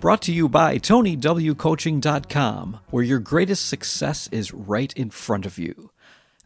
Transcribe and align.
Brought 0.00 0.22
to 0.22 0.32
you 0.32 0.48
by 0.48 0.78
TonyWCoaching.com, 0.78 2.80
where 2.88 3.04
your 3.04 3.18
greatest 3.18 3.68
success 3.68 4.30
is 4.32 4.54
right 4.54 4.90
in 4.94 5.10
front 5.10 5.44
of 5.44 5.58
you. 5.58 5.90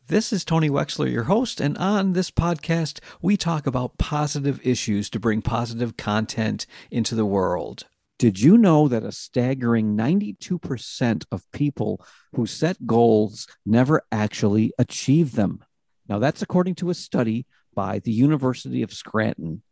This 0.09 0.33
is 0.33 0.45
Tony 0.45 0.69
Wechsler, 0.69 1.09
your 1.09 1.25
host, 1.25 1.61
and 1.61 1.79
on 1.79 2.15
this 2.15 2.33
podcast, 2.33 2.99
we 3.23 3.37
talk 3.37 3.69
about 3.69 3.97
positive 3.97 4.59
issues 4.67 5.09
to 5.11 5.21
bring 5.21 5.41
positive 5.41 5.97
content 5.97 6.67
into 6.91 7.15
the 7.15 7.25
world. 7.25 7.85
Did 8.19 8.41
you 8.41 8.59
know 8.59 8.89
that 8.89 9.05
a 9.05 9.13
staggering 9.13 9.97
92% 9.97 11.25
of 11.31 11.53
people 11.53 12.05
who 12.35 12.47
set 12.47 12.89
goals 12.89 13.47
never 13.65 14.03
actually 14.11 14.73
achieve 14.81 15.37
them? 15.37 15.63
Now, 16.09 16.19
that's 16.19 16.43
according 16.43 16.75
to 16.77 16.91
a 16.91 16.95
study 16.95 17.47
by 17.73 18.01
the 18.01 18.11
University 18.11 18.83
of 18.83 18.93
Scranton. 18.93 19.63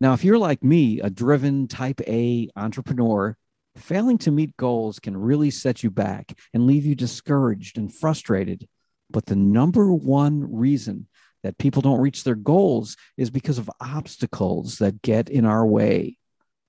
Now, 0.00 0.12
if 0.12 0.24
you're 0.24 0.38
like 0.38 0.62
me, 0.62 1.00
a 1.00 1.10
driven 1.10 1.68
type 1.68 2.00
A 2.06 2.48
entrepreneur, 2.56 3.36
failing 3.76 4.18
to 4.18 4.30
meet 4.30 4.56
goals 4.56 4.98
can 4.98 5.16
really 5.16 5.50
set 5.50 5.82
you 5.82 5.90
back 5.90 6.36
and 6.52 6.66
leave 6.66 6.84
you 6.84 6.94
discouraged 6.94 7.78
and 7.78 7.92
frustrated. 7.92 8.68
But 9.10 9.26
the 9.26 9.36
number 9.36 9.92
one 9.92 10.52
reason 10.52 11.06
that 11.42 11.58
people 11.58 11.82
don't 11.82 12.00
reach 12.00 12.24
their 12.24 12.34
goals 12.34 12.96
is 13.16 13.30
because 13.30 13.58
of 13.58 13.70
obstacles 13.80 14.78
that 14.78 15.02
get 15.02 15.28
in 15.28 15.44
our 15.44 15.64
way. 15.64 16.16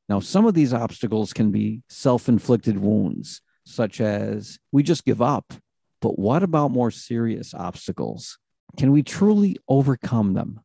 Now, 0.10 0.20
some 0.20 0.46
of 0.46 0.54
these 0.54 0.74
obstacles 0.74 1.34
can 1.34 1.52
be 1.52 1.82
self 1.90 2.30
inflicted 2.30 2.78
wounds, 2.78 3.42
such 3.66 4.02
as 4.02 4.60
we 4.72 4.84
just 4.84 5.06
give 5.06 5.22
up. 5.22 5.54
But 6.02 6.20
what 6.20 6.44
about 6.44 6.72
more 6.72 6.92
serious 6.92 7.54
obstacles? 7.54 8.38
Can 8.78 8.92
we 8.92 9.02
truly 9.02 9.58
overcome 9.68 10.34
them? 10.34 10.60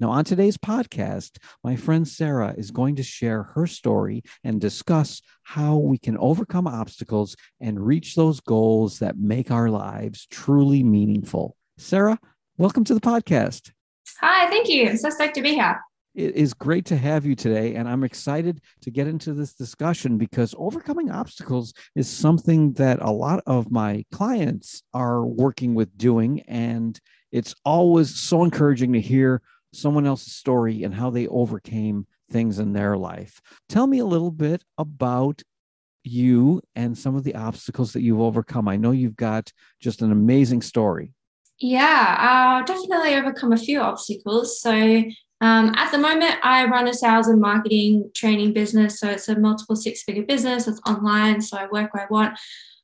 Now, 0.00 0.12
on 0.12 0.24
today's 0.24 0.56
podcast, 0.56 1.36
my 1.62 1.76
friend 1.76 2.08
Sarah 2.08 2.54
is 2.56 2.70
going 2.70 2.96
to 2.96 3.02
share 3.02 3.42
her 3.42 3.66
story 3.66 4.22
and 4.42 4.58
discuss 4.58 5.20
how 5.42 5.76
we 5.76 5.98
can 5.98 6.16
overcome 6.16 6.66
obstacles 6.66 7.36
and 7.60 7.78
reach 7.78 8.14
those 8.14 8.40
goals 8.40 9.00
that 9.00 9.18
make 9.18 9.50
our 9.50 9.68
lives 9.68 10.26
truly 10.30 10.82
meaningful. 10.82 11.54
Sarah, 11.76 12.18
welcome 12.56 12.82
to 12.84 12.94
the 12.94 13.00
podcast. 13.00 13.72
Hi, 14.22 14.48
thank 14.48 14.70
you. 14.70 14.88
I'm 14.88 14.96
so 14.96 15.10
stoked 15.10 15.34
to 15.34 15.42
be 15.42 15.52
here. 15.52 15.78
It 16.14 16.34
is 16.34 16.54
great 16.54 16.86
to 16.86 16.96
have 16.96 17.26
you 17.26 17.34
today, 17.34 17.74
and 17.74 17.86
I'm 17.86 18.02
excited 18.02 18.62
to 18.80 18.90
get 18.90 19.06
into 19.06 19.34
this 19.34 19.52
discussion 19.52 20.16
because 20.16 20.54
overcoming 20.56 21.10
obstacles 21.10 21.74
is 21.94 22.08
something 22.08 22.72
that 22.72 23.02
a 23.02 23.10
lot 23.10 23.42
of 23.46 23.70
my 23.70 24.06
clients 24.12 24.82
are 24.94 25.26
working 25.26 25.74
with 25.74 25.98
doing. 25.98 26.40
And 26.48 26.98
it's 27.32 27.54
always 27.66 28.18
so 28.18 28.42
encouraging 28.44 28.94
to 28.94 29.00
hear 29.00 29.42
someone 29.72 30.06
else's 30.06 30.32
story 30.32 30.82
and 30.82 30.94
how 30.94 31.10
they 31.10 31.26
overcame 31.28 32.06
things 32.30 32.58
in 32.58 32.72
their 32.72 32.96
life. 32.96 33.40
Tell 33.68 33.86
me 33.86 33.98
a 33.98 34.04
little 34.04 34.30
bit 34.30 34.64
about 34.78 35.42
you 36.02 36.62
and 36.74 36.96
some 36.96 37.14
of 37.14 37.24
the 37.24 37.34
obstacles 37.34 37.92
that 37.92 38.02
you've 38.02 38.20
overcome. 38.20 38.68
I 38.68 38.76
know 38.76 38.90
you've 38.90 39.16
got 39.16 39.52
just 39.80 40.02
an 40.02 40.12
amazing 40.12 40.62
story. 40.62 41.12
Yeah, 41.58 42.16
I'll 42.18 42.64
definitely 42.64 43.14
overcome 43.14 43.52
a 43.52 43.58
few 43.58 43.80
obstacles. 43.80 44.60
So, 44.60 44.72
um, 45.42 45.74
at 45.76 45.90
the 45.90 45.98
moment, 45.98 46.36
I 46.42 46.64
run 46.66 46.88
a 46.88 46.94
sales 46.94 47.28
and 47.28 47.40
marketing 47.40 48.10
training 48.14 48.54
business. 48.54 48.98
So, 48.98 49.10
it's 49.10 49.28
a 49.28 49.38
multiple 49.38 49.76
six 49.76 50.02
figure 50.02 50.22
business, 50.22 50.66
it's 50.66 50.80
online. 50.86 51.42
So, 51.42 51.58
I 51.58 51.66
work 51.66 51.92
where 51.92 52.04
I 52.04 52.06
want, 52.10 52.38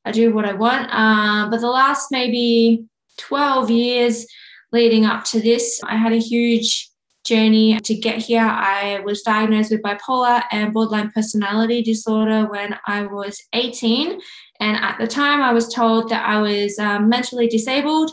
I 0.05 0.11
do 0.11 0.31
what 0.31 0.45
I 0.45 0.53
want. 0.53 0.93
Um, 0.93 1.49
but 1.49 1.59
the 1.59 1.71
last 1.71 2.11
maybe 2.11 2.85
12 3.17 3.71
years, 3.71 4.27
leading 4.71 5.05
up 5.05 5.23
to 5.25 5.41
this. 5.41 5.81
I 5.83 5.95
had 5.95 6.13
a 6.13 6.17
huge 6.17 6.89
journey 7.27 7.79
to 7.79 7.93
get 7.93 8.19
here. 8.19 8.41
I 8.41 9.01
was 9.03 9.21
diagnosed 9.21 9.71
with 9.71 9.81
bipolar 9.81 10.43
and 10.51 10.73
borderline 10.73 11.11
personality 11.11 11.83
disorder 11.83 12.47
when 12.47 12.75
I 12.87 13.05
was 13.05 13.39
18. 13.53 14.19
And 14.59 14.77
at 14.77 14.97
the 14.97 15.07
time, 15.07 15.41
I 15.41 15.53
was 15.53 15.71
told 15.73 16.09
that 16.09 16.25
I 16.25 16.41
was 16.41 16.79
um, 16.79 17.09
mentally 17.09 17.47
disabled. 17.47 18.11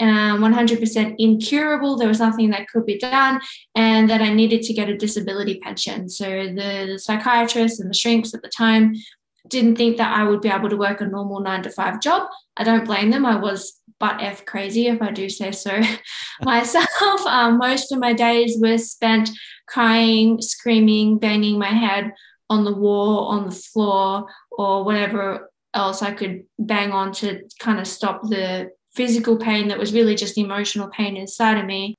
Um, 0.00 0.42
100% 0.42 1.16
incurable. 1.18 1.96
There 1.96 2.06
was 2.06 2.20
nothing 2.20 2.50
that 2.50 2.68
could 2.68 2.86
be 2.86 2.98
done, 2.98 3.40
and 3.74 4.08
that 4.08 4.22
I 4.22 4.32
needed 4.32 4.62
to 4.62 4.72
get 4.72 4.88
a 4.88 4.96
disability 4.96 5.58
pension. 5.58 6.08
So 6.08 6.24
the, 6.24 6.90
the 6.92 6.98
psychiatrist 7.00 7.80
and 7.80 7.90
the 7.90 7.94
shrinks 7.94 8.32
at 8.32 8.42
the 8.42 8.50
time 8.56 8.94
didn't 9.48 9.76
think 9.76 9.96
that 9.96 10.16
I 10.16 10.24
would 10.24 10.40
be 10.40 10.48
able 10.48 10.68
to 10.68 10.76
work 10.76 11.00
a 11.00 11.06
normal 11.06 11.40
nine 11.40 11.62
to 11.62 11.70
five 11.70 12.00
job. 12.00 12.28
I 12.56 12.64
don't 12.64 12.84
blame 12.84 13.10
them. 13.10 13.26
I 13.26 13.36
was 13.36 13.80
butt 13.98 14.22
F 14.22 14.44
crazy, 14.44 14.86
if 14.86 15.02
I 15.02 15.10
do 15.10 15.28
say 15.28 15.52
so 15.52 15.80
myself. 16.42 17.26
Um, 17.26 17.58
most 17.58 17.92
of 17.92 17.98
my 17.98 18.12
days 18.12 18.56
were 18.60 18.78
spent 18.78 19.30
crying, 19.66 20.40
screaming, 20.40 21.18
banging 21.18 21.58
my 21.58 21.66
head 21.66 22.12
on 22.50 22.64
the 22.64 22.74
wall, 22.74 23.26
on 23.26 23.46
the 23.46 23.54
floor, 23.54 24.26
or 24.50 24.84
whatever 24.84 25.50
else 25.74 26.02
I 26.02 26.12
could 26.12 26.44
bang 26.58 26.92
on 26.92 27.12
to 27.14 27.42
kind 27.58 27.78
of 27.78 27.86
stop 27.86 28.22
the 28.22 28.70
physical 28.94 29.36
pain 29.36 29.68
that 29.68 29.78
was 29.78 29.92
really 29.92 30.14
just 30.14 30.38
emotional 30.38 30.88
pain 30.88 31.16
inside 31.16 31.58
of 31.58 31.66
me. 31.66 31.94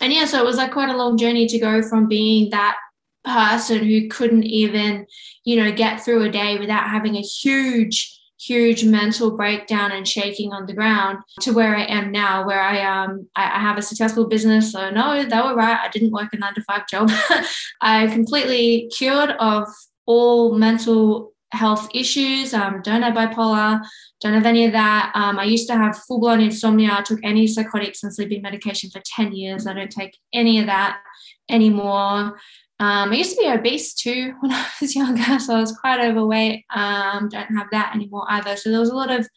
And 0.00 0.12
yeah, 0.12 0.24
so 0.24 0.38
it 0.38 0.44
was 0.44 0.56
like 0.56 0.72
quite 0.72 0.90
a 0.90 0.96
long 0.96 1.16
journey 1.16 1.46
to 1.46 1.58
go 1.58 1.82
from 1.82 2.08
being 2.08 2.50
that 2.50 2.76
person 3.24 3.84
who 3.84 4.08
couldn't 4.08 4.44
even, 4.44 5.06
you 5.44 5.56
know, 5.56 5.72
get 5.72 6.02
through 6.02 6.22
a 6.22 6.30
day 6.30 6.58
without 6.58 6.88
having 6.88 7.16
a 7.16 7.20
huge 7.22 8.10
huge 8.40 8.84
mental 8.84 9.36
breakdown 9.36 9.92
and 9.92 10.06
shaking 10.06 10.52
on 10.52 10.66
the 10.66 10.72
ground 10.74 11.18
to 11.40 11.52
where 11.52 11.74
I 11.74 11.84
am 11.84 12.12
now, 12.12 12.46
where 12.46 12.60
I 12.60 12.82
um 12.82 13.28
I, 13.34 13.44
I 13.44 13.60
have 13.60 13.78
a 13.78 13.82
successful 13.82 14.26
business. 14.26 14.72
So 14.72 14.90
no, 14.90 15.24
they 15.24 15.36
were 15.36 15.54
right. 15.54 15.78
I 15.80 15.88
didn't 15.88 16.12
work 16.12 16.32
a 16.32 16.36
nine 16.36 16.54
to 16.54 16.62
five 16.62 16.86
job. 16.88 17.10
I 17.80 18.06
completely 18.08 18.90
cured 18.96 19.30
of 19.38 19.68
all 20.06 20.54
mental 20.56 21.32
health 21.52 21.88
issues. 21.94 22.52
Um, 22.52 22.82
don't 22.82 23.02
have 23.02 23.14
bipolar. 23.14 23.80
Don't 24.20 24.34
have 24.34 24.46
any 24.46 24.66
of 24.66 24.72
that. 24.72 25.12
Um, 25.14 25.38
I 25.38 25.44
used 25.44 25.68
to 25.68 25.76
have 25.76 25.96
full 25.96 26.20
blown 26.20 26.40
insomnia. 26.40 26.96
I 26.98 27.02
took 27.02 27.20
antipsychotics 27.20 28.02
and 28.02 28.14
sleeping 28.14 28.42
medication 28.42 28.90
for 28.90 29.00
10 29.04 29.32
years. 29.32 29.66
I 29.66 29.74
don't 29.74 29.90
take 29.90 30.18
any 30.32 30.58
of 30.60 30.66
that 30.66 31.00
anymore. 31.48 32.38
Um, 32.80 33.12
I 33.12 33.14
used 33.14 33.36
to 33.36 33.42
be 33.42 33.48
obese 33.48 33.94
too 33.94 34.34
when 34.40 34.52
I 34.52 34.66
was 34.80 34.94
younger, 34.94 35.38
so 35.38 35.56
I 35.56 35.60
was 35.60 35.72
quite 35.72 36.00
overweight. 36.00 36.64
Um, 36.74 37.28
don't 37.28 37.56
have 37.56 37.68
that 37.72 37.94
anymore 37.94 38.26
either. 38.28 38.56
So 38.56 38.70
there 38.70 38.80
was 38.80 38.90
a 38.90 38.96
lot 38.96 39.10
of 39.10 39.28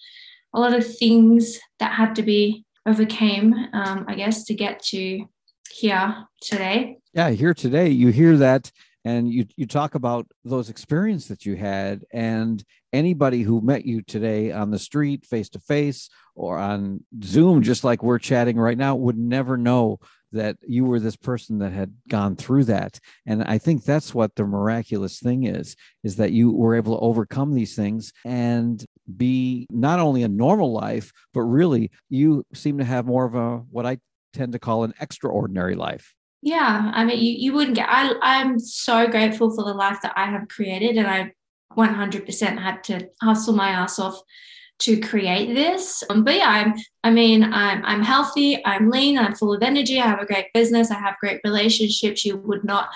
a 0.53 0.59
lot 0.59 0.73
of 0.73 0.97
things 0.97 1.59
that 1.79 1.91
had 1.91 2.15
to 2.15 2.23
be 2.23 2.65
overcame, 2.85 3.53
um, 3.73 4.05
I 4.07 4.15
guess, 4.15 4.45
to 4.45 4.53
get 4.53 4.81
to 4.85 5.25
here 5.71 6.15
today. 6.41 6.97
Yeah, 7.13 7.29
here 7.31 7.53
today, 7.53 7.89
you 7.89 8.09
hear 8.09 8.37
that 8.37 8.71
and 9.07 9.31
you 9.31 9.45
you 9.55 9.65
talk 9.65 9.95
about 9.95 10.27
those 10.43 10.69
experiences 10.69 11.29
that 11.29 11.45
you 11.45 11.55
had 11.55 12.03
and 12.11 12.63
anybody 12.91 13.41
who 13.41 13.61
met 13.61 13.85
you 13.85 14.01
today 14.01 14.51
on 14.51 14.69
the 14.69 14.79
street 14.79 15.25
face 15.25 15.49
to 15.49 15.59
face 15.59 16.09
or 16.35 16.57
on 16.57 17.03
zoom 17.23 17.61
just 17.61 17.85
like 17.85 18.03
we're 18.03 18.19
chatting 18.19 18.57
right 18.57 18.77
now 18.77 18.95
would 18.95 19.17
never 19.17 19.55
know 19.55 19.97
that 20.37 20.57
you 20.67 20.85
were 20.85 20.99
this 20.99 21.15
person 21.15 21.59
that 21.59 21.73
had 21.73 21.93
gone 22.09 22.35
through 22.35 22.63
that. 22.65 22.99
And 23.25 23.43
i 23.43 23.57
think 23.57 23.83
that's 23.83 24.13
what 24.13 24.35
the 24.35 24.45
miraculous 24.45 25.19
thing 25.19 25.45
is 25.45 25.75
is 26.03 26.15
that 26.17 26.31
you 26.31 26.51
were 26.51 26.75
able 26.75 26.95
to 26.95 27.03
overcome 27.03 27.53
these 27.53 27.75
things 27.75 28.13
and 28.25 28.85
be 29.15 29.67
not 29.69 29.99
only 29.99 30.23
a 30.23 30.27
normal 30.27 30.71
life 30.73 31.11
but 31.33 31.41
really 31.41 31.91
you 32.09 32.45
seem 32.53 32.77
to 32.77 32.83
have 32.83 33.05
more 33.05 33.25
of 33.25 33.35
a 33.35 33.57
what 33.69 33.85
i 33.85 33.97
tend 34.33 34.51
to 34.53 34.59
call 34.59 34.83
an 34.83 34.93
extraordinary 34.99 35.75
life. 35.75 36.13
Yeah 36.41 36.91
i 36.93 37.03
mean 37.03 37.19
you, 37.19 37.33
you 37.33 37.53
wouldn't 37.53 37.75
get 37.75 37.87
I, 37.89 38.13
i'm 38.21 38.59
so 38.59 39.07
grateful 39.07 39.53
for 39.55 39.63
the 39.63 39.73
life 39.73 39.99
that 40.03 40.13
i 40.15 40.25
have 40.25 40.47
created 40.47 40.97
and 40.97 41.07
i 41.07 41.31
100% 41.75 42.57
had 42.57 42.83
to 42.85 43.07
hustle 43.21 43.53
my 43.53 43.69
ass 43.69 43.99
off 43.99 44.19
to 44.79 44.99
create 44.99 45.53
this. 45.55 46.03
Um, 46.09 46.23
but 46.23 46.35
yeah, 46.35 46.49
I'm, 46.49 46.73
I 47.03 47.09
mean, 47.09 47.43
I'm, 47.43 47.83
I'm 47.85 48.03
healthy, 48.03 48.63
I'm 48.65 48.89
lean, 48.89 49.17
I'm 49.17 49.35
full 49.35 49.53
of 49.53 49.63
energy, 49.63 49.99
I 49.99 50.07
have 50.07 50.21
a 50.21 50.25
great 50.25 50.53
business, 50.53 50.91
I 50.91 50.99
have 50.99 51.17
great 51.19 51.41
relationships 51.43 52.23
you 52.23 52.37
would 52.37 52.63
not 52.63 52.89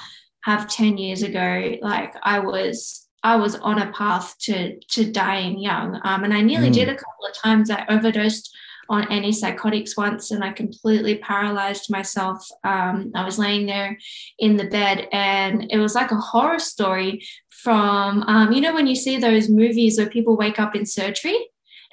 have 0.44 0.70
10 0.70 0.98
years 0.98 1.24
ago. 1.24 1.78
Like 1.82 2.14
I 2.24 2.40
was, 2.40 3.08
I 3.24 3.36
was 3.36 3.56
on 3.56 3.80
a 3.80 3.92
path 3.92 4.36
to, 4.42 4.80
to 4.80 5.12
dying 5.12 5.60
young. 5.60 6.00
Um, 6.04 6.24
and 6.24 6.34
I 6.34 6.42
nearly 6.42 6.70
mm. 6.70 6.74
did 6.74 6.90
a 6.90 6.96
couple 6.96 7.26
of 7.28 7.36
times. 7.36 7.70
I 7.70 7.86
overdosed 7.90 8.56
on 8.90 9.06
antipsychotics 9.06 9.96
once 9.96 10.32
and 10.32 10.44
I 10.44 10.52
completely 10.52 11.18
paralyzed 11.20 11.90
myself. 11.90 12.46
Um, 12.64 13.12
I 13.16 13.24
was 13.24 13.40
laying 13.40 13.66
there 13.66 13.98
in 14.38 14.58
the 14.58 14.68
bed 14.68 15.08
and 15.14 15.72
it 15.72 15.78
was 15.78 15.96
like 15.96 16.12
a 16.12 16.18
horror 16.18 16.60
story 16.60 17.26
from, 17.50 18.24
um, 18.24 18.52
you 18.52 18.60
know, 18.60 18.74
when 18.74 18.88
you 18.88 18.96
see 18.96 19.18
those 19.18 19.50
movies 19.50 19.98
where 19.98 20.10
people 20.10 20.36
wake 20.36 20.60
up 20.60 20.76
in 20.76 20.86
surgery 20.86 21.38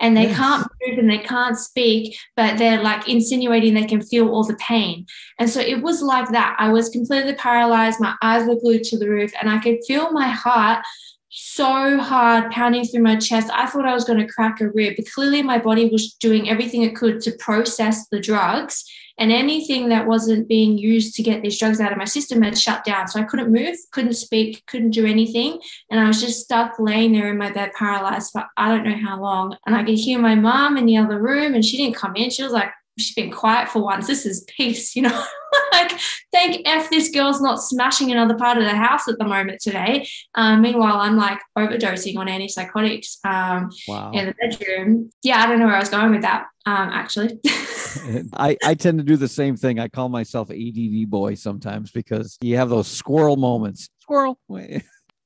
and 0.00 0.16
they 0.16 0.28
Yes. 0.28 0.36
can't 0.36 0.66
move 0.86 0.98
and 0.98 1.10
they 1.10 1.18
can't 1.18 1.58
speak, 1.58 2.16
but 2.36 2.58
they're 2.58 2.82
like 2.82 3.08
insinuating 3.08 3.74
they 3.74 3.84
can 3.84 4.00
feel 4.02 4.28
all 4.28 4.44
the 4.44 4.56
pain. 4.56 5.06
And 5.38 5.50
so 5.50 5.60
it 5.60 5.82
was 5.82 6.02
like 6.02 6.28
that. 6.30 6.56
I 6.58 6.70
was 6.70 6.88
completely 6.88 7.34
paralyzed. 7.34 8.00
My 8.00 8.14
eyes 8.22 8.46
were 8.46 8.56
glued 8.56 8.84
to 8.84 8.98
the 8.98 9.08
roof, 9.08 9.32
and 9.40 9.50
I 9.50 9.58
could 9.58 9.78
feel 9.86 10.10
my 10.12 10.28
heart 10.28 10.84
so 11.30 11.98
hard 11.98 12.50
pounding 12.50 12.84
through 12.84 13.02
my 13.02 13.16
chest. 13.16 13.50
I 13.52 13.66
thought 13.66 13.86
I 13.86 13.94
was 13.94 14.04
going 14.04 14.18
to 14.18 14.32
crack 14.32 14.60
a 14.60 14.70
rib, 14.70 14.94
but 14.96 15.10
clearly 15.10 15.42
my 15.42 15.58
body 15.58 15.88
was 15.88 16.14
doing 16.14 16.48
everything 16.48 16.82
it 16.82 16.96
could 16.96 17.20
to 17.22 17.32
process 17.38 18.08
the 18.08 18.18
drugs. 18.18 18.84
And 19.18 19.32
anything 19.32 19.88
that 19.88 20.06
wasn't 20.06 20.48
being 20.48 20.78
used 20.78 21.14
to 21.16 21.22
get 21.22 21.42
these 21.42 21.58
drugs 21.58 21.80
out 21.80 21.92
of 21.92 21.98
my 21.98 22.04
system 22.04 22.42
had 22.42 22.56
shut 22.56 22.84
down. 22.84 23.08
So 23.08 23.20
I 23.20 23.24
couldn't 23.24 23.52
move, 23.52 23.76
couldn't 23.90 24.14
speak, 24.14 24.64
couldn't 24.66 24.90
do 24.90 25.06
anything. 25.06 25.60
And 25.90 25.98
I 26.00 26.06
was 26.06 26.20
just 26.20 26.40
stuck 26.40 26.78
laying 26.78 27.12
there 27.12 27.30
in 27.30 27.38
my 27.38 27.50
bed, 27.50 27.72
paralyzed 27.76 28.32
for 28.32 28.46
I 28.56 28.68
don't 28.68 28.84
know 28.84 28.96
how 28.96 29.20
long. 29.20 29.56
And 29.66 29.74
I 29.74 29.82
could 29.82 29.98
hear 29.98 30.18
my 30.18 30.34
mom 30.34 30.76
in 30.76 30.86
the 30.86 30.96
other 30.96 31.20
room, 31.20 31.54
and 31.54 31.64
she 31.64 31.76
didn't 31.76 31.96
come 31.96 32.14
in. 32.16 32.30
She 32.30 32.42
was 32.42 32.52
like, 32.52 32.70
she's 32.98 33.14
been 33.14 33.30
quiet 33.30 33.68
for 33.68 33.82
once. 33.82 34.06
This 34.06 34.26
is 34.26 34.44
peace, 34.56 34.94
you 34.96 35.02
know. 35.02 35.24
like, 35.72 35.98
thank 36.32 36.66
F 36.66 36.90
this 36.90 37.10
girl's 37.10 37.40
not 37.40 37.56
smashing 37.56 38.10
another 38.10 38.34
part 38.34 38.58
of 38.58 38.64
the 38.64 38.74
house 38.74 39.08
at 39.08 39.18
the 39.18 39.24
moment 39.24 39.60
today. 39.60 40.08
Um, 40.34 40.62
meanwhile, 40.62 40.96
I'm 40.96 41.16
like 41.16 41.38
overdosing 41.56 42.16
on 42.16 42.26
antipsychotics 42.26 43.24
um, 43.24 43.70
Wow. 43.86 44.12
in 44.12 44.26
the 44.26 44.34
bedroom. 44.40 45.10
Yeah, 45.22 45.42
I 45.42 45.46
don't 45.46 45.58
know 45.58 45.66
where 45.66 45.76
I 45.76 45.80
was 45.80 45.88
going 45.88 46.10
with 46.10 46.22
that, 46.22 46.46
um, 46.66 46.90
actually. 46.90 47.38
I, 48.34 48.56
I 48.64 48.74
tend 48.74 48.98
to 48.98 49.04
do 49.04 49.16
the 49.16 49.28
same 49.28 49.56
thing. 49.56 49.78
I 49.78 49.88
call 49.88 50.08
myself 50.08 50.50
ADD 50.50 51.08
boy 51.08 51.34
sometimes 51.34 51.90
because 51.90 52.36
you 52.40 52.56
have 52.56 52.68
those 52.68 52.88
squirrel 52.88 53.36
moments. 53.36 53.88
Squirrel. 54.00 54.38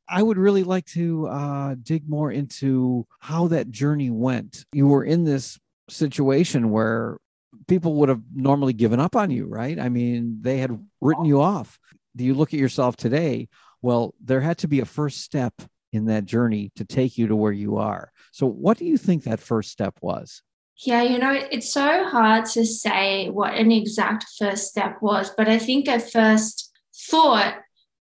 I 0.08 0.22
would 0.22 0.36
really 0.36 0.64
like 0.64 0.84
to 0.86 1.26
uh, 1.28 1.74
dig 1.82 2.08
more 2.08 2.30
into 2.30 3.06
how 3.20 3.48
that 3.48 3.70
journey 3.70 4.10
went. 4.10 4.66
You 4.72 4.86
were 4.86 5.04
in 5.04 5.24
this 5.24 5.58
situation 5.88 6.70
where 6.70 7.18
people 7.72 7.94
would 7.94 8.10
have 8.10 8.20
normally 8.34 8.74
given 8.74 9.00
up 9.00 9.16
on 9.16 9.30
you, 9.30 9.46
right? 9.46 9.78
I 9.78 9.88
mean, 9.88 10.36
they 10.42 10.58
had 10.58 10.78
written 11.00 11.24
you 11.24 11.40
off. 11.40 11.78
Do 12.14 12.22
you 12.22 12.34
look 12.34 12.52
at 12.52 12.60
yourself 12.60 12.96
today? 12.96 13.48
Well, 13.80 14.14
there 14.22 14.42
had 14.42 14.58
to 14.58 14.68
be 14.68 14.80
a 14.80 14.84
first 14.84 15.22
step 15.22 15.54
in 15.90 16.04
that 16.04 16.26
journey 16.26 16.70
to 16.76 16.84
take 16.84 17.16
you 17.16 17.28
to 17.28 17.34
where 17.34 17.50
you 17.50 17.78
are. 17.78 18.12
So, 18.30 18.46
what 18.46 18.76
do 18.76 18.84
you 18.84 18.98
think 18.98 19.24
that 19.24 19.40
first 19.40 19.70
step 19.70 19.96
was? 20.02 20.42
Yeah, 20.84 21.02
you 21.02 21.18
know, 21.18 21.32
it's 21.32 21.72
so 21.72 22.04
hard 22.04 22.44
to 22.56 22.66
say 22.66 23.30
what 23.30 23.54
an 23.54 23.72
exact 23.72 24.26
first 24.38 24.68
step 24.68 25.00
was, 25.00 25.32
but 25.34 25.48
I 25.48 25.58
think 25.58 25.88
a 25.88 25.98
first 25.98 26.70
thought 26.94 27.54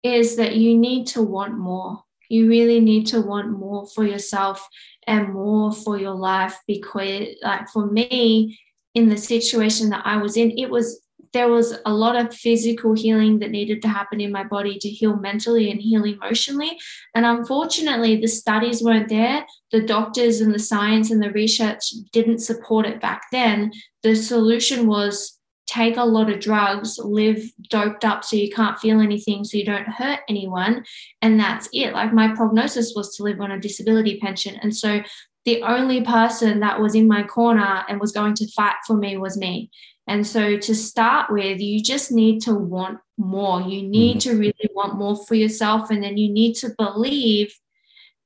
is 0.02 0.34
that 0.34 0.56
you 0.56 0.76
need 0.76 1.06
to 1.08 1.23
want 1.23 1.56
more. 1.56 2.02
You 2.28 2.49
really 2.49 2.81
need 2.81 3.06
to 3.08 3.20
want 3.20 3.50
more 3.50 3.87
for 3.94 4.05
yourself 4.05 4.66
and 5.06 5.32
more 5.32 5.73
for 5.73 5.96
your 5.96 6.14
life 6.14 6.58
because, 6.66 7.28
like, 7.40 7.69
for 7.69 7.87
me, 7.87 8.58
in 8.94 9.08
the 9.08 9.16
situation 9.16 9.90
that 9.90 10.02
I 10.04 10.16
was 10.16 10.37
in, 10.37 10.56
it 10.58 10.70
was 10.70 11.00
there 11.32 11.48
was 11.48 11.78
a 11.87 11.92
lot 11.92 12.16
of 12.16 12.34
physical 12.34 12.92
healing 12.92 13.38
that 13.38 13.50
needed 13.50 13.81
to 13.82 13.88
happen 13.88 14.20
in 14.20 14.32
my 14.32 14.42
body 14.42 14.78
to 14.78 14.88
heal 14.88 15.16
mentally 15.16 15.70
and 15.70 15.81
heal 15.81 16.04
emotionally. 16.04 16.76
And 17.14 17.25
unfortunately, 17.25 18.16
the 18.16 18.26
studies 18.26 18.82
weren't 18.82 19.08
there. 19.08 19.46
The 19.70 19.82
doctors 19.82 20.40
and 20.40 20.52
the 20.52 20.58
science 20.58 21.10
and 21.10 21.22
the 21.22 21.31
research 21.31 21.92
didn't 22.12 22.40
support 22.40 22.84
it 22.84 23.00
back 23.00 23.22
then. 23.31 23.72
The 24.02 24.16
solution 24.16 24.88
was 24.88 25.38
take 25.70 25.96
a 25.96 26.04
lot 26.04 26.28
of 26.28 26.40
drugs, 26.40 26.98
live 26.98 27.48
doped 27.69 28.04
up 28.04 28.25
so 28.25 28.34
you 28.34 28.50
can't 28.50 28.78
feel 28.81 29.00
anything, 29.00 29.44
so 29.44 29.56
you 29.56 29.64
don't 29.64 29.87
hurt 29.87 30.19
anyone. 30.28 30.84
And 31.22 31.38
that's 31.38 31.69
it. 31.72 31.92
Like 31.92 32.12
my 32.12 32.34
prognosis 32.34 32.92
was 32.96 33.14
to 33.16 33.22
live 33.22 33.40
on 33.40 33.52
a 33.52 33.60
disability 33.60 34.19
pension. 34.19 34.56
And 34.62 34.75
so 34.75 35.00
the 35.44 35.62
only 35.62 36.02
person 36.02 36.60
that 36.60 36.81
was 36.81 36.94
in 36.94 37.08
my 37.08 37.22
corner 37.22 37.84
and 37.88 38.00
was 38.00 38.12
going 38.12 38.34
to 38.34 38.50
fight 38.52 38.76
for 38.87 38.96
me 38.96 39.16
was 39.16 39.37
me. 39.37 39.70
And 40.06 40.26
so 40.26 40.56
to 40.58 40.75
start 40.75 41.31
with, 41.31 41.60
you 41.60 41.82
just 41.82 42.10
need 42.10 42.40
to 42.42 42.54
want 42.54 42.98
more. 43.16 43.60
You 43.60 43.82
need 43.82 44.16
mm. 44.16 44.20
to 44.22 44.37
really 44.37 44.70
want 44.75 44.96
more 44.96 45.16
for 45.26 45.34
yourself. 45.34 45.90
And 45.90 46.02
then 46.02 46.19
you 46.19 46.32
need 46.32 46.54
to 46.56 46.75
believe 46.76 47.54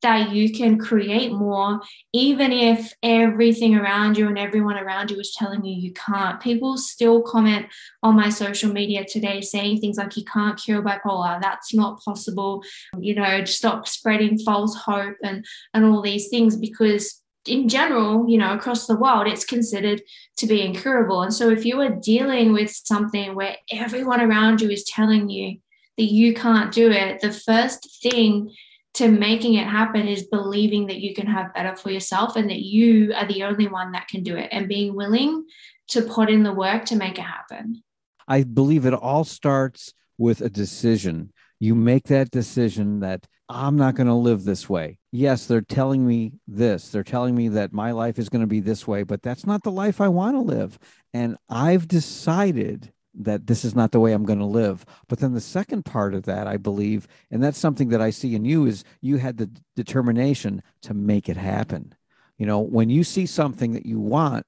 that 0.05 0.33
you 0.33 0.53
can 0.53 0.79
create 0.79 1.33
more, 1.33 1.81
even 2.13 2.53
if 2.53 2.93
everything 3.03 3.75
around 3.75 4.19
you 4.19 4.29
and 4.29 4.39
everyone 4.39 4.77
around 4.77 5.11
you 5.11 5.19
is 5.19 5.35
telling 5.35 5.65
you 5.65 5.75
you 5.75 5.95
can't. 5.95 6.43
People 6.43 6.77
still 6.77 7.23
comment 7.23 7.65
on 8.03 8.15
my 8.15 8.29
social 8.29 8.71
media 8.71 9.03
today 9.03 9.41
saying 9.41 9.81
things 9.81 9.97
like, 9.97 10.15
you 10.15 10.25
can't 10.25 10.61
cure 10.61 10.83
bipolar, 10.83 11.41
that's 11.41 11.73
not 11.73 12.03
possible, 12.05 12.63
you 12.99 13.15
know, 13.15 13.47
stop 13.47 13.89
spreading 13.89 14.39
false 14.39 14.77
hope 14.77 15.17
and, 15.23 15.43
and 15.73 15.87
all 15.87 16.03
these 16.03 16.29
things 16.29 16.55
because 16.55 17.23
in 17.47 17.67
general, 17.67 18.29
you 18.29 18.37
know, 18.37 18.53
across 18.53 18.87
the 18.87 18.97
world, 18.97 19.27
it's 19.27 19.47
considered 19.47 20.03
to 20.37 20.47
be 20.47 20.61
incurable. 20.61 21.23
And 21.23 21.33
so 21.33 21.49
if 21.49 21.65
you 21.65 21.81
are 21.81 21.89
dealing 21.89 22.53
with 22.53 22.71
something 22.71 23.35
where 23.35 23.57
everyone 23.73 24.21
around 24.21 24.61
you 24.61 24.69
is 24.69 24.85
telling 24.85 25.31
you 25.31 25.61
that 25.97 26.05
you 26.05 26.35
can't 26.35 26.73
do 26.73 26.91
it, 26.91 27.23
the 27.23 27.33
first 27.33 28.03
thing 28.03 28.51
to 28.95 29.09
making 29.09 29.55
it 29.55 29.67
happen 29.67 30.07
is 30.07 30.29
believing 30.29 30.87
that 30.87 31.01
you 31.01 31.15
can 31.15 31.27
have 31.27 31.53
better 31.53 31.77
for 31.77 31.91
yourself 31.91 32.37
and 32.37 32.49
that 32.49 32.61
you 32.61 33.13
are 33.15 33.27
the 33.27 33.43
only 33.43 33.67
one 33.67 33.93
that 33.93 34.09
can 34.09 34.23
do 34.23 34.37
it 34.37 34.49
and 34.53 34.69
being 34.69 34.95
willing 34.95 35.45
to 35.89 36.03
put 36.03 36.31
in 36.31 36.43
the 36.43 36.53
work 36.53 36.85
to 36.87 36.97
make 36.97 37.19
it 37.19 37.23
happen. 37.23 37.83
I 38.27 38.45
believe 38.45 38.87
it 38.87 38.95
all 38.95 39.25
starts 39.25 39.93
with 40.17 40.41
a 40.41 40.49
decision. 40.49 41.33
You 41.59 41.75
make 41.75 42.05
that 42.05 42.31
decision 42.31 43.01
that 43.01 43.27
I'm 43.49 43.77
not 43.77 43.95
going 43.95 44.07
to 44.07 44.15
live 44.15 44.45
this 44.45 44.69
way. 44.69 44.99
Yes, 45.13 45.47
they're 45.47 45.61
telling 45.61 46.07
me 46.07 46.33
this. 46.47 46.89
They're 46.89 47.03
telling 47.03 47.35
me 47.35 47.49
that 47.49 47.73
my 47.73 47.91
life 47.91 48.19
is 48.19 48.29
going 48.29 48.41
to 48.41 48.47
be 48.47 48.61
this 48.61 48.87
way, 48.87 49.03
but 49.03 49.23
that's 49.23 49.45
not 49.45 49.63
the 49.63 49.71
life 49.71 50.01
I 50.01 50.09
want 50.09 50.37
to 50.37 50.41
live. 50.41 50.79
And 51.13 51.37
I've 51.49 51.87
decided 51.87 52.93
that 53.15 53.47
this 53.47 53.65
is 53.65 53.75
not 53.75 53.93
the 53.93 54.01
way 54.01 54.13
I'm 54.13 54.25
going 54.25 54.39
to 54.39 54.45
live. 54.45 54.85
But 55.09 55.21
then 55.21 55.35
the 55.35 55.41
second 55.41 55.85
part 55.85 56.15
of 56.15 56.25
that, 56.25 56.47
I 56.47 56.57
believe, 56.57 57.07
and 57.31 57.43
that's 57.43 57.59
something 57.59 57.89
that 57.91 58.01
I 58.01 58.11
see 58.11 58.35
in 58.35 58.45
you, 58.45 58.67
is 58.67 58.85
you 59.01 59.19
had 59.19 59.37
the 59.37 59.51
determination 59.77 60.63
to 60.83 60.95
make 60.95 61.29
it 61.29 61.37
happen. 61.37 61.95
You 62.39 62.47
know, 62.47 62.59
when 62.59 62.91
you 62.91 63.05
see 63.05 63.27
something 63.27 63.73
that 63.73 63.87
you 63.87 64.01
want, 64.01 64.47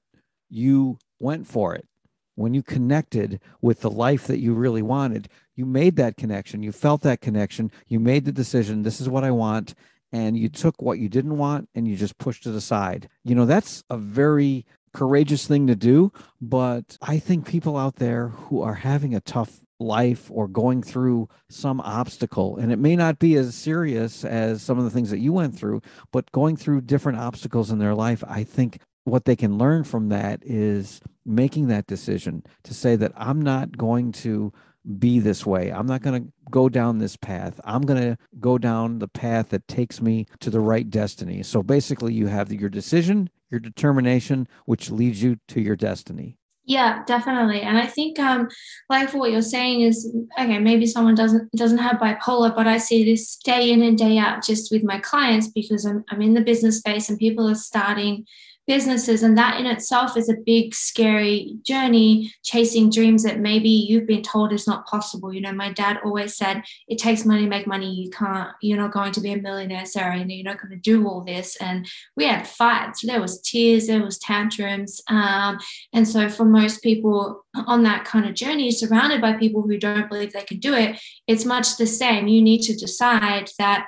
you 0.49 0.99
went 1.19 1.47
for 1.47 1.75
it. 1.75 1.87
When 2.35 2.53
you 2.53 2.61
connected 2.61 3.39
with 3.61 3.81
the 3.81 3.89
life 3.89 4.27
that 4.27 4.39
you 4.39 4.53
really 4.53 4.83
wanted, 4.83 5.29
you 5.55 5.65
made 5.65 5.95
that 5.95 6.17
connection. 6.17 6.61
You 6.61 6.71
felt 6.71 7.01
that 7.01 7.21
connection. 7.21 7.71
You 7.87 7.99
made 7.99 8.25
the 8.25 8.31
decision 8.31 8.83
this 8.83 9.01
is 9.01 9.09
what 9.09 9.23
I 9.23 9.31
want. 9.31 9.73
And 10.11 10.37
you 10.37 10.47
took 10.47 10.81
what 10.81 10.99
you 10.99 11.09
didn't 11.09 11.37
want 11.37 11.67
and 11.75 11.87
you 11.87 11.97
just 11.97 12.17
pushed 12.17 12.45
it 12.45 12.55
aside. 12.55 13.09
You 13.23 13.35
know, 13.35 13.45
that's 13.45 13.83
a 13.89 13.97
very 13.97 14.65
courageous 14.97 15.45
thing 15.45 15.67
to 15.67 15.75
do. 15.75 16.11
But 16.41 16.97
I 17.01 17.19
think 17.19 17.47
people 17.47 17.77
out 17.77 17.97
there 17.97 18.29
who 18.29 18.61
are 18.63 18.73
having 18.73 19.13
a 19.13 19.21
tough 19.21 19.61
life 19.79 20.31
or 20.31 20.47
going 20.47 20.81
through 20.81 21.29
some 21.49 21.79
obstacle, 21.81 22.57
and 22.57 22.71
it 22.71 22.79
may 22.79 22.95
not 22.95 23.19
be 23.19 23.35
as 23.35 23.53
serious 23.53 24.25
as 24.25 24.63
some 24.63 24.79
of 24.79 24.83
the 24.83 24.89
things 24.89 25.11
that 25.11 25.19
you 25.19 25.31
went 25.31 25.55
through, 25.55 25.81
but 26.11 26.31
going 26.31 26.57
through 26.57 26.81
different 26.81 27.19
obstacles 27.19 27.69
in 27.69 27.77
their 27.77 27.93
life, 27.93 28.23
I 28.27 28.43
think 28.43 28.79
what 29.03 29.25
they 29.25 29.35
can 29.35 29.59
learn 29.59 29.83
from 29.83 30.09
that 30.09 30.41
is 30.43 30.99
making 31.25 31.67
that 31.67 31.85
decision 31.85 32.43
to 32.63 32.73
say 32.73 32.95
that 32.95 33.11
I'm 33.15 33.41
not 33.41 33.77
going 33.77 34.11
to 34.13 34.51
be 34.99 35.19
this 35.19 35.45
way. 35.45 35.71
I'm 35.71 35.85
not 35.85 36.01
going 36.01 36.23
to 36.23 36.31
go 36.49 36.69
down 36.69 36.97
this 36.97 37.15
path. 37.15 37.59
I'm 37.63 37.83
going 37.83 38.01
to 38.01 38.17
go 38.39 38.57
down 38.57 38.99
the 38.99 39.07
path 39.07 39.49
that 39.49 39.67
takes 39.67 40.01
me 40.01 40.25
to 40.39 40.49
the 40.49 40.59
right 40.59 40.89
destiny. 40.89 41.43
So 41.43 41.61
basically, 41.61 42.13
you 42.13 42.27
have 42.27 42.51
your 42.51 42.69
decision, 42.69 43.29
your 43.49 43.59
determination, 43.59 44.47
which 44.65 44.89
leads 44.89 45.21
you 45.21 45.37
to 45.49 45.61
your 45.61 45.75
destiny. 45.75 46.37
Yeah, 46.67 47.03
definitely. 47.05 47.61
And 47.61 47.77
I 47.77 47.85
think 47.85 48.19
um 48.19 48.49
like 48.89 49.13
what 49.13 49.31
you're 49.31 49.41
saying 49.41 49.81
is 49.81 50.13
okay, 50.37 50.59
maybe 50.59 50.85
someone 50.85 51.15
doesn't 51.15 51.49
doesn't 51.53 51.77
have 51.77 51.95
bipolar, 51.95 52.53
but 52.53 52.67
I 52.67 52.77
see 52.77 53.05
this 53.05 53.37
day 53.37 53.71
in 53.71 53.81
and 53.81 53.97
day 53.97 54.17
out 54.17 54.43
just 54.43 54.69
with 54.69 54.83
my 54.83 54.99
clients 54.99 55.47
because 55.47 55.85
I'm 55.85 56.03
I'm 56.09 56.21
in 56.21 56.33
the 56.33 56.41
business 56.41 56.79
space 56.79 57.09
and 57.09 57.17
people 57.17 57.49
are 57.49 57.55
starting 57.55 58.25
businesses 58.67 59.23
and 59.23 59.37
that 59.37 59.59
in 59.59 59.65
itself 59.65 60.17
is 60.17 60.29
a 60.29 60.35
big 60.45 60.75
scary 60.75 61.57
journey 61.63 62.33
chasing 62.43 62.89
dreams 62.89 63.23
that 63.23 63.39
maybe 63.39 63.69
you've 63.69 64.05
been 64.05 64.21
told 64.21 64.51
is 64.51 64.67
not 64.67 64.85
possible. 64.85 65.33
You 65.33 65.41
know 65.41 65.53
my 65.53 65.71
dad 65.71 65.99
always 66.03 66.35
said 66.35 66.63
it 66.87 66.97
takes 66.97 67.25
money 67.25 67.43
to 67.43 67.49
make 67.49 67.65
money. 67.65 67.93
You 67.93 68.09
can't 68.09 68.51
you're 68.61 68.77
not 68.77 68.91
going 68.91 69.13
to 69.13 69.21
be 69.21 69.31
a 69.31 69.41
millionaire 69.41 69.85
sarah 69.85 70.17
you 70.17 70.25
know, 70.25 70.33
you're 70.33 70.43
not 70.43 70.61
going 70.61 70.71
to 70.71 70.77
do 70.77 71.07
all 71.07 71.21
this. 71.21 71.55
And 71.57 71.87
we 72.15 72.25
had 72.25 72.47
fights. 72.47 73.01
There 73.01 73.21
was 73.21 73.41
tears 73.41 73.87
there 73.87 74.03
was 74.03 74.19
tantrums 74.19 75.01
um, 75.07 75.59
and 75.93 76.07
so 76.07 76.29
for 76.29 76.45
most 76.45 76.83
people 76.83 77.45
on 77.65 77.83
that 77.83 78.05
kind 78.05 78.25
of 78.25 78.35
journey 78.35 78.69
surrounded 78.71 79.21
by 79.21 79.33
people 79.33 79.61
who 79.61 79.77
don't 79.77 80.09
believe 80.09 80.33
they 80.33 80.43
can 80.43 80.59
do 80.59 80.73
it 80.73 80.99
it's 81.27 81.45
much 81.45 81.77
the 81.77 81.87
same. 81.87 82.27
You 82.27 82.41
need 82.41 82.61
to 82.63 82.75
decide 82.75 83.49
that 83.59 83.87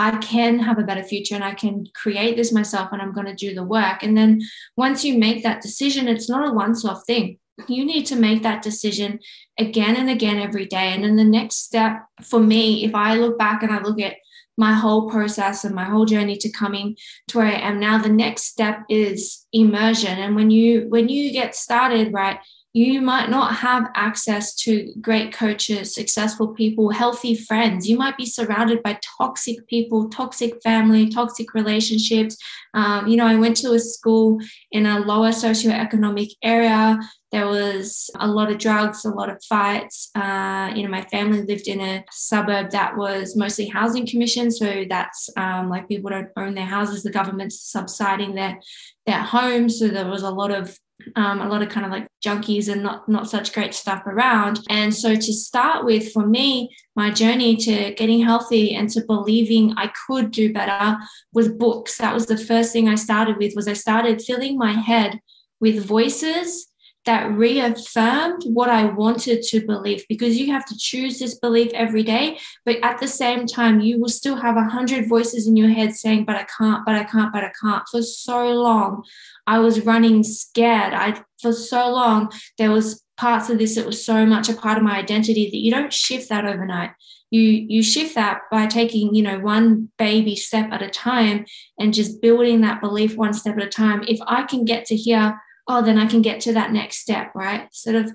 I 0.00 0.16
can 0.16 0.58
have 0.60 0.78
a 0.78 0.82
better 0.84 1.02
future 1.02 1.34
and 1.34 1.44
I 1.44 1.52
can 1.52 1.84
create 1.94 2.34
this 2.34 2.52
myself 2.52 2.88
and 2.90 3.02
I'm 3.02 3.12
going 3.12 3.26
to 3.26 3.34
do 3.34 3.54
the 3.54 3.62
work. 3.62 4.02
And 4.02 4.16
then 4.16 4.40
once 4.74 5.04
you 5.04 5.18
make 5.18 5.42
that 5.42 5.60
decision, 5.60 6.08
it's 6.08 6.28
not 6.28 6.48
a 6.48 6.54
once 6.54 6.86
off 6.86 7.04
thing. 7.06 7.38
You 7.68 7.84
need 7.84 8.06
to 8.06 8.16
make 8.16 8.42
that 8.42 8.62
decision 8.62 9.20
again 9.58 9.96
and 9.96 10.08
again 10.08 10.38
every 10.38 10.64
day. 10.64 10.94
And 10.94 11.04
then 11.04 11.16
the 11.16 11.24
next 11.24 11.56
step 11.64 12.06
for 12.22 12.40
me, 12.40 12.82
if 12.86 12.94
I 12.94 13.16
look 13.16 13.38
back 13.38 13.62
and 13.62 13.70
I 13.70 13.82
look 13.82 14.00
at 14.00 14.16
my 14.56 14.72
whole 14.72 15.10
process 15.10 15.64
and 15.64 15.74
my 15.74 15.84
whole 15.84 16.06
journey 16.06 16.36
to 16.38 16.50
coming 16.50 16.96
to 17.28 17.38
where 17.38 17.48
I 17.48 17.60
am 17.60 17.78
now, 17.78 17.98
the 17.98 18.08
next 18.08 18.44
step 18.44 18.80
is 18.88 19.46
immersion 19.52 20.18
and 20.18 20.34
when 20.34 20.50
you 20.50 20.86
when 20.88 21.08
you 21.10 21.32
get 21.32 21.54
started 21.54 22.12
right 22.12 22.38
you 22.72 23.00
might 23.00 23.28
not 23.30 23.56
have 23.56 23.90
access 23.96 24.54
to 24.54 24.92
great 25.00 25.32
coaches, 25.32 25.92
successful 25.92 26.48
people, 26.48 26.90
healthy 26.90 27.34
friends. 27.34 27.88
You 27.88 27.98
might 27.98 28.16
be 28.16 28.26
surrounded 28.26 28.80
by 28.82 29.00
toxic 29.18 29.66
people, 29.66 30.08
toxic 30.08 30.62
family, 30.62 31.08
toxic 31.08 31.52
relationships. 31.52 32.36
Um, 32.72 33.08
you 33.08 33.16
know, 33.16 33.26
I 33.26 33.34
went 33.34 33.56
to 33.58 33.72
a 33.72 33.80
school 33.80 34.38
in 34.70 34.86
a 34.86 35.00
lower 35.00 35.30
socioeconomic 35.30 36.30
area. 36.44 37.00
There 37.32 37.48
was 37.48 38.08
a 38.20 38.28
lot 38.28 38.52
of 38.52 38.58
drugs, 38.58 39.04
a 39.04 39.10
lot 39.10 39.30
of 39.30 39.42
fights. 39.42 40.10
Uh, 40.14 40.70
you 40.74 40.84
know, 40.84 40.90
my 40.90 41.02
family 41.02 41.42
lived 41.42 41.66
in 41.66 41.80
a 41.80 42.04
suburb 42.12 42.70
that 42.70 42.96
was 42.96 43.34
mostly 43.36 43.66
housing 43.66 44.06
commission. 44.06 44.52
So 44.52 44.84
that's 44.88 45.28
um, 45.36 45.68
like 45.70 45.88
people 45.88 46.10
don't 46.10 46.30
own 46.36 46.54
their 46.54 46.66
houses, 46.66 47.02
the 47.02 47.10
government's 47.10 47.60
subsiding 47.60 48.36
their, 48.36 48.60
their 49.06 49.22
homes. 49.22 49.80
So 49.80 49.88
there 49.88 50.08
was 50.08 50.22
a 50.22 50.30
lot 50.30 50.52
of 50.52 50.78
um, 51.16 51.40
a 51.40 51.48
lot 51.48 51.62
of 51.62 51.68
kind 51.68 51.86
of 51.86 51.92
like 51.92 52.06
junkies 52.24 52.70
and 52.70 52.82
not 52.82 53.08
not 53.08 53.28
such 53.28 53.52
great 53.52 53.74
stuff 53.74 54.06
around. 54.06 54.60
And 54.68 54.94
so 54.94 55.14
to 55.14 55.32
start 55.32 55.84
with, 55.84 56.12
for 56.12 56.26
me, 56.26 56.74
my 56.96 57.10
journey 57.10 57.56
to 57.56 57.94
getting 57.94 58.22
healthy 58.22 58.74
and 58.74 58.88
to 58.90 59.04
believing 59.06 59.74
I 59.76 59.92
could 60.06 60.30
do 60.30 60.52
better 60.52 60.98
was 61.32 61.48
books. 61.48 61.98
That 61.98 62.14
was 62.14 62.26
the 62.26 62.38
first 62.38 62.72
thing 62.72 62.88
I 62.88 62.96
started 62.96 63.36
with. 63.38 63.54
Was 63.56 63.68
I 63.68 63.74
started 63.74 64.22
filling 64.22 64.56
my 64.58 64.72
head 64.72 65.20
with 65.60 65.84
voices 65.84 66.70
that 67.06 67.32
reaffirmed 67.32 68.42
what 68.44 68.68
I 68.68 68.84
wanted 68.84 69.42
to 69.42 69.66
believe 69.66 70.04
because 70.08 70.36
you 70.36 70.52
have 70.52 70.66
to 70.66 70.76
choose 70.76 71.18
this 71.18 71.38
belief 71.38 71.72
every 71.72 72.02
day. 72.02 72.38
But 72.66 72.76
at 72.82 73.00
the 73.00 73.08
same 73.08 73.46
time, 73.46 73.80
you 73.80 73.98
will 73.98 74.10
still 74.10 74.36
have 74.36 74.56
a 74.56 74.64
hundred 74.64 75.08
voices 75.08 75.46
in 75.46 75.56
your 75.56 75.70
head 75.70 75.94
saying, 75.94 76.24
but 76.24 76.36
I 76.36 76.46
can't, 76.58 76.84
but 76.84 76.94
I 76.94 77.04
can't, 77.04 77.32
but 77.32 77.44
I 77.44 77.52
can't. 77.60 77.82
For 77.90 78.02
so 78.02 78.48
long, 78.50 79.02
I 79.50 79.58
was 79.58 79.84
running 79.84 80.22
scared. 80.22 80.94
I 80.94 81.22
for 81.40 81.52
so 81.52 81.90
long, 81.90 82.30
there 82.58 82.70
was 82.70 83.02
parts 83.16 83.50
of 83.50 83.58
this 83.58 83.74
that 83.74 83.86
was 83.86 84.04
so 84.04 84.24
much 84.24 84.48
a 84.48 84.54
part 84.54 84.78
of 84.78 84.84
my 84.84 84.96
identity 84.96 85.50
that 85.50 85.58
you 85.58 85.70
don't 85.70 85.92
shift 85.92 86.28
that 86.28 86.46
overnight. 86.46 86.92
You 87.30 87.42
you 87.42 87.82
shift 87.82 88.14
that 88.14 88.42
by 88.50 88.66
taking, 88.66 89.14
you 89.14 89.22
know, 89.22 89.38
one 89.38 89.90
baby 89.98 90.36
step 90.36 90.70
at 90.72 90.82
a 90.82 90.88
time 90.88 91.46
and 91.78 91.94
just 91.94 92.22
building 92.22 92.60
that 92.60 92.80
belief 92.80 93.16
one 93.16 93.34
step 93.34 93.56
at 93.56 93.64
a 93.64 93.68
time. 93.68 94.04
If 94.06 94.20
I 94.26 94.42
can 94.44 94.64
get 94.64 94.84
to 94.86 94.96
here 94.96 95.38
oh, 95.70 95.82
then 95.82 95.98
I 95.98 96.06
can 96.06 96.20
get 96.20 96.40
to 96.42 96.52
that 96.54 96.72
next 96.72 96.98
step, 96.98 97.30
right? 97.34 97.72
Sort 97.72 97.94
of 97.94 98.12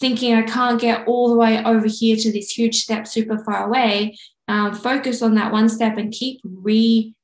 thinking 0.00 0.34
I 0.34 0.42
can't 0.42 0.80
get 0.80 1.06
all 1.08 1.28
the 1.28 1.36
way 1.36 1.62
over 1.64 1.86
here 1.88 2.16
to 2.16 2.32
this 2.32 2.50
huge 2.50 2.76
step 2.76 3.08
super 3.08 3.42
far 3.44 3.66
away, 3.66 4.16
um, 4.46 4.74
focus 4.74 5.20
on 5.20 5.34
that 5.34 5.52
one 5.52 5.68
step 5.68 5.96
and 5.96 6.12
keep 6.12 6.40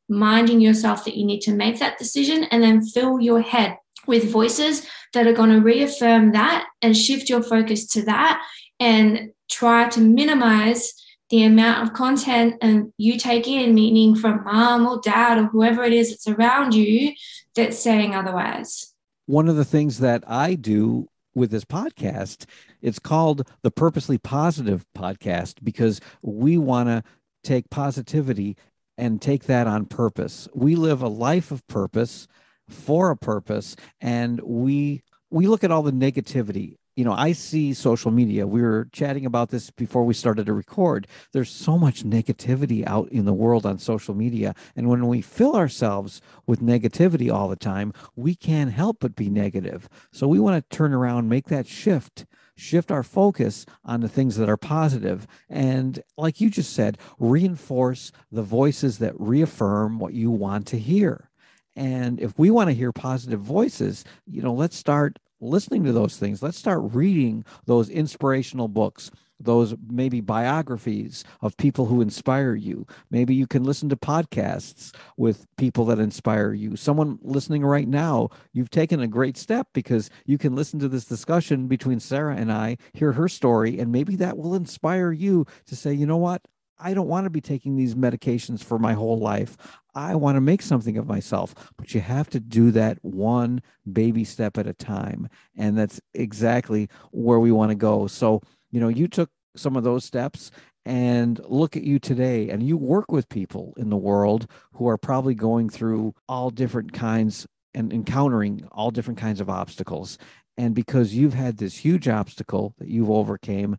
reminding 0.08 0.60
yourself 0.60 1.04
that 1.04 1.16
you 1.16 1.24
need 1.24 1.40
to 1.40 1.52
make 1.52 1.78
that 1.78 1.98
decision 1.98 2.44
and 2.44 2.62
then 2.62 2.84
fill 2.84 3.20
your 3.20 3.40
head 3.40 3.76
with 4.06 4.30
voices 4.30 4.86
that 5.12 5.26
are 5.26 5.32
going 5.32 5.50
to 5.50 5.60
reaffirm 5.60 6.32
that 6.32 6.66
and 6.82 6.96
shift 6.96 7.28
your 7.28 7.42
focus 7.42 7.86
to 7.86 8.02
that 8.04 8.42
and 8.80 9.30
try 9.50 9.88
to 9.88 10.00
minimize 10.00 10.94
the 11.30 11.44
amount 11.44 11.86
of 11.86 11.94
content 11.94 12.54
and 12.62 12.92
you 12.96 13.18
take 13.18 13.46
in, 13.46 13.74
meaning 13.74 14.14
from 14.14 14.44
mom 14.44 14.86
or 14.86 15.00
dad 15.02 15.38
or 15.38 15.44
whoever 15.44 15.84
it 15.84 15.92
is 15.92 16.10
that's 16.10 16.26
around 16.26 16.74
you 16.74 17.12
that's 17.54 17.78
saying 17.78 18.14
otherwise. 18.14 18.94
One 19.26 19.48
of 19.48 19.56
the 19.56 19.64
things 19.64 19.98
that 19.98 20.24
I 20.26 20.54
do 20.54 21.08
with 21.34 21.50
this 21.50 21.64
podcast, 21.64 22.46
it's 22.80 22.98
called 22.98 23.46
the 23.62 23.70
Purposely 23.70 24.16
Positive 24.16 24.86
Podcast 24.96 25.56
because 25.62 26.00
we 26.22 26.56
want 26.56 26.88
to 26.88 27.02
take 27.44 27.68
positivity 27.68 28.56
and 28.98 29.22
take 29.22 29.44
that 29.44 29.66
on 29.66 29.86
purpose. 29.86 30.48
We 30.52 30.76
live 30.76 31.00
a 31.00 31.08
life 31.08 31.50
of 31.50 31.66
purpose 31.68 32.28
for 32.68 33.10
a 33.10 33.16
purpose 33.16 33.76
and 34.00 34.40
we 34.42 35.02
we 35.30 35.46
look 35.46 35.64
at 35.64 35.70
all 35.70 35.82
the 35.82 35.92
negativity 35.92 36.76
you 36.98 37.04
know, 37.04 37.12
I 37.12 37.30
see 37.30 37.74
social 37.74 38.10
media. 38.10 38.44
We 38.44 38.60
were 38.60 38.88
chatting 38.90 39.24
about 39.24 39.50
this 39.50 39.70
before 39.70 40.02
we 40.02 40.14
started 40.14 40.46
to 40.46 40.52
record. 40.52 41.06
There's 41.32 41.48
so 41.48 41.78
much 41.78 42.02
negativity 42.02 42.84
out 42.88 43.08
in 43.12 43.24
the 43.24 43.32
world 43.32 43.64
on 43.64 43.78
social 43.78 44.16
media. 44.16 44.52
And 44.74 44.88
when 44.88 45.06
we 45.06 45.20
fill 45.22 45.54
ourselves 45.54 46.20
with 46.48 46.60
negativity 46.60 47.32
all 47.32 47.48
the 47.48 47.54
time, 47.54 47.92
we 48.16 48.34
can't 48.34 48.72
help 48.72 48.96
but 48.98 49.14
be 49.14 49.30
negative. 49.30 49.88
So 50.10 50.26
we 50.26 50.40
want 50.40 50.56
to 50.68 50.76
turn 50.76 50.92
around, 50.92 51.28
make 51.28 51.46
that 51.46 51.68
shift, 51.68 52.26
shift 52.58 52.90
our 52.90 53.02
focus 53.02 53.64
on 53.84 54.00
the 54.00 54.08
things 54.08 54.36
that 54.36 54.48
are 54.48 54.56
positive. 54.56 55.26
And 55.48 56.02
like 56.16 56.40
you 56.40 56.50
just 56.50 56.72
said, 56.72 56.98
reinforce 57.18 58.12
the 58.32 58.42
voices 58.42 58.98
that 58.98 59.18
reaffirm 59.18 59.98
what 59.98 60.12
you 60.12 60.30
want 60.30 60.66
to 60.68 60.78
hear. 60.78 61.30
And 61.76 62.20
if 62.20 62.36
we 62.36 62.50
want 62.50 62.68
to 62.68 62.74
hear 62.74 62.90
positive 62.92 63.40
voices, 63.40 64.04
you 64.26 64.42
know, 64.42 64.52
let's 64.52 64.76
start 64.76 65.20
listening 65.40 65.84
to 65.84 65.92
those 65.92 66.16
things. 66.16 66.42
Let's 66.42 66.58
start 66.58 66.80
reading 66.92 67.44
those 67.66 67.88
inspirational 67.88 68.66
books, 68.66 69.12
those 69.40 69.74
maybe 69.88 70.20
biographies 70.20 71.24
of 71.40 71.56
people 71.56 71.86
who 71.86 72.00
inspire 72.00 72.54
you. 72.54 72.86
Maybe 73.10 73.34
you 73.34 73.46
can 73.46 73.64
listen 73.64 73.88
to 73.90 73.96
podcasts 73.96 74.94
with 75.16 75.46
people 75.56 75.84
that 75.86 75.98
inspire 75.98 76.52
you. 76.52 76.76
Someone 76.76 77.18
listening 77.22 77.64
right 77.64 77.88
now, 77.88 78.30
you've 78.52 78.70
taken 78.70 79.00
a 79.00 79.08
great 79.08 79.36
step 79.36 79.68
because 79.72 80.10
you 80.26 80.38
can 80.38 80.54
listen 80.54 80.78
to 80.80 80.88
this 80.88 81.04
discussion 81.04 81.68
between 81.68 82.00
Sarah 82.00 82.36
and 82.36 82.52
I, 82.52 82.78
hear 82.92 83.12
her 83.12 83.28
story, 83.28 83.78
and 83.78 83.92
maybe 83.92 84.16
that 84.16 84.36
will 84.36 84.54
inspire 84.54 85.12
you 85.12 85.46
to 85.66 85.76
say, 85.76 85.92
you 85.92 86.06
know 86.06 86.16
what? 86.16 86.42
I 86.80 86.94
don't 86.94 87.08
want 87.08 87.24
to 87.24 87.30
be 87.30 87.40
taking 87.40 87.76
these 87.76 87.94
medications 87.94 88.62
for 88.62 88.78
my 88.78 88.92
whole 88.92 89.18
life. 89.18 89.56
I 89.94 90.14
want 90.14 90.36
to 90.36 90.40
make 90.40 90.62
something 90.62 90.96
of 90.96 91.08
myself. 91.08 91.54
But 91.76 91.94
you 91.94 92.00
have 92.00 92.30
to 92.30 92.40
do 92.40 92.70
that 92.72 92.98
one 93.02 93.62
baby 93.92 94.24
step 94.24 94.58
at 94.58 94.66
a 94.66 94.72
time. 94.72 95.28
And 95.56 95.76
that's 95.76 96.00
exactly 96.14 96.88
where 97.10 97.40
we 97.40 97.50
want 97.50 97.70
to 97.70 97.74
go. 97.74 98.06
So, 98.06 98.42
you 98.70 98.80
know, 98.80 98.88
you 98.88 99.08
took 99.08 99.30
some 99.56 99.76
of 99.76 99.84
those 99.84 100.04
steps 100.04 100.50
and 100.84 101.40
look 101.46 101.76
at 101.76 101.82
you 101.82 101.98
today 101.98 102.48
and 102.50 102.62
you 102.62 102.76
work 102.76 103.10
with 103.10 103.28
people 103.28 103.74
in 103.76 103.90
the 103.90 103.96
world 103.96 104.46
who 104.74 104.88
are 104.88 104.98
probably 104.98 105.34
going 105.34 105.68
through 105.68 106.14
all 106.28 106.50
different 106.50 106.92
kinds 106.92 107.46
and 107.74 107.92
encountering 107.92 108.66
all 108.72 108.90
different 108.90 109.18
kinds 109.18 109.40
of 109.40 109.50
obstacles 109.50 110.18
and 110.56 110.74
because 110.74 111.14
you've 111.14 111.34
had 111.34 111.58
this 111.58 111.76
huge 111.76 112.08
obstacle 112.08 112.74
that 112.78 112.88
you've 112.88 113.10
overcame 113.10 113.76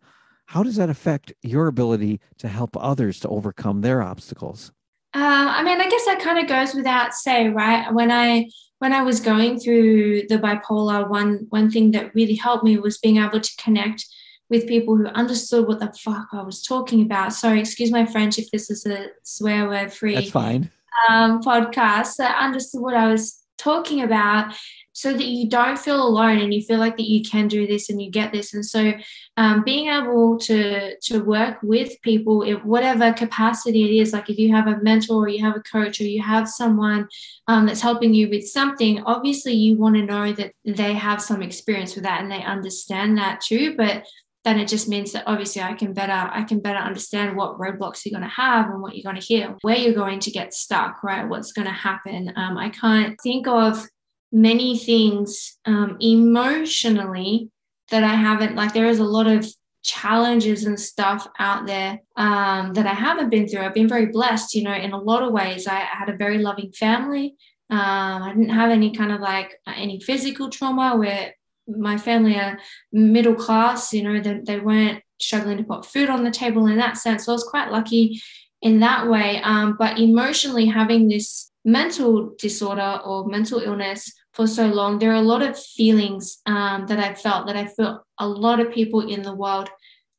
how 0.50 0.64
does 0.64 0.78
that 0.78 0.90
affect 0.90 1.32
your 1.44 1.68
ability 1.68 2.20
to 2.40 2.48
help 2.48 2.76
others 2.76 3.20
to 3.20 3.28
overcome 3.28 3.82
their 3.82 4.02
obstacles? 4.02 4.72
Uh, 5.14 5.20
I 5.20 5.62
mean, 5.62 5.80
I 5.80 5.88
guess 5.88 6.06
that 6.06 6.22
kind 6.22 6.40
of 6.40 6.48
goes 6.48 6.74
without 6.74 7.14
say, 7.14 7.50
right? 7.50 7.94
When 7.94 8.10
I 8.10 8.50
when 8.80 8.92
I 8.92 9.04
was 9.04 9.20
going 9.20 9.60
through 9.60 10.24
the 10.28 10.40
bipolar, 10.40 11.08
one 11.08 11.46
one 11.50 11.70
thing 11.70 11.92
that 11.92 12.16
really 12.16 12.34
helped 12.34 12.64
me 12.64 12.80
was 12.80 12.98
being 12.98 13.18
able 13.18 13.40
to 13.40 13.56
connect 13.64 14.08
with 14.50 14.68
people 14.68 14.98
who 14.98 15.06
understood 15.08 15.68
what 15.68 15.80
the 15.80 15.94
fuck 15.94 16.28
I 16.32 16.42
was 16.42 16.62
talking 16.64 17.02
about. 17.02 17.34
Sorry, 17.34 17.60
excuse 17.60 17.92
my 17.92 18.06
French 18.06 18.40
if 18.40 18.50
this 18.52 18.70
is 18.70 18.86
a 18.86 19.08
swear 19.24 19.68
word 19.68 19.94
free. 19.94 20.16
That's 20.16 20.32
fine. 20.32 20.72
Um, 21.08 21.42
podcast 21.42 22.16
that 22.18 22.42
understood 22.42 22.82
what 22.82 22.96
I 22.96 23.08
was 23.08 23.40
talking 23.58 24.02
about 24.02 24.54
so 24.94 25.14
that 25.14 25.26
you 25.26 25.48
don't 25.48 25.80
feel 25.80 26.06
alone 26.06 26.40
and 26.40 26.54
you 26.54 26.62
feel 26.62 26.80
like 26.80 26.98
that 26.98 27.10
you 27.10 27.24
can 27.24 27.48
do 27.48 27.68
this 27.68 27.90
and 27.90 28.02
you 28.02 28.10
get 28.10 28.32
this 28.32 28.54
and 28.54 28.66
so 28.66 28.92
um, 29.38 29.64
being 29.64 29.88
able 29.90 30.38
to 30.38 30.98
to 31.00 31.20
work 31.20 31.58
with 31.62 32.02
people 32.02 32.42
in 32.42 32.56
whatever 32.58 33.14
capacity 33.14 33.84
it 33.84 34.02
is 34.02 34.14
like 34.14 34.30
if 34.30 34.38
you 34.38 34.54
have 34.54 34.68
a 34.68 34.82
mentor 34.82 35.26
or 35.26 35.30
you 35.30 35.44
have 35.44 35.56
a 35.56 35.62
coach 35.62 36.02
or 36.02 36.06
you 36.06 36.22
have 36.22 36.50
someone 36.50 37.08
um, 37.48 37.66
that's 37.66 37.82
helping 37.82 38.14
you 38.14 38.30
with 38.30 38.48
something 38.48 39.02
obviously 39.04 39.54
you 39.54 39.78
want 39.78 39.96
to 39.96 40.02
know 40.02 40.34
that 40.34 40.54
they 40.66 40.94
have 40.94 41.22
some 41.22 41.42
experience 41.42 41.96
with 41.96 42.04
that 42.04 42.22
and 42.22 42.32
they 42.32 42.44
understand 42.44 43.18
that 43.18 43.42
too 43.42 43.76
but 43.78 44.06
then 44.50 44.60
it 44.60 44.68
just 44.68 44.90
means 44.90 45.12
that 45.12 45.26
obviously 45.28 45.62
I 45.62 45.74
can 45.74 45.94
better 45.94 46.12
I 46.12 46.44
can 46.44 46.60
better 46.60 46.80
understand 46.80 47.38
what 47.38 47.60
roadblocks 47.60 48.04
you're 48.04 48.18
going 48.20 48.28
to 48.28 48.36
have 48.36 48.66
and 48.70 48.82
what 48.82 48.96
you're 48.96 49.10
going 49.10 49.22
to 49.22 49.26
hear, 49.26 49.56
where 49.62 49.78
you're 49.78 49.94
going 49.94 50.20
to 50.22 50.32
get 50.32 50.56
stuck, 50.56 51.04
right? 51.04 51.28
What's 51.30 51.52
going 51.52 51.68
to 51.68 51.74
happen. 51.74 52.34
Um, 52.36 52.58
I 52.58 52.70
can't 52.70 53.16
think 53.22 53.48
of 53.48 53.86
many 54.32 54.78
things 54.78 55.58
um, 55.66 55.98
emotionally 56.02 57.52
that 57.92 58.04
I 58.04 58.16
haven't, 58.16 58.56
like, 58.56 58.74
there 58.74 58.88
is 58.88 59.00
a 59.00 59.04
lot 59.04 59.28
of 59.28 59.48
challenges 59.84 60.66
and 60.66 60.80
stuff 60.80 61.28
out 61.38 61.66
there 61.66 62.00
um, 62.18 62.74
that 62.74 62.88
I 62.88 62.94
haven't 62.94 63.30
been 63.30 63.48
through. 63.48 63.62
I've 63.62 63.74
been 63.74 63.88
very 63.88 64.08
blessed, 64.08 64.56
you 64.56 64.64
know, 64.64 64.74
in 64.74 64.94
a 64.94 65.00
lot 65.00 65.24
of 65.24 65.32
ways. 65.32 65.68
I 65.68 65.80
had 65.80 66.10
a 66.10 66.18
very 66.18 66.40
loving 66.40 66.72
family. 66.72 67.36
Um, 67.70 68.24
I 68.24 68.34
didn't 68.36 68.50
have 68.50 68.72
any 68.72 68.96
kind 68.96 69.12
of 69.12 69.22
like 69.22 69.54
any 69.68 70.00
physical 70.00 70.50
trauma 70.50 70.98
where 70.98 71.34
my 71.78 71.98
family 71.98 72.36
are 72.36 72.60
middle 72.92 73.36
class, 73.36 73.94
you 73.94 74.04
know, 74.04 74.22
they, 74.22 74.40
they 74.46 74.60
weren't 74.60 75.02
struggling 75.20 75.58
to 75.58 75.64
put 75.64 75.86
food 75.86 76.10
on 76.10 76.24
the 76.24 76.32
table 76.32 76.68
in 76.68 76.78
that 76.78 76.98
sense. 76.98 77.26
So 77.26 77.32
I 77.32 77.36
was 77.36 77.44
quite 77.44 77.72
lucky 77.72 78.22
in 78.62 78.80
that 78.80 79.10
way. 79.10 79.42
Um, 79.44 79.76
but 79.78 80.00
emotionally, 80.00 80.66
having 80.66 81.08
this 81.08 81.52
mental 81.66 82.34
disorder 82.38 83.00
or 83.06 83.28
mental 83.28 83.60
illness 83.60 84.12
for 84.34 84.48
so 84.48 84.68
long, 84.68 85.00
there 85.00 85.12
are 85.12 85.16
a 85.16 85.22
lot 85.22 85.42
of 85.42 85.60
feelings 85.60 86.40
um, 86.46 86.86
that 86.88 87.00
I 87.00 87.14
felt 87.14 87.48
that 87.48 87.56
I 87.56 87.66
felt 87.66 88.02
a 88.18 88.28
lot 88.28 88.60
of 88.60 88.72
people 88.72 89.02
in 89.02 89.22
the 89.22 89.36
world 89.36 89.70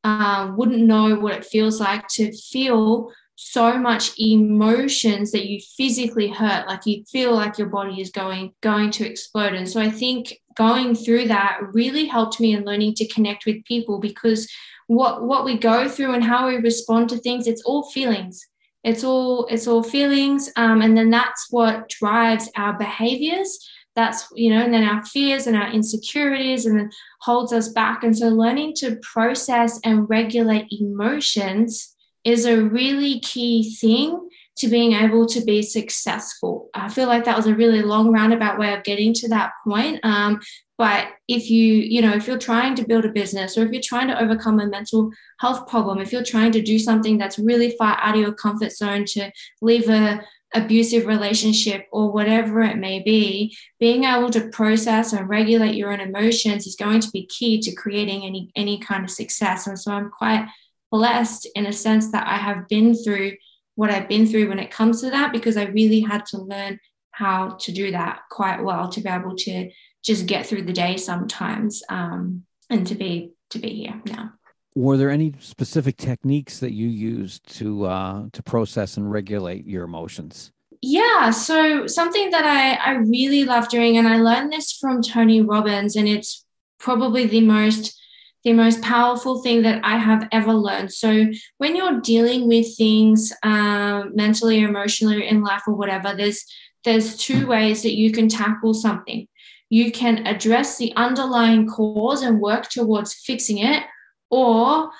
um, 0.04 0.56
wouldn't 0.56 0.82
know 0.82 1.14
what 1.16 1.34
it 1.34 1.44
feels 1.44 1.80
like 1.80 2.08
to 2.08 2.32
feel 2.32 3.10
so 3.42 3.78
much 3.78 4.12
emotions 4.18 5.32
that 5.32 5.46
you 5.46 5.58
physically 5.74 6.28
hurt 6.28 6.66
like 6.66 6.84
you 6.84 7.02
feel 7.10 7.34
like 7.34 7.56
your 7.56 7.68
body 7.68 7.98
is 7.98 8.10
going 8.10 8.52
going 8.60 8.90
to 8.90 9.08
explode 9.08 9.54
and 9.54 9.66
so 9.66 9.80
i 9.80 9.90
think 9.90 10.34
going 10.54 10.94
through 10.94 11.28
that 11.28 11.60
really 11.72 12.06
helped 12.06 12.40
me 12.40 12.52
in 12.52 12.64
learning 12.64 12.94
to 12.94 13.08
connect 13.08 13.46
with 13.46 13.64
people 13.64 13.98
because 13.98 14.50
what 14.86 15.22
what 15.22 15.44
we 15.44 15.56
go 15.56 15.88
through 15.88 16.14
and 16.14 16.24
how 16.24 16.48
we 16.48 16.56
respond 16.56 17.08
to 17.08 17.18
things 17.18 17.46
it's 17.46 17.62
all 17.62 17.90
feelings. 17.90 18.46
It's 18.82 19.04
all 19.04 19.46
it's 19.46 19.66
all 19.66 19.82
feelings 19.82 20.50
um, 20.56 20.82
and 20.82 20.96
then 20.96 21.10
that's 21.10 21.46
what 21.50 21.88
drives 21.88 22.50
our 22.56 22.76
behaviors. 22.76 23.58
That's 23.94 24.26
you 24.34 24.50
know 24.50 24.62
and 24.62 24.72
then 24.72 24.84
our 24.84 25.04
fears 25.04 25.46
and 25.46 25.56
our 25.56 25.70
insecurities 25.70 26.66
and 26.66 26.78
then 26.78 26.90
holds 27.20 27.52
us 27.52 27.68
back. 27.68 28.02
And 28.02 28.16
so 28.16 28.28
learning 28.28 28.74
to 28.78 28.96
process 28.96 29.78
and 29.84 30.08
regulate 30.10 30.66
emotions 30.70 31.94
is 32.24 32.44
a 32.44 32.62
really 32.62 33.20
key 33.20 33.74
thing 33.76 34.28
to 34.58 34.68
being 34.68 34.92
able 34.92 35.26
to 35.26 35.40
be 35.44 35.62
successful. 35.62 36.68
I 36.74 36.88
feel 36.88 37.06
like 37.06 37.24
that 37.24 37.36
was 37.36 37.46
a 37.46 37.54
really 37.54 37.82
long 37.82 38.12
roundabout 38.12 38.58
way 38.58 38.74
of 38.74 38.84
getting 38.84 39.14
to 39.14 39.28
that 39.28 39.52
point. 39.66 40.00
Um, 40.04 40.40
but 40.76 41.08
if 41.28 41.50
you, 41.50 41.74
you 41.74 42.00
know, 42.00 42.14
if 42.14 42.26
you're 42.26 42.38
trying 42.38 42.74
to 42.76 42.86
build 42.86 43.04
a 43.04 43.10
business 43.10 43.56
or 43.56 43.64
if 43.64 43.72
you're 43.72 43.82
trying 43.84 44.08
to 44.08 44.20
overcome 44.20 44.60
a 44.60 44.66
mental 44.66 45.10
health 45.38 45.68
problem, 45.68 45.98
if 45.98 46.12
you're 46.12 46.24
trying 46.24 46.52
to 46.52 46.62
do 46.62 46.78
something 46.78 47.18
that's 47.18 47.38
really 47.38 47.74
far 47.78 47.98
out 48.00 48.14
of 48.14 48.20
your 48.20 48.32
comfort 48.32 48.72
zone 48.72 49.04
to 49.08 49.30
leave 49.60 49.88
a 49.88 50.22
abusive 50.52 51.06
relationship 51.06 51.86
or 51.92 52.10
whatever 52.10 52.60
it 52.60 52.76
may 52.76 52.98
be, 53.00 53.56
being 53.78 54.04
able 54.04 54.30
to 54.30 54.48
process 54.48 55.12
and 55.12 55.28
regulate 55.28 55.76
your 55.76 55.92
own 55.92 56.00
emotions 56.00 56.66
is 56.66 56.76
going 56.76 57.00
to 57.00 57.10
be 57.10 57.26
key 57.26 57.60
to 57.60 57.74
creating 57.74 58.24
any 58.24 58.50
any 58.56 58.78
kind 58.78 59.04
of 59.04 59.10
success. 59.10 59.66
And 59.66 59.78
so 59.78 59.92
I'm 59.92 60.10
quite 60.10 60.48
blessed 60.90 61.46
in 61.54 61.66
a 61.66 61.72
sense 61.72 62.10
that 62.12 62.26
I 62.26 62.36
have 62.36 62.68
been 62.68 62.94
through 62.94 63.32
what 63.80 63.90
I've 63.90 64.10
been 64.10 64.26
through 64.26 64.50
when 64.50 64.58
it 64.58 64.70
comes 64.70 65.00
to 65.00 65.08
that 65.08 65.32
because 65.32 65.56
I 65.56 65.64
really 65.64 66.00
had 66.00 66.26
to 66.26 66.38
learn 66.38 66.78
how 67.12 67.56
to 67.60 67.72
do 67.72 67.90
that 67.92 68.20
quite 68.30 68.62
well 68.62 68.90
to 68.90 69.00
be 69.00 69.08
able 69.08 69.34
to 69.36 69.70
just 70.04 70.26
get 70.26 70.44
through 70.44 70.64
the 70.64 70.72
day 70.74 70.98
sometimes 70.98 71.82
um, 71.88 72.44
and 72.68 72.86
to 72.86 72.94
be 72.94 73.32
to 73.48 73.58
be 73.58 73.70
here 73.70 73.98
now. 74.04 74.34
Were 74.74 74.98
there 74.98 75.08
any 75.08 75.32
specific 75.40 75.96
techniques 75.96 76.60
that 76.60 76.72
you 76.74 76.88
used 76.88 77.56
to 77.56 77.86
uh, 77.86 78.26
to 78.34 78.42
process 78.42 78.98
and 78.98 79.10
regulate 79.10 79.66
your 79.66 79.84
emotions? 79.84 80.52
Yeah, 80.82 81.30
so 81.30 81.86
something 81.86 82.28
that 82.30 82.44
I, 82.44 82.74
I 82.74 82.96
really 82.96 83.44
love 83.44 83.70
doing, 83.70 83.96
and 83.96 84.06
I 84.06 84.18
learned 84.18 84.52
this 84.52 84.72
from 84.72 85.02
Tony 85.02 85.40
Robbins, 85.40 85.96
and 85.96 86.06
it's 86.06 86.44
probably 86.78 87.26
the 87.26 87.40
most 87.40 87.98
the 88.44 88.52
most 88.52 88.80
powerful 88.82 89.42
thing 89.42 89.62
that 89.62 89.80
I 89.84 89.98
have 89.98 90.28
ever 90.32 90.52
learned. 90.52 90.92
So, 90.92 91.26
when 91.58 91.76
you're 91.76 92.00
dealing 92.00 92.48
with 92.48 92.76
things 92.76 93.32
um, 93.42 94.12
mentally 94.14 94.60
emotionally 94.60 95.26
in 95.26 95.42
life 95.42 95.62
or 95.66 95.74
whatever, 95.74 96.14
there's 96.14 96.44
there's 96.84 97.16
two 97.16 97.46
ways 97.46 97.82
that 97.82 97.96
you 97.96 98.10
can 98.10 98.28
tackle 98.28 98.72
something. 98.72 99.28
You 99.68 99.92
can 99.92 100.26
address 100.26 100.78
the 100.78 100.92
underlying 100.96 101.68
cause 101.68 102.22
and 102.22 102.40
work 102.40 102.68
towards 102.68 103.14
fixing 103.14 103.58
it, 103.58 103.84
or 104.30 104.90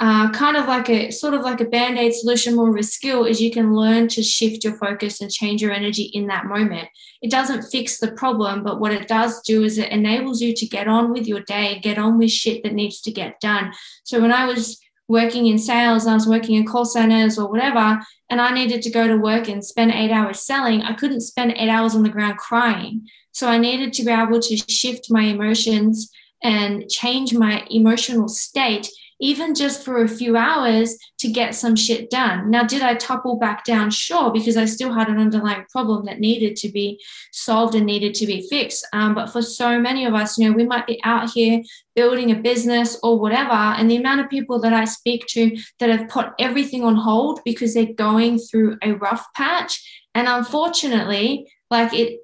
uh, 0.00 0.30
kind 0.30 0.56
of 0.56 0.66
like 0.66 0.88
a 0.88 1.10
sort 1.10 1.34
of 1.34 1.42
like 1.42 1.60
a 1.60 1.66
band-aid 1.66 2.14
solution 2.14 2.56
more 2.56 2.70
of 2.70 2.76
a 2.76 2.82
skill 2.82 3.26
is 3.26 3.38
you 3.38 3.50
can 3.50 3.74
learn 3.74 4.08
to 4.08 4.22
shift 4.22 4.64
your 4.64 4.74
focus 4.78 5.20
and 5.20 5.30
change 5.30 5.60
your 5.60 5.72
energy 5.72 6.04
in 6.14 6.26
that 6.26 6.46
moment. 6.46 6.88
It 7.20 7.30
doesn't 7.30 7.70
fix 7.70 8.00
the 8.00 8.12
problem 8.12 8.64
but 8.64 8.80
what 8.80 8.92
it 8.92 9.08
does 9.08 9.42
do 9.42 9.62
is 9.62 9.76
it 9.76 9.90
enables 9.90 10.40
you 10.40 10.54
to 10.54 10.66
get 10.66 10.88
on 10.88 11.12
with 11.12 11.26
your 11.26 11.40
day 11.40 11.80
get 11.80 11.98
on 11.98 12.16
with 12.16 12.30
shit 12.30 12.62
that 12.62 12.72
needs 12.72 13.02
to 13.02 13.12
get 13.12 13.40
done. 13.40 13.72
So 14.04 14.20
when 14.20 14.32
i 14.32 14.46
was 14.46 14.80
working 15.06 15.48
in 15.48 15.58
sales 15.58 16.06
i 16.06 16.14
was 16.14 16.26
working 16.26 16.54
in 16.54 16.64
call 16.64 16.84
centers 16.84 17.38
or 17.38 17.50
whatever 17.50 18.00
and 18.30 18.40
i 18.40 18.50
needed 18.54 18.80
to 18.80 18.90
go 18.90 19.06
to 19.08 19.16
work 19.16 19.48
and 19.48 19.64
spend 19.64 19.90
eight 19.90 20.12
hours 20.12 20.40
selling 20.40 20.82
i 20.82 20.94
couldn't 20.94 21.20
spend 21.20 21.52
eight 21.56 21.68
hours 21.68 21.94
on 21.94 22.02
the 22.02 22.08
ground 22.08 22.38
crying. 22.38 23.06
So 23.32 23.48
i 23.48 23.58
needed 23.58 23.92
to 23.94 24.04
be 24.04 24.10
able 24.10 24.40
to 24.40 24.56
shift 24.56 25.10
my 25.10 25.24
emotions 25.24 26.10
and 26.42 26.88
change 26.88 27.34
my 27.34 27.66
emotional 27.70 28.28
state 28.28 28.88
even 29.20 29.54
just 29.54 29.84
for 29.84 30.02
a 30.02 30.08
few 30.08 30.36
hours 30.36 30.96
to 31.18 31.30
get 31.30 31.54
some 31.54 31.76
shit 31.76 32.10
done. 32.10 32.50
Now, 32.50 32.64
did 32.64 32.82
I 32.82 32.94
topple 32.94 33.36
back 33.36 33.64
down? 33.64 33.90
Sure, 33.90 34.32
because 34.32 34.56
I 34.56 34.64
still 34.64 34.92
had 34.92 35.08
an 35.08 35.18
underlying 35.18 35.64
problem 35.70 36.06
that 36.06 36.20
needed 36.20 36.56
to 36.56 36.70
be 36.70 37.00
solved 37.32 37.74
and 37.74 37.86
needed 37.86 38.14
to 38.14 38.26
be 38.26 38.46
fixed. 38.48 38.86
Um, 38.92 39.14
but 39.14 39.26
for 39.30 39.42
so 39.42 39.78
many 39.78 40.06
of 40.06 40.14
us, 40.14 40.38
you 40.38 40.48
know, 40.48 40.56
we 40.56 40.64
might 40.64 40.86
be 40.86 41.00
out 41.04 41.30
here 41.30 41.62
building 41.94 42.30
a 42.30 42.36
business 42.36 42.98
or 43.02 43.18
whatever. 43.18 43.52
And 43.52 43.90
the 43.90 43.96
amount 43.96 44.20
of 44.20 44.30
people 44.30 44.60
that 44.60 44.72
I 44.72 44.84
speak 44.86 45.26
to 45.28 45.56
that 45.78 45.90
have 45.90 46.08
put 46.08 46.28
everything 46.38 46.84
on 46.84 46.96
hold 46.96 47.40
because 47.44 47.74
they're 47.74 47.92
going 47.92 48.38
through 48.38 48.78
a 48.82 48.92
rough 48.92 49.26
patch. 49.34 50.06
And 50.14 50.28
unfortunately, 50.28 51.50
like 51.70 51.92
it, 51.92 52.20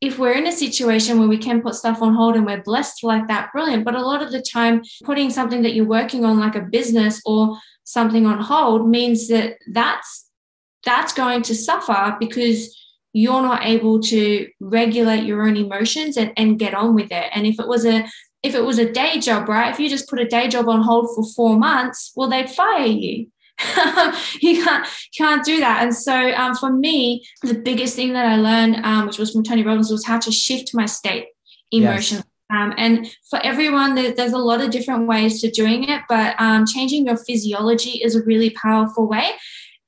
if 0.00 0.18
we're 0.18 0.32
in 0.32 0.46
a 0.46 0.52
situation 0.52 1.18
where 1.18 1.28
we 1.28 1.38
can 1.38 1.62
put 1.62 1.74
stuff 1.74 2.02
on 2.02 2.14
hold 2.14 2.36
and 2.36 2.44
we're 2.44 2.62
blessed 2.62 3.02
like 3.02 3.28
that, 3.28 3.50
brilliant. 3.52 3.84
But 3.84 3.94
a 3.94 4.02
lot 4.02 4.22
of 4.22 4.30
the 4.30 4.42
time, 4.42 4.82
putting 5.04 5.30
something 5.30 5.62
that 5.62 5.74
you're 5.74 5.86
working 5.86 6.24
on, 6.24 6.38
like 6.38 6.54
a 6.54 6.60
business 6.60 7.22
or 7.24 7.58
something 7.84 8.26
on 8.26 8.38
hold, 8.40 8.88
means 8.88 9.28
that 9.28 9.56
that's 9.72 10.30
that's 10.84 11.12
going 11.12 11.42
to 11.42 11.54
suffer 11.54 12.16
because 12.20 12.76
you're 13.12 13.42
not 13.42 13.64
able 13.64 14.00
to 14.00 14.46
regulate 14.60 15.24
your 15.24 15.42
own 15.42 15.56
emotions 15.56 16.16
and, 16.16 16.32
and 16.36 16.58
get 16.58 16.74
on 16.74 16.94
with 16.94 17.10
it. 17.10 17.30
And 17.34 17.46
if 17.46 17.58
it 17.58 17.66
was 17.66 17.86
a 17.86 18.06
if 18.42 18.54
it 18.54 18.64
was 18.64 18.78
a 18.78 18.92
day 18.92 19.18
job, 19.18 19.48
right? 19.48 19.72
If 19.72 19.80
you 19.80 19.88
just 19.88 20.08
put 20.08 20.20
a 20.20 20.28
day 20.28 20.48
job 20.48 20.68
on 20.68 20.82
hold 20.82 21.08
for 21.14 21.24
four 21.34 21.58
months, 21.58 22.12
well, 22.14 22.28
they'd 22.28 22.50
fire 22.50 22.86
you. 22.86 23.28
you 24.40 24.62
can't 24.62 24.86
can't 25.16 25.44
do 25.44 25.60
that. 25.60 25.82
And 25.82 25.94
so 25.94 26.32
um, 26.32 26.54
for 26.54 26.72
me, 26.72 27.24
the 27.42 27.54
biggest 27.54 27.96
thing 27.96 28.12
that 28.12 28.26
I 28.26 28.36
learned, 28.36 28.84
um, 28.84 29.06
which 29.06 29.18
was 29.18 29.32
from 29.32 29.42
Tony 29.42 29.62
Robbins, 29.62 29.90
was 29.90 30.04
how 30.04 30.18
to 30.18 30.30
shift 30.30 30.74
my 30.74 30.86
state 30.86 31.28
emotionally. 31.70 32.24
Yes. 32.24 32.32
Um, 32.48 32.74
and 32.76 33.08
for 33.28 33.40
everyone, 33.42 33.94
there, 33.94 34.12
there's 34.12 34.32
a 34.32 34.38
lot 34.38 34.60
of 34.60 34.70
different 34.70 35.08
ways 35.08 35.40
to 35.40 35.50
doing 35.50 35.88
it, 35.88 36.02
but 36.08 36.40
um, 36.40 36.64
changing 36.64 37.06
your 37.06 37.16
physiology 37.16 38.02
is 38.02 38.14
a 38.14 38.22
really 38.22 38.50
powerful 38.50 39.08
way. 39.08 39.32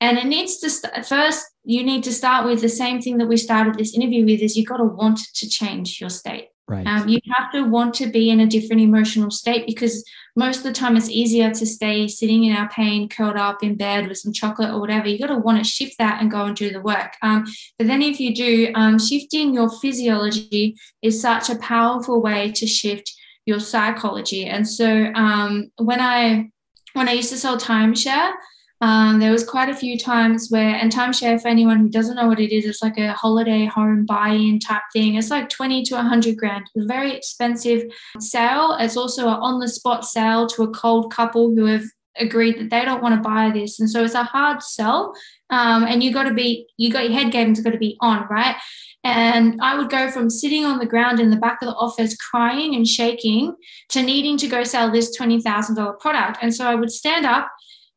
And 0.01 0.17
it 0.17 0.25
needs 0.25 0.57
to 0.59 0.69
st- 0.69 1.05
first, 1.05 1.45
you 1.63 1.83
need 1.83 2.03
to 2.05 2.13
start 2.13 2.45
with 2.45 2.61
the 2.61 2.69
same 2.69 3.01
thing 3.01 3.17
that 3.17 3.27
we 3.27 3.37
started 3.37 3.75
this 3.75 3.93
interview 3.93 4.25
with: 4.25 4.41
is 4.41 4.57
you've 4.57 4.67
got 4.67 4.77
to 4.77 4.85
want 4.85 5.19
to 5.35 5.49
change 5.49 5.99
your 6.01 6.09
state. 6.09 6.49
Right. 6.69 6.85
Um, 6.85 7.09
you 7.09 7.19
have 7.33 7.51
to 7.53 7.63
want 7.63 7.95
to 7.95 8.05
be 8.05 8.29
in 8.29 8.41
a 8.41 8.45
different 8.45 8.83
emotional 8.83 9.31
state 9.31 9.65
because 9.65 10.05
most 10.35 10.57
of 10.57 10.63
the 10.63 10.71
time 10.71 10.95
it's 10.95 11.09
easier 11.09 11.51
to 11.51 11.65
stay 11.65 12.07
sitting 12.07 12.43
in 12.43 12.55
our 12.55 12.69
pain, 12.69 13.09
curled 13.09 13.37
up 13.37 13.63
in 13.63 13.73
bed 13.75 14.07
with 14.07 14.19
some 14.19 14.31
chocolate 14.31 14.69
or 14.69 14.79
whatever. 14.79 15.07
You 15.07 15.17
got 15.17 15.33
to 15.33 15.37
want 15.37 15.57
to 15.57 15.63
shift 15.63 15.97
that 15.97 16.21
and 16.21 16.29
go 16.29 16.45
and 16.45 16.55
do 16.55 16.69
the 16.69 16.79
work. 16.79 17.15
Um, 17.23 17.47
but 17.79 17.87
then 17.87 18.03
if 18.03 18.19
you 18.19 18.35
do, 18.35 18.71
um, 18.75 18.99
shifting 18.99 19.51
your 19.51 19.71
physiology 19.79 20.77
is 21.01 21.19
such 21.19 21.49
a 21.49 21.57
powerful 21.57 22.21
way 22.21 22.51
to 22.51 22.67
shift 22.67 23.15
your 23.47 23.59
psychology. 23.59 24.45
And 24.45 24.67
so 24.67 25.11
um, 25.15 25.71
when 25.77 25.99
I 25.99 26.51
when 26.93 27.09
I 27.09 27.13
used 27.13 27.31
to 27.31 27.37
sell 27.37 27.57
timeshare, 27.57 28.31
um, 28.81 29.19
there 29.19 29.31
was 29.31 29.43
quite 29.43 29.67
a 29.67 29.75
few 29.75 29.97
times 29.97 30.47
where, 30.49 30.75
and 30.75 30.91
timeshare, 30.91 31.41
for 31.41 31.49
anyone 31.49 31.79
who 31.79 31.89
doesn't 31.89 32.15
know 32.15 32.27
what 32.27 32.39
it 32.39 32.55
is, 32.55 32.65
it's 32.65 32.81
like 32.81 32.97
a 32.97 33.13
holiday 33.13 33.65
home 33.65 34.05
buy-in 34.05 34.59
type 34.59 34.83
thing. 34.93 35.15
It's 35.15 35.29
like 35.29 35.49
20 35.49 35.83
to 35.83 35.95
100 35.95 36.37
grand. 36.37 36.65
It's 36.73 36.85
a 36.85 36.87
very 36.87 37.11
expensive 37.13 37.83
sale. 38.19 38.77
It's 38.79 38.95
also 38.95 39.27
an 39.27 39.33
on-the-spot 39.33 40.05
sale 40.05 40.47
to 40.47 40.63
a 40.63 40.71
cold 40.71 41.13
couple 41.13 41.53
who 41.53 41.65
have 41.65 41.83
agreed 42.17 42.57
that 42.57 42.69
they 42.69 42.85
don't 42.85 43.03
want 43.03 43.15
to 43.15 43.29
buy 43.29 43.51
this. 43.53 43.79
And 43.81 43.89
so 43.89 44.03
it's 44.03 44.13
a 44.13 44.23
hard 44.23 44.63
sell. 44.63 45.13
Um, 45.49 45.83
and 45.83 46.01
you 46.01 46.13
got 46.13 46.23
to 46.23 46.33
be, 46.33 46.67
you 46.77 46.91
got 46.91 47.09
your 47.09 47.19
head 47.19 47.31
game's 47.31 47.59
got 47.59 47.71
to 47.71 47.77
be 47.77 47.97
on, 47.99 48.27
right? 48.29 48.55
And 49.03 49.59
I 49.61 49.77
would 49.77 49.89
go 49.89 50.09
from 50.11 50.29
sitting 50.29 50.65
on 50.65 50.79
the 50.79 50.85
ground 50.85 51.19
in 51.19 51.29
the 51.29 51.37
back 51.37 51.61
of 51.61 51.67
the 51.67 51.75
office 51.75 52.15
crying 52.15 52.75
and 52.75 52.87
shaking 52.87 53.55
to 53.89 54.01
needing 54.01 54.37
to 54.37 54.47
go 54.47 54.63
sell 54.63 54.91
this 54.91 55.17
$20,000 55.17 55.99
product. 55.99 56.37
And 56.41 56.53
so 56.53 56.65
I 56.65 56.75
would 56.75 56.91
stand 56.91 57.25
up 57.25 57.49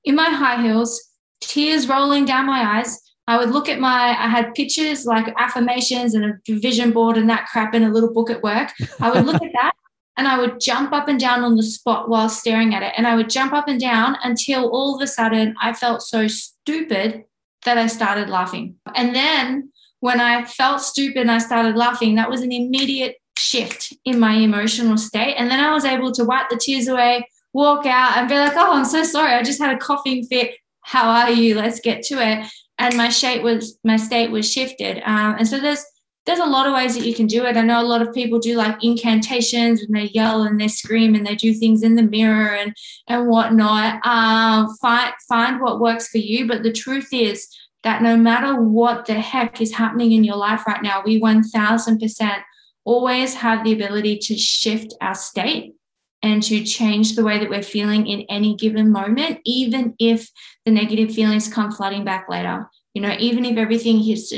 in 0.04 0.14
my 0.14 0.28
high 0.28 0.62
heels, 0.62 1.00
tears 1.40 1.88
rolling 1.88 2.24
down 2.24 2.46
my 2.46 2.78
eyes. 2.78 3.00
I 3.28 3.38
would 3.38 3.50
look 3.50 3.68
at 3.68 3.78
my, 3.78 4.16
I 4.18 4.28
had 4.28 4.54
pictures 4.54 5.06
like 5.06 5.32
affirmations 5.38 6.14
and 6.14 6.24
a 6.24 6.34
vision 6.48 6.90
board 6.90 7.16
and 7.16 7.30
that 7.30 7.46
crap 7.46 7.74
in 7.74 7.84
a 7.84 7.90
little 7.90 8.12
book 8.12 8.30
at 8.30 8.42
work. 8.42 8.70
I 9.00 9.10
would 9.10 9.24
look 9.24 9.42
at 9.42 9.52
that 9.54 9.72
and 10.16 10.26
I 10.26 10.38
would 10.38 10.60
jump 10.60 10.92
up 10.92 11.08
and 11.08 11.18
down 11.18 11.44
on 11.44 11.56
the 11.56 11.62
spot 11.62 12.08
while 12.08 12.28
staring 12.28 12.74
at 12.74 12.82
it. 12.82 12.92
And 12.96 13.06
I 13.06 13.14
would 13.14 13.30
jump 13.30 13.52
up 13.52 13.68
and 13.68 13.80
down 13.80 14.16
until 14.22 14.68
all 14.70 14.96
of 14.96 15.02
a 15.02 15.06
sudden 15.06 15.54
I 15.60 15.72
felt 15.72 16.02
so 16.02 16.26
stupid 16.26 17.24
that 17.64 17.78
I 17.78 17.86
started 17.86 18.28
laughing. 18.28 18.76
And 18.94 19.14
then 19.14 19.72
when 20.00 20.20
I 20.20 20.44
felt 20.44 20.80
stupid 20.80 21.18
and 21.18 21.30
I 21.30 21.38
started 21.38 21.76
laughing, 21.76 22.16
that 22.16 22.28
was 22.28 22.42
an 22.42 22.50
immediate 22.50 23.16
shift 23.38 23.94
in 24.04 24.18
my 24.18 24.34
emotional 24.34 24.98
state. 24.98 25.34
And 25.36 25.50
then 25.50 25.60
I 25.60 25.72
was 25.72 25.84
able 25.84 26.12
to 26.12 26.24
wipe 26.24 26.50
the 26.50 26.56
tears 26.56 26.88
away, 26.88 27.26
walk 27.52 27.86
out 27.86 28.16
and 28.16 28.28
be 28.28 28.36
like, 28.36 28.54
oh, 28.56 28.72
I'm 28.72 28.84
so 28.84 29.04
sorry. 29.04 29.34
I 29.34 29.42
just 29.42 29.60
had 29.60 29.74
a 29.74 29.78
coughing 29.78 30.24
fit. 30.24 30.56
How 30.80 31.08
are 31.10 31.30
you? 31.30 31.54
Let's 31.54 31.80
get 31.80 32.02
to 32.04 32.14
it. 32.14 32.46
And 32.78 32.96
my 32.96 33.08
shape 33.08 33.42
was, 33.42 33.78
my 33.84 33.96
state 33.96 34.30
was 34.30 34.50
shifted. 34.50 35.02
Um, 35.04 35.36
and 35.38 35.46
so 35.46 35.60
there's, 35.60 35.84
there's 36.24 36.38
a 36.38 36.46
lot 36.46 36.66
of 36.66 36.72
ways 36.72 36.96
that 36.96 37.04
you 37.04 37.14
can 37.14 37.26
do 37.26 37.44
it. 37.46 37.56
I 37.56 37.62
know 37.62 37.80
a 37.80 37.84
lot 37.84 38.00
of 38.00 38.14
people 38.14 38.38
do 38.38 38.54
like 38.56 38.82
incantations 38.82 39.82
and 39.82 39.94
they 39.94 40.04
yell 40.14 40.42
and 40.42 40.60
they 40.60 40.68
scream 40.68 41.14
and 41.14 41.26
they 41.26 41.34
do 41.34 41.52
things 41.52 41.82
in 41.82 41.96
the 41.96 42.02
mirror 42.02 42.54
and 42.54 42.72
and 43.08 43.28
whatnot. 43.28 44.04
Um, 44.06 44.72
find 44.80 45.12
find 45.28 45.60
what 45.60 45.80
works 45.80 46.08
for 46.08 46.18
you. 46.18 46.46
But 46.46 46.62
the 46.62 46.72
truth 46.72 47.08
is 47.12 47.48
that 47.82 48.02
no 48.02 48.16
matter 48.16 48.54
what 48.54 49.06
the 49.06 49.14
heck 49.14 49.60
is 49.60 49.74
happening 49.74 50.12
in 50.12 50.22
your 50.22 50.36
life 50.36 50.64
right 50.64 50.80
now, 50.80 51.02
we 51.04 51.18
one 51.18 51.42
thousand 51.42 51.98
percent 51.98 52.44
always 52.84 53.34
have 53.34 53.64
the 53.64 53.72
ability 53.72 54.18
to 54.18 54.36
shift 54.36 54.94
our 55.00 55.16
state 55.16 55.74
and 56.22 56.42
to 56.44 56.64
change 56.64 57.16
the 57.16 57.24
way 57.24 57.38
that 57.38 57.50
we're 57.50 57.62
feeling 57.62 58.06
in 58.06 58.20
any 58.28 58.54
given 58.54 58.92
moment, 58.92 59.40
even 59.44 59.94
if 59.98 60.30
the 60.64 60.70
negative 60.70 61.14
feelings 61.14 61.52
come 61.52 61.72
flooding 61.72 62.04
back 62.04 62.28
later. 62.28 62.68
You 62.94 63.02
know, 63.02 63.16
even 63.18 63.44
if 63.44 63.56
everything 63.56 64.00
hits 64.00 64.32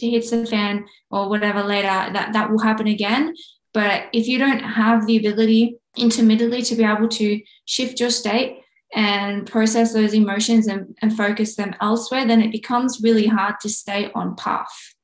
hits 0.00 0.30
the 0.30 0.46
fan 0.46 0.86
or 1.10 1.28
whatever 1.28 1.62
later, 1.62 1.88
that 1.88 2.32
that 2.32 2.50
will 2.50 2.58
happen 2.58 2.86
again. 2.86 3.34
But 3.72 4.04
if 4.12 4.26
you 4.26 4.38
don't 4.38 4.60
have 4.60 5.06
the 5.06 5.18
ability 5.18 5.76
intermittently 5.96 6.62
to 6.62 6.74
be 6.74 6.84
able 6.84 7.08
to 7.08 7.40
shift 7.66 8.00
your 8.00 8.10
state 8.10 8.60
and 8.94 9.46
process 9.46 9.92
those 9.92 10.14
emotions 10.14 10.66
and, 10.66 10.96
and 11.02 11.16
focus 11.16 11.54
them 11.54 11.74
elsewhere, 11.80 12.26
then 12.26 12.42
it 12.42 12.50
becomes 12.50 13.00
really 13.02 13.26
hard 13.26 13.54
to 13.60 13.68
stay 13.68 14.10
on 14.14 14.34
path, 14.34 14.94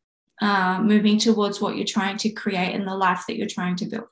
uh, 0.41 0.81
moving 0.83 1.19
towards 1.19 1.61
what 1.61 1.77
you're 1.77 1.87
trying 1.87 2.17
to 2.17 2.31
create 2.31 2.75
and 2.75 2.89
the 2.89 2.97
life 2.97 3.25
that 3.29 3.37
you're 3.37 3.47
trying 3.47 3.77
to 3.77 3.87
build. 3.87 4.07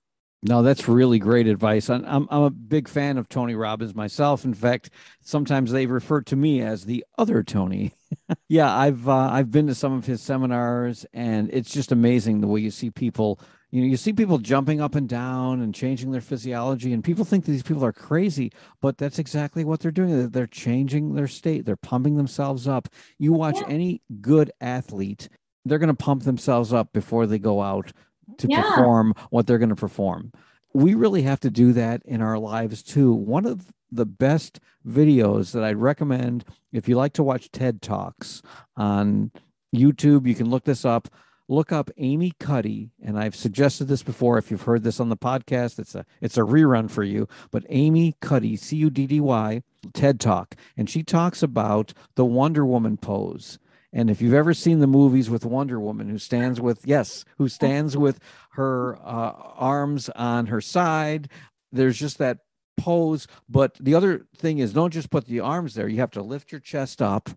No, 0.47 0.63
that's 0.63 0.87
really 0.87 1.19
great 1.19 1.47
advice. 1.47 1.89
I'm, 1.89 2.05
I'm, 2.05 2.29
I'm 2.31 2.43
a 2.43 2.51
big 2.51 2.87
fan 2.87 3.17
of 3.17 3.31
Tony 3.31 3.55
Robbins 3.55 3.95
myself. 3.95 4.45
In 4.45 4.53
fact, 4.53 4.91
sometimes 5.23 5.73
they 5.73 5.87
refer 5.87 6.21
to 6.21 6.37
me 6.37 6.61
as 6.61 6.85
the 6.85 7.03
other 7.17 7.43
Tony. 7.43 7.93
yeah, 8.49 8.71
I've 8.77 9.09
uh, 9.09 9.31
I've 9.31 9.51
been 9.51 9.67
to 9.69 9.75
some 9.75 9.95
of 9.95 10.05
his 10.05 10.21
seminars, 10.21 11.07
and 11.15 11.49
it's 11.51 11.73
just 11.73 11.93
amazing 11.93 12.43
the 12.43 12.47
way 12.47 12.61
you 12.61 12.71
see 12.71 12.91
people. 12.91 13.41
You 13.71 13.81
know, 13.81 13.89
you 13.89 13.97
see 13.97 14.13
people 14.13 14.37
jumping 14.37 14.83
up 14.83 14.95
and 14.95 15.09
down 15.09 15.63
and 15.63 15.75
changing 15.75 16.11
their 16.11 16.21
physiology, 16.21 16.93
and 16.93 17.03
people 17.03 17.25
think 17.25 17.47
these 17.47 17.63
people 17.63 17.85
are 17.85 17.93
crazy, 17.93 18.53
but 18.83 18.99
that's 18.99 19.19
exactly 19.19 19.65
what 19.65 19.81
they're 19.81 19.91
doing. 19.91 20.29
They're 20.29 20.47
changing 20.47 21.15
their 21.15 21.27
state. 21.27 21.65
They're 21.65 21.75
pumping 21.75 22.17
themselves 22.17 22.69
up. 22.69 22.89
You 23.19 23.33
watch 23.33 23.57
yeah. 23.63 23.69
any 23.69 24.03
good 24.21 24.53
athlete, 24.61 25.31
they're 25.65 25.79
going 25.79 25.89
to 25.89 25.95
pump 25.95 26.25
themselves 26.25 26.71
up 26.71 26.93
before 26.93 27.27
they 27.27 27.39
go 27.39 27.63
out 27.63 27.93
to 28.39 28.49
yeah. 28.49 28.63
perform 28.63 29.15
what 29.31 29.47
they're 29.47 29.59
going 29.59 29.69
to 29.69 29.77
perform. 29.77 30.33
We 30.73 30.95
really 30.95 31.23
have 31.23 31.41
to 31.41 31.51
do 31.51 31.73
that 31.75 32.03
in 32.05 32.21
our 32.21 32.39
lives 32.39 32.83
too. 32.83 33.13
One 33.13 33.47
of 33.47 33.73
the 33.91 34.07
best 34.07 34.61
videos 34.87 35.53
that 35.53 35.63
I'd 35.63 35.77
recommend 35.77 36.45
if 36.73 36.89
you 36.89 36.97
like 36.97 37.13
to 37.15 37.23
watch 37.23 37.51
TED 37.53 37.81
Talks 37.81 38.43
on 38.77 39.31
YouTube, 39.75 40.27
you 40.27 40.35
can 40.35 40.51
look 40.51 40.65
this 40.65 40.85
up. 40.85 41.09
Look 41.47 41.73
up 41.73 41.91
Amy 41.99 42.33
Cuddy, 42.41 42.91
and 43.03 43.19
I've 43.19 43.37
suggested 43.37 43.85
this 43.85 44.03
before. 44.03 44.39
If 44.39 44.51
you've 44.51 44.63
heard 44.63 44.83
this 44.83 44.99
on 44.99 45.11
the 45.11 45.17
podcast, 45.17 45.79
it's 45.79 45.95
a 45.95 46.07
it's 46.23 46.39
a 46.39 46.41
rerun 46.41 46.91
for 46.91 47.03
you. 47.03 47.29
But 47.51 47.67
Amy 47.69 48.17
Cuddy, 48.23 48.57
C 48.57 48.77
U 48.77 48.89
D 48.89 49.07
D 49.07 49.21
Y, 49.21 49.63
TED 49.93 50.21
Talk, 50.21 50.55
and 50.75 50.89
she 50.89 51.03
talks 51.03 51.43
about 51.43 51.93
the 52.15 52.25
Wonder 52.25 52.65
Woman 52.65 52.97
pose 52.97 53.59
and 53.95 54.11
if 54.11 54.21
you've 54.21 54.35
ever 54.35 54.53
seen 54.53 54.81
the 54.81 54.89
movies 54.89 55.31
with 55.31 55.45
Wonder 55.45 55.79
Woman, 55.79 56.09
who 56.09 56.19
stands 56.19 56.61
with, 56.61 56.85
yes, 56.85 57.25
who 57.39 57.49
stands 57.49 57.97
with 57.97 58.19
her 58.51 58.97
uh, 58.97 59.33
arms 59.57 60.11
on 60.11 60.47
her 60.47 60.61
side, 60.61 61.29
there's 61.71 61.97
just 61.97 62.19
that 62.19 62.39
pose. 62.77 63.29
But 63.49 63.77
the 63.79 63.95
other 63.95 64.27
thing 64.37 64.59
is, 64.59 64.73
don't 64.73 64.93
just 64.93 65.11
put 65.11 65.27
the 65.27 65.39
arms 65.39 65.75
there. 65.75 65.87
You 65.87 65.99
have 65.99 66.11
to 66.11 66.23
lift 66.23 66.51
your 66.51 66.61
chest 66.61 67.01
up 67.01 67.31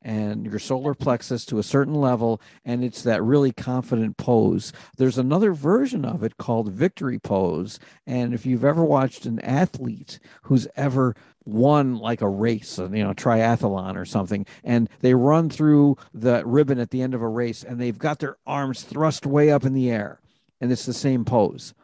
and 0.00 0.46
your 0.46 0.58
solar 0.58 0.94
plexus 0.94 1.44
to 1.44 1.58
a 1.58 1.62
certain 1.62 1.94
level 1.94 2.40
and 2.64 2.84
it's 2.84 3.02
that 3.02 3.22
really 3.22 3.50
confident 3.50 4.16
pose 4.16 4.72
there's 4.96 5.18
another 5.18 5.52
version 5.52 6.04
of 6.04 6.22
it 6.22 6.36
called 6.36 6.70
victory 6.70 7.18
pose 7.18 7.80
and 8.06 8.32
if 8.32 8.46
you've 8.46 8.64
ever 8.64 8.84
watched 8.84 9.26
an 9.26 9.40
athlete 9.40 10.20
who's 10.42 10.68
ever 10.76 11.16
won 11.48 11.98
like 11.98 12.20
a 12.20 12.28
race, 12.28 12.78
uh, 12.78 12.88
you 12.90 13.02
know, 13.02 13.14
triathlon 13.14 13.96
or 13.96 14.04
something, 14.04 14.46
and 14.62 14.88
they 15.00 15.14
run 15.14 15.48
through 15.48 15.96
the 16.12 16.44
ribbon 16.44 16.78
at 16.78 16.90
the 16.90 17.00
end 17.00 17.14
of 17.14 17.22
a 17.22 17.28
race 17.28 17.64
and 17.64 17.80
they've 17.80 17.98
got 17.98 18.18
their 18.18 18.36
arms 18.46 18.82
thrust 18.82 19.24
way 19.26 19.50
up 19.50 19.64
in 19.64 19.72
the 19.72 19.90
air 19.90 20.20
and 20.60 20.70
it's 20.70 20.86
the 20.86 20.92
same 20.92 21.24
pose. 21.24 21.74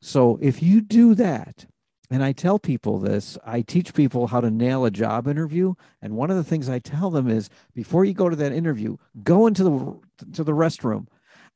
So 0.00 0.38
if 0.42 0.62
you 0.62 0.80
do 0.80 1.14
that, 1.14 1.66
and 2.10 2.22
I 2.22 2.32
tell 2.32 2.58
people 2.58 2.98
this, 2.98 3.38
I 3.46 3.62
teach 3.62 3.94
people 3.94 4.26
how 4.26 4.42
to 4.42 4.50
nail 4.50 4.84
a 4.84 4.90
job 4.90 5.26
interview. 5.26 5.74
And 6.02 6.14
one 6.14 6.30
of 6.30 6.36
the 6.36 6.44
things 6.44 6.68
I 6.68 6.78
tell 6.78 7.08
them 7.08 7.26
is 7.26 7.48
before 7.74 8.04
you 8.04 8.12
go 8.12 8.28
to 8.28 8.36
that 8.36 8.52
interview, 8.52 8.98
go 9.22 9.46
into 9.46 9.64
the 9.64 10.30
to 10.34 10.44
the 10.44 10.52
restroom 10.52 11.06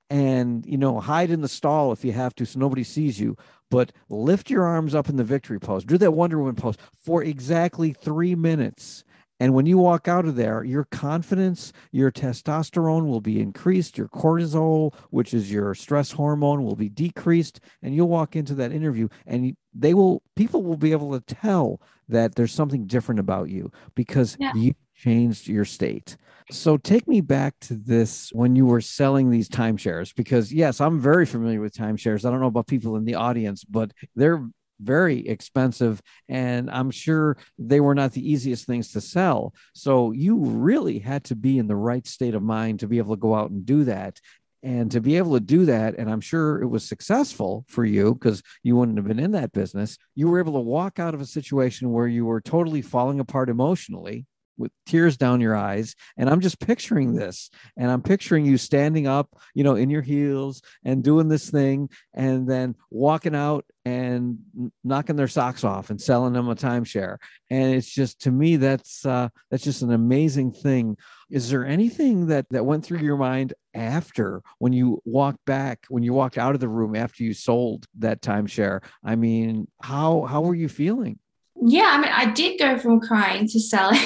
and 0.08 0.64
you 0.66 0.78
know 0.78 1.00
hide 1.00 1.30
in 1.30 1.40
the 1.40 1.48
stall 1.48 1.92
if 1.92 2.04
you 2.04 2.12
have 2.12 2.34
to 2.34 2.46
so 2.46 2.58
nobody 2.58 2.84
sees 2.84 3.18
you 3.18 3.36
but 3.70 3.92
lift 4.08 4.50
your 4.50 4.64
arms 4.64 4.94
up 4.94 5.08
in 5.08 5.16
the 5.16 5.24
victory 5.24 5.58
pose 5.58 5.84
do 5.84 5.98
that 5.98 6.12
wonder 6.12 6.38
woman 6.38 6.54
pose 6.54 6.76
for 6.94 7.22
exactly 7.22 7.92
three 7.92 8.34
minutes 8.34 9.04
and 9.38 9.52
when 9.52 9.66
you 9.66 9.76
walk 9.76 10.08
out 10.08 10.24
of 10.24 10.36
there 10.36 10.64
your 10.64 10.84
confidence 10.84 11.72
your 11.92 12.10
testosterone 12.10 13.06
will 13.06 13.20
be 13.20 13.40
increased 13.40 13.98
your 13.98 14.08
cortisol 14.08 14.94
which 15.10 15.34
is 15.34 15.50
your 15.50 15.74
stress 15.74 16.12
hormone 16.12 16.64
will 16.64 16.76
be 16.76 16.88
decreased 16.88 17.60
and 17.82 17.94
you'll 17.94 18.08
walk 18.08 18.36
into 18.36 18.54
that 18.54 18.72
interview 18.72 19.08
and 19.26 19.56
they 19.74 19.94
will 19.94 20.22
people 20.34 20.62
will 20.62 20.76
be 20.76 20.92
able 20.92 21.18
to 21.18 21.34
tell 21.34 21.80
that 22.08 22.34
there's 22.34 22.52
something 22.52 22.86
different 22.86 23.18
about 23.18 23.48
you 23.48 23.70
because 23.94 24.36
yeah. 24.38 24.52
you 24.54 24.74
changed 24.96 25.48
your 25.48 25.64
state. 25.64 26.16
So 26.50 26.76
take 26.76 27.08
me 27.08 27.20
back 27.20 27.54
to 27.62 27.74
this 27.74 28.30
when 28.32 28.54
you 28.54 28.66
were 28.66 28.80
selling 28.80 29.30
these 29.30 29.48
timeshares, 29.48 30.14
because 30.14 30.52
yes, 30.52 30.80
I'm 30.80 31.00
very 31.00 31.26
familiar 31.26 31.60
with 31.60 31.74
timeshares. 31.74 32.24
I 32.24 32.30
don't 32.30 32.40
know 32.40 32.46
about 32.46 32.68
people 32.68 32.96
in 32.96 33.04
the 33.04 33.16
audience, 33.16 33.64
but 33.64 33.92
they're 34.14 34.46
very 34.80 35.26
expensive 35.26 36.02
and 36.28 36.70
i'm 36.70 36.90
sure 36.90 37.36
they 37.58 37.80
were 37.80 37.94
not 37.94 38.12
the 38.12 38.30
easiest 38.30 38.66
things 38.66 38.92
to 38.92 39.00
sell. 39.00 39.54
So 39.74 40.12
you 40.12 40.36
really 40.36 40.98
had 40.98 41.24
to 41.24 41.34
be 41.34 41.58
in 41.58 41.66
the 41.66 41.76
right 41.76 42.06
state 42.06 42.34
of 42.34 42.42
mind 42.42 42.80
to 42.80 42.86
be 42.86 42.98
able 42.98 43.16
to 43.16 43.20
go 43.20 43.34
out 43.34 43.50
and 43.50 43.64
do 43.64 43.84
that. 43.84 44.20
And 44.62 44.90
to 44.92 45.00
be 45.00 45.16
able 45.16 45.34
to 45.34 45.40
do 45.40 45.66
that 45.66 45.94
and 45.96 46.10
i'm 46.10 46.22
sure 46.22 46.60
it 46.60 46.66
was 46.66 46.84
successful 46.84 47.64
for 47.68 47.84
you 47.84 48.14
because 48.14 48.42
you 48.64 48.74
wouldn't 48.74 48.98
have 48.98 49.06
been 49.06 49.20
in 49.20 49.32
that 49.32 49.52
business 49.52 49.96
you 50.16 50.28
were 50.28 50.40
able 50.40 50.54
to 50.54 50.60
walk 50.60 50.98
out 50.98 51.14
of 51.14 51.20
a 51.20 51.26
situation 51.26 51.92
where 51.92 52.08
you 52.08 52.24
were 52.24 52.40
totally 52.40 52.82
falling 52.82 53.20
apart 53.20 53.48
emotionally 53.48 54.26
with 54.56 54.72
tears 54.86 55.16
down 55.16 55.40
your 55.40 55.56
eyes 55.56 55.94
and 56.16 56.28
i'm 56.28 56.40
just 56.40 56.60
picturing 56.60 57.14
this 57.14 57.50
and 57.76 57.90
i'm 57.90 58.02
picturing 58.02 58.44
you 58.44 58.56
standing 58.56 59.06
up 59.06 59.28
you 59.54 59.64
know 59.64 59.74
in 59.74 59.90
your 59.90 60.02
heels 60.02 60.62
and 60.84 61.04
doing 61.04 61.28
this 61.28 61.50
thing 61.50 61.88
and 62.14 62.48
then 62.48 62.74
walking 62.90 63.34
out 63.34 63.64
and 63.86 64.38
knocking 64.82 65.14
their 65.14 65.28
socks 65.28 65.62
off 65.62 65.90
and 65.90 66.00
selling 66.00 66.32
them 66.32 66.48
a 66.48 66.56
timeshare. 66.56 67.18
And 67.50 67.72
it's 67.72 67.88
just 67.88 68.22
to 68.22 68.32
me 68.32 68.56
that's 68.56 69.06
uh 69.06 69.28
that's 69.48 69.62
just 69.62 69.82
an 69.82 69.92
amazing 69.92 70.50
thing. 70.50 70.96
Is 71.30 71.50
there 71.50 71.64
anything 71.64 72.26
that 72.26 72.46
that 72.50 72.66
went 72.66 72.84
through 72.84 72.98
your 72.98 73.16
mind 73.16 73.54
after 73.74 74.42
when 74.58 74.72
you 74.72 75.00
walked 75.04 75.44
back 75.44 75.86
when 75.88 76.02
you 76.02 76.12
walked 76.12 76.36
out 76.36 76.56
of 76.56 76.60
the 76.60 76.68
room 76.68 76.96
after 76.96 77.22
you 77.22 77.32
sold 77.32 77.86
that 77.98 78.22
timeshare? 78.22 78.82
I 79.04 79.14
mean 79.14 79.68
how 79.80 80.22
how 80.22 80.40
were 80.40 80.56
you 80.56 80.68
feeling? 80.68 81.20
Yeah 81.62 81.90
i 81.92 81.98
mean 81.98 82.10
i 82.12 82.26
did 82.32 82.58
go 82.58 82.76
from 82.78 83.00
crying 83.00 83.46
to 83.48 83.60
selling 83.60 84.00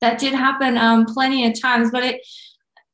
that 0.00 0.18
did 0.18 0.34
happen 0.34 0.76
um, 0.78 1.06
plenty 1.06 1.46
of 1.46 1.60
times. 1.60 1.90
But 1.90 2.04
it, 2.04 2.20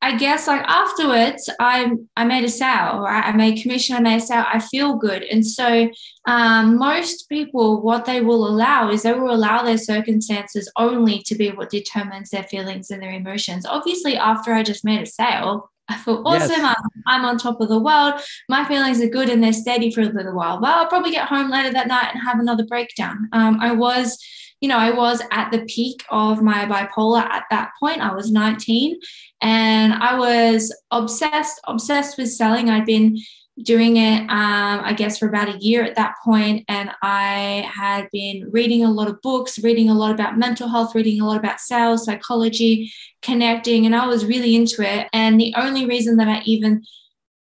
I 0.04 0.16
guess, 0.18 0.46
like 0.46 0.60
afterwards, 0.66 1.48
I 1.58 1.90
I 2.14 2.24
made 2.24 2.44
a 2.44 2.48
sale, 2.48 3.00
right? 3.00 3.24
I 3.24 3.32
made 3.32 3.62
commission, 3.62 3.96
I 3.96 4.00
made 4.00 4.16
a 4.16 4.20
sale. 4.20 4.44
I 4.46 4.58
feel 4.58 4.96
good, 4.96 5.22
and 5.22 5.46
so 5.46 5.90
um, 6.26 6.76
most 6.76 7.28
people, 7.30 7.80
what 7.80 8.04
they 8.04 8.20
will 8.20 8.46
allow 8.46 8.90
is 8.90 9.02
they 9.02 9.14
will 9.14 9.34
allow 9.34 9.62
their 9.62 9.78
circumstances 9.78 10.70
only 10.76 11.22
to 11.22 11.34
be 11.34 11.50
what 11.50 11.70
determines 11.70 12.28
their 12.28 12.42
feelings 12.42 12.90
and 12.90 13.02
their 13.02 13.12
emotions. 13.12 13.64
Obviously, 13.64 14.16
after 14.16 14.52
I 14.52 14.62
just 14.62 14.84
made 14.84 15.00
a 15.00 15.06
sale, 15.06 15.70
I 15.88 15.96
feel 15.96 16.22
awesome. 16.26 16.50
Yes. 16.50 16.76
I'm, 16.76 17.02
I'm, 17.06 17.24
on 17.24 17.38
top 17.38 17.60
of 17.60 17.68
the 17.68 17.78
world. 17.78 18.20
My 18.48 18.64
feelings 18.64 19.00
are 19.02 19.08
good 19.08 19.28
and 19.28 19.42
they're 19.42 19.52
steady 19.52 19.90
for 19.90 20.00
a 20.00 20.06
little 20.06 20.34
while. 20.34 20.60
Well, 20.60 20.78
I'll 20.78 20.86
probably 20.86 21.10
get 21.10 21.28
home 21.28 21.50
later 21.50 21.72
that 21.72 21.88
night 21.88 22.10
and 22.14 22.22
have 22.22 22.40
another 22.40 22.64
breakdown. 22.64 23.28
Um, 23.32 23.58
I 23.60 23.72
was 23.72 24.18
you 24.64 24.68
know, 24.68 24.78
I 24.78 24.92
was 24.92 25.20
at 25.30 25.50
the 25.52 25.62
peak 25.66 26.06
of 26.08 26.40
my 26.40 26.64
bipolar 26.64 27.20
at 27.20 27.44
that 27.50 27.72
point. 27.78 28.00
I 28.00 28.14
was 28.14 28.30
19 28.30 28.98
and 29.42 29.92
I 29.92 30.18
was 30.18 30.74
obsessed, 30.90 31.60
obsessed 31.66 32.16
with 32.16 32.32
selling. 32.32 32.70
I'd 32.70 32.86
been 32.86 33.18
doing 33.62 33.98
it, 33.98 34.20
um, 34.22 34.80
I 34.82 34.94
guess, 34.96 35.18
for 35.18 35.28
about 35.28 35.54
a 35.54 35.58
year 35.58 35.82
at 35.82 35.96
that 35.96 36.14
point, 36.24 36.64
and 36.66 36.90
I 37.02 37.70
had 37.70 38.08
been 38.10 38.48
reading 38.52 38.84
a 38.84 38.90
lot 38.90 39.06
of 39.06 39.20
books, 39.20 39.62
reading 39.62 39.90
a 39.90 39.94
lot 39.94 40.12
about 40.12 40.38
mental 40.38 40.66
health, 40.66 40.94
reading 40.94 41.20
a 41.20 41.26
lot 41.26 41.36
about 41.36 41.60
sales, 41.60 42.06
psychology, 42.06 42.90
connecting, 43.20 43.84
and 43.84 43.94
I 43.94 44.06
was 44.06 44.24
really 44.24 44.56
into 44.56 44.80
it. 44.80 45.08
And 45.12 45.38
the 45.38 45.52
only 45.58 45.84
reason 45.84 46.16
that 46.16 46.26
I 46.26 46.40
even 46.46 46.84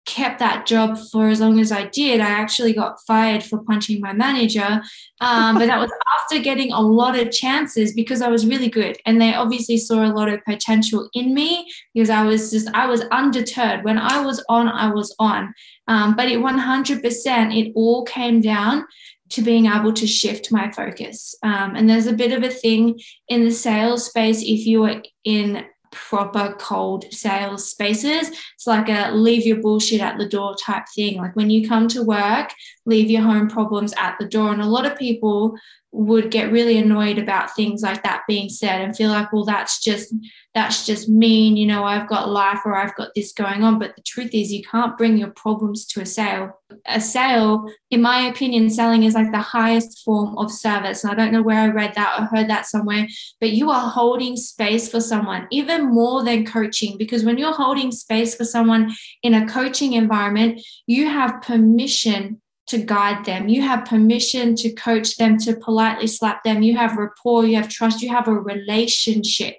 kept 0.04 0.40
that 0.40 0.66
job 0.66 0.98
for 1.10 1.28
as 1.28 1.40
long 1.40 1.60
as 1.60 1.70
I 1.70 1.86
did. 1.86 2.20
I 2.20 2.28
actually 2.28 2.72
got 2.72 3.00
fired 3.06 3.42
for 3.42 3.62
punching 3.64 4.00
my 4.00 4.12
manager. 4.12 4.82
Um, 5.20 5.58
but 5.58 5.66
that 5.66 5.78
was 5.78 5.90
after 6.20 6.42
getting 6.42 6.72
a 6.72 6.80
lot 6.80 7.18
of 7.18 7.30
chances 7.30 7.94
because 7.94 8.20
I 8.20 8.28
was 8.28 8.46
really 8.46 8.68
good. 8.68 8.98
And 9.06 9.20
they 9.20 9.34
obviously 9.34 9.76
saw 9.76 10.04
a 10.04 10.12
lot 10.12 10.28
of 10.28 10.44
potential 10.44 11.08
in 11.14 11.34
me 11.34 11.70
because 11.94 12.10
I 12.10 12.24
was 12.24 12.50
just, 12.50 12.68
I 12.74 12.86
was 12.86 13.02
undeterred. 13.12 13.84
When 13.84 13.98
I 13.98 14.24
was 14.24 14.44
on, 14.48 14.68
I 14.68 14.92
was 14.92 15.14
on. 15.18 15.54
Um, 15.86 16.16
but 16.16 16.28
it 16.28 16.38
100%, 16.38 17.56
it 17.56 17.72
all 17.74 18.04
came 18.04 18.40
down 18.40 18.84
to 19.30 19.42
being 19.42 19.66
able 19.66 19.92
to 19.94 20.06
shift 20.06 20.52
my 20.52 20.70
focus. 20.70 21.34
Um, 21.42 21.74
and 21.74 21.88
there's 21.88 22.06
a 22.06 22.12
bit 22.12 22.32
of 22.32 22.42
a 22.42 22.50
thing 22.50 23.00
in 23.28 23.44
the 23.44 23.50
sales 23.50 24.06
space 24.06 24.42
if 24.42 24.66
you 24.66 24.84
are 24.84 25.02
in 25.24 25.64
proper 25.92 26.54
cold 26.58 27.04
sales 27.12 27.70
spaces. 27.70 28.28
It's 28.28 28.66
like 28.66 28.88
a 28.88 29.12
leave 29.12 29.46
your 29.46 29.60
bullshit 29.60 30.00
at 30.00 30.18
the 30.18 30.28
door 30.28 30.56
type 30.56 30.84
thing. 30.94 31.18
Like 31.18 31.36
when 31.36 31.50
you 31.50 31.68
come 31.68 31.86
to 31.88 32.02
work, 32.02 32.52
leave 32.84 33.10
your 33.10 33.22
home 33.22 33.48
problems 33.48 33.94
at 33.96 34.16
the 34.18 34.26
door. 34.26 34.52
And 34.52 34.62
a 34.62 34.66
lot 34.66 34.86
of 34.86 34.98
people 34.98 35.56
would 35.92 36.30
get 36.30 36.50
really 36.50 36.78
annoyed 36.78 37.18
about 37.18 37.54
things 37.54 37.82
like 37.82 38.02
that 38.02 38.22
being 38.26 38.48
said 38.48 38.80
and 38.80 38.96
feel 38.96 39.10
like 39.10 39.30
well 39.30 39.44
that's 39.44 39.78
just 39.78 40.14
that's 40.54 40.86
just 40.86 41.08
mean 41.08 41.56
you 41.56 41.66
know 41.66 41.84
i've 41.84 42.08
got 42.08 42.30
life 42.30 42.60
or 42.64 42.74
i've 42.74 42.94
got 42.96 43.10
this 43.14 43.32
going 43.32 43.62
on. 43.62 43.78
But 43.78 43.94
the 43.96 44.02
truth 44.02 44.30
is 44.32 44.52
you 44.52 44.62
can't 44.62 44.96
bring 44.98 45.16
your 45.16 45.30
problems 45.30 45.86
to 45.88 46.00
a 46.00 46.06
sale. 46.06 46.58
A 46.86 47.00
sale 47.00 47.70
in 47.90 48.00
my 48.00 48.20
opinion 48.20 48.70
selling 48.70 49.04
is 49.04 49.14
like 49.14 49.32
the 49.32 49.38
highest 49.38 50.02
form 50.04 50.36
of 50.38 50.50
service. 50.50 51.04
And 51.04 51.12
i 51.12 51.14
don't 51.14 51.32
know 51.32 51.42
where 51.42 51.60
i 51.60 51.68
read 51.68 51.94
that 51.94 52.18
or 52.18 52.24
heard 52.24 52.48
that 52.48 52.66
somewhere 52.66 53.06
but 53.40 53.52
you 53.52 53.70
are 53.70 53.88
holding 53.90 54.36
space 54.36 54.90
for 54.90 55.00
someone 55.00 55.46
even 55.50 55.92
more 55.92 56.24
than 56.24 56.46
coaching 56.46 56.96
because 56.96 57.24
when 57.24 57.38
you're 57.38 57.52
holding 57.52 57.92
space 57.92 58.34
for 58.34 58.44
someone 58.44 58.92
in 59.22 59.34
a 59.34 59.46
coaching 59.46 59.92
environment 59.92 60.60
you 60.86 61.06
have 61.08 61.42
permission 61.42 62.41
to 62.72 62.78
guide 62.78 63.24
them. 63.26 63.50
You 63.50 63.60
have 63.60 63.84
permission 63.84 64.56
to 64.56 64.72
coach 64.72 65.18
them, 65.18 65.36
to 65.40 65.54
politely 65.54 66.06
slap 66.06 66.42
them. 66.42 66.62
You 66.62 66.74
have 66.78 66.96
rapport, 66.96 67.44
you 67.44 67.56
have 67.56 67.68
trust, 67.68 68.00
you 68.00 68.08
have 68.08 68.28
a 68.28 68.32
relationship. 68.34 69.56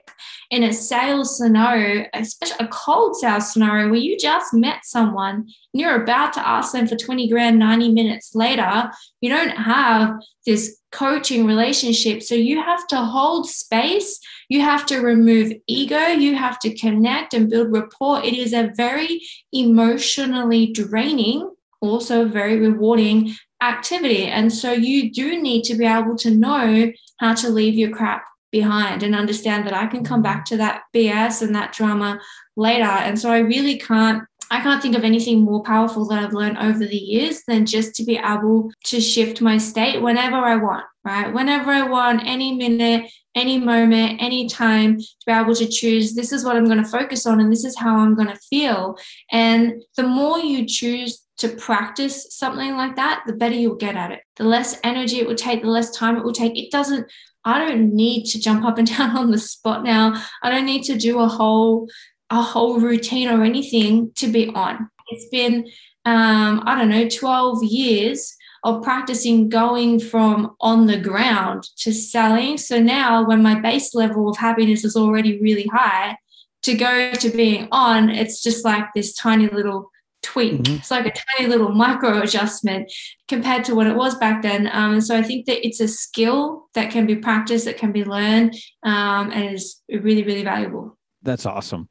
In 0.49 0.63
a 0.63 0.73
sales 0.73 1.38
scenario, 1.38 2.06
especially 2.13 2.65
a 2.65 2.69
cold 2.69 3.15
sales 3.15 3.54
scenario 3.54 3.89
where 3.89 3.99
you 3.99 4.17
just 4.17 4.54
met 4.54 4.80
someone 4.84 5.36
and 5.36 5.82
you're 5.82 6.02
about 6.04 6.34
to 6.34 6.47
ask 6.47 6.73
them 6.73 6.88
for 6.88 6.95
20 6.95 7.30
grand 7.30 7.60
90 7.60 7.91
minutes 7.91 8.34
later, 8.34 8.91
you 9.21 9.30
don't 9.30 9.58
have 9.58 10.15
this 10.45 10.80
coaching 10.91 11.45
relationship. 11.45 12.23
So 12.23 12.36
you 12.36 12.62
have 12.62 12.88
to 12.88 12.97
hold 12.97 13.47
space. 13.47 14.19
You 14.49 14.62
have 14.62 14.86
to 14.88 15.02
remove 15.02 15.54
ego. 15.67 16.08
You 16.08 16.36
have 16.36 16.60
to 16.60 16.73
connect 16.76 17.36
and 17.36 17.49
build 17.49 17.71
rapport. 17.71 18.23
It 18.23 18.34
is 18.34 18.54
a 18.54 18.71
very 18.76 19.21
emotionally 19.52 20.71
draining 20.71 21.53
also 21.84 22.26
very 22.26 22.58
rewarding 22.60 23.34
activity. 23.62 24.26
And 24.26 24.52
so 24.52 24.72
you 24.72 25.12
do 25.12 25.41
need 25.41 25.63
to 25.63 25.76
be 25.76 25.86
able 25.86 26.15
to 26.17 26.32
know 26.32 26.91
how 27.19 27.34
to 27.36 27.50
leave 27.50 27.76
your 27.76 27.91
crap 27.91 28.24
behind 28.52 29.04
and 29.04 29.15
understand 29.15 29.65
that 29.65 29.74
I 29.74 29.88
can 29.88 30.04
come 30.04 30.22
back 30.22 30.46
to 30.46 30.58
that 30.58 30.84
BS 30.93 31.41
and 31.41 31.54
that 31.56 31.74
drama 31.74 32.22
later. 32.56 32.84
And 32.84 33.19
so 33.19 33.32
I 33.32 33.39
really 33.39 33.78
can't 33.78 34.24
I 34.52 34.62
can't 34.62 34.84
think 34.84 34.96
of 34.96 35.04
anything 35.04 35.41
more 35.41 35.63
powerful 35.63 36.08
that 36.08 36.24
I've 36.24 36.34
learned 36.34 36.60
over 36.60 36.86
the 36.86 36.96
years 36.96 37.41
than 37.48 37.65
just 37.65 37.96
to 37.96 38.04
be 38.04 38.17
able 38.17 38.72
to 38.84 39.02
shift 39.02 39.41
my 39.41 39.58
state 39.58 40.00
whenever 40.00 40.36
I 40.36 40.58
want, 40.58 40.86
right? 41.04 41.34
Whenever 41.34 41.72
I 41.72 41.88
want, 41.88 42.22
any 42.24 42.54
minute, 42.54 43.10
any 43.34 43.58
moment, 43.58 44.22
any 44.22 44.48
time, 44.48 45.00
to 45.00 45.26
be 45.26 45.32
able 45.32 45.56
to 45.56 45.67
choose 45.67 46.13
this 46.13 46.32
is 46.32 46.46
what 46.46 46.56
I'm 46.56 46.65
going 46.65 46.84
to 46.84 46.88
focus 46.88 47.26
on 47.26 47.39
and 47.39 47.52
this 47.52 47.65
is 47.65 47.80
how 47.80 47.98
I'm 47.98 48.13
going 48.13 48.28
to 48.28 48.36
feel. 48.36 48.96
And 49.32 49.82
the 49.98 50.04
more 50.04 50.38
you 50.38 50.67
choose 50.67 51.22
to 51.38 51.50
practice 51.50 52.28
something 52.30 52.76
like 52.76 52.96
that, 52.96 53.24
the 53.26 53.34
better 53.34 53.56
you'll 53.56 53.76
get 53.76 53.96
at 53.96 54.12
it. 54.12 54.22
The 54.36 54.43
less 54.43 54.80
energy 54.84 55.19
it 55.19 55.28
will 55.28 55.36
take, 55.36 55.62
the 55.62 55.69
less 55.69 55.91
time 55.91 56.17
it 56.17 56.24
will 56.24 56.34
take. 56.34 56.58
It 56.58 56.72
doesn't, 56.72 57.12
I 57.43 57.60
don't 57.60 57.93
need 57.93 58.26
to 58.26 58.39
jump 58.39 58.65
up 58.65 58.78
and 58.78 58.88
down 58.98 59.17
on 59.17 59.32
the 59.32 59.39
spot 59.39 59.84
now. 59.84 60.22
I 60.41 60.52
don't 60.52 60.65
need 60.65 60.84
to 60.84 60.98
do 60.98 61.19
a 61.19 61.28
whole, 61.28 61.88
a 62.30 62.41
whole 62.41 62.80
routine 62.80 63.30
or 63.30 63.43
anything 63.43 64.12
to 64.15 64.28
be 64.28 64.50
on. 64.50 64.89
It's 65.10 65.30
been, 65.30 65.67
um, 66.06 66.63
I 66.65 66.76
don't 66.78 66.89
know, 66.89 67.08
12 67.08 67.63
years 67.63 68.36
of 68.63 68.82
practicing 68.82 69.50
going 69.50 70.00
from 70.00 70.56
on 70.62 70.86
the 70.88 70.98
ground 70.98 71.67
to 71.78 71.91
selling. 71.93 72.58
So 72.58 72.80
now 72.80 73.26
when 73.28 73.43
my 73.43 73.60
base 73.60 73.93
level 73.93 74.30
of 74.30 74.38
happiness 74.38 74.86
is 74.86 74.96
already 74.96 75.41
really 75.41 75.67
high, 75.67 76.15
to 76.63 76.74
go 76.76 77.12
to 77.12 77.30
being 77.30 77.67
on, 77.72 78.10
it's 78.10 78.41
just 78.41 78.63
like 78.63 78.86
this 78.96 79.13
tiny 79.13 79.48
little 79.48 79.91
tweak. 80.23 80.53
Mm-hmm. 80.53 80.75
It's 80.75 80.91
like 80.91 81.05
a 81.05 81.13
tiny 81.38 81.49
little 81.49 81.69
micro 81.69 82.21
adjustment 82.21 82.91
compared 83.27 83.63
to 83.65 83.75
what 83.75 83.88
it 83.88 83.95
was 83.95 84.15
back 84.15 84.41
then. 84.41 84.67
Um, 84.71 84.93
and 84.93 85.03
so 85.03 85.15
I 85.15 85.21
think 85.21 85.45
that 85.45 85.65
it's 85.65 85.79
a 85.79 85.88
skill 85.88 86.69
that 86.73 86.91
can 86.91 87.05
be 87.05 87.15
practiced, 87.15 87.65
that 87.65 87.77
can 87.77 87.91
be 87.91 88.03
learned, 88.03 88.55
um, 88.83 89.31
and 89.31 89.53
is 89.53 89.81
really, 89.89 90.23
really 90.23 90.43
valuable. 90.43 90.97
That's 91.21 91.45
awesome. 91.45 91.88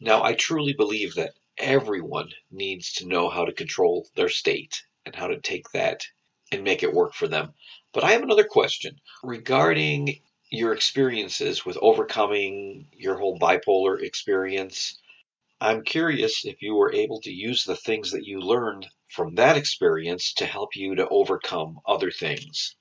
Now, 0.00 0.22
I 0.22 0.34
truly 0.34 0.72
believe 0.72 1.14
that 1.14 1.34
everyone 1.58 2.30
needs 2.50 2.92
to 2.94 3.06
know 3.06 3.28
how 3.28 3.44
to 3.44 3.52
control 3.52 4.08
their 4.16 4.28
state 4.28 4.82
and 5.04 5.14
how 5.14 5.26
to 5.28 5.40
take 5.40 5.70
that 5.72 6.02
and 6.50 6.64
make 6.64 6.82
it 6.82 6.92
work 6.92 7.14
for 7.14 7.28
them. 7.28 7.52
But 7.92 8.04
I 8.04 8.12
have 8.12 8.22
another 8.22 8.44
question 8.44 8.96
regarding 9.22 10.20
your 10.50 10.72
experiences 10.72 11.64
with 11.64 11.78
overcoming 11.80 12.86
your 12.92 13.16
whole 13.16 13.38
bipolar 13.38 14.02
experience 14.02 14.98
I'm 15.62 15.82
curious 15.82 16.44
if 16.44 16.60
you 16.60 16.74
were 16.74 16.92
able 16.92 17.20
to 17.20 17.30
use 17.30 17.64
the 17.64 17.76
things 17.76 18.10
that 18.10 18.26
you 18.26 18.40
learned 18.40 18.86
from 19.10 19.34
that 19.36 19.56
experience 19.56 20.34
to 20.34 20.44
help 20.44 20.74
you 20.74 20.96
to 20.96 21.08
overcome 21.08 21.78
other 21.86 22.10
things. 22.10 22.74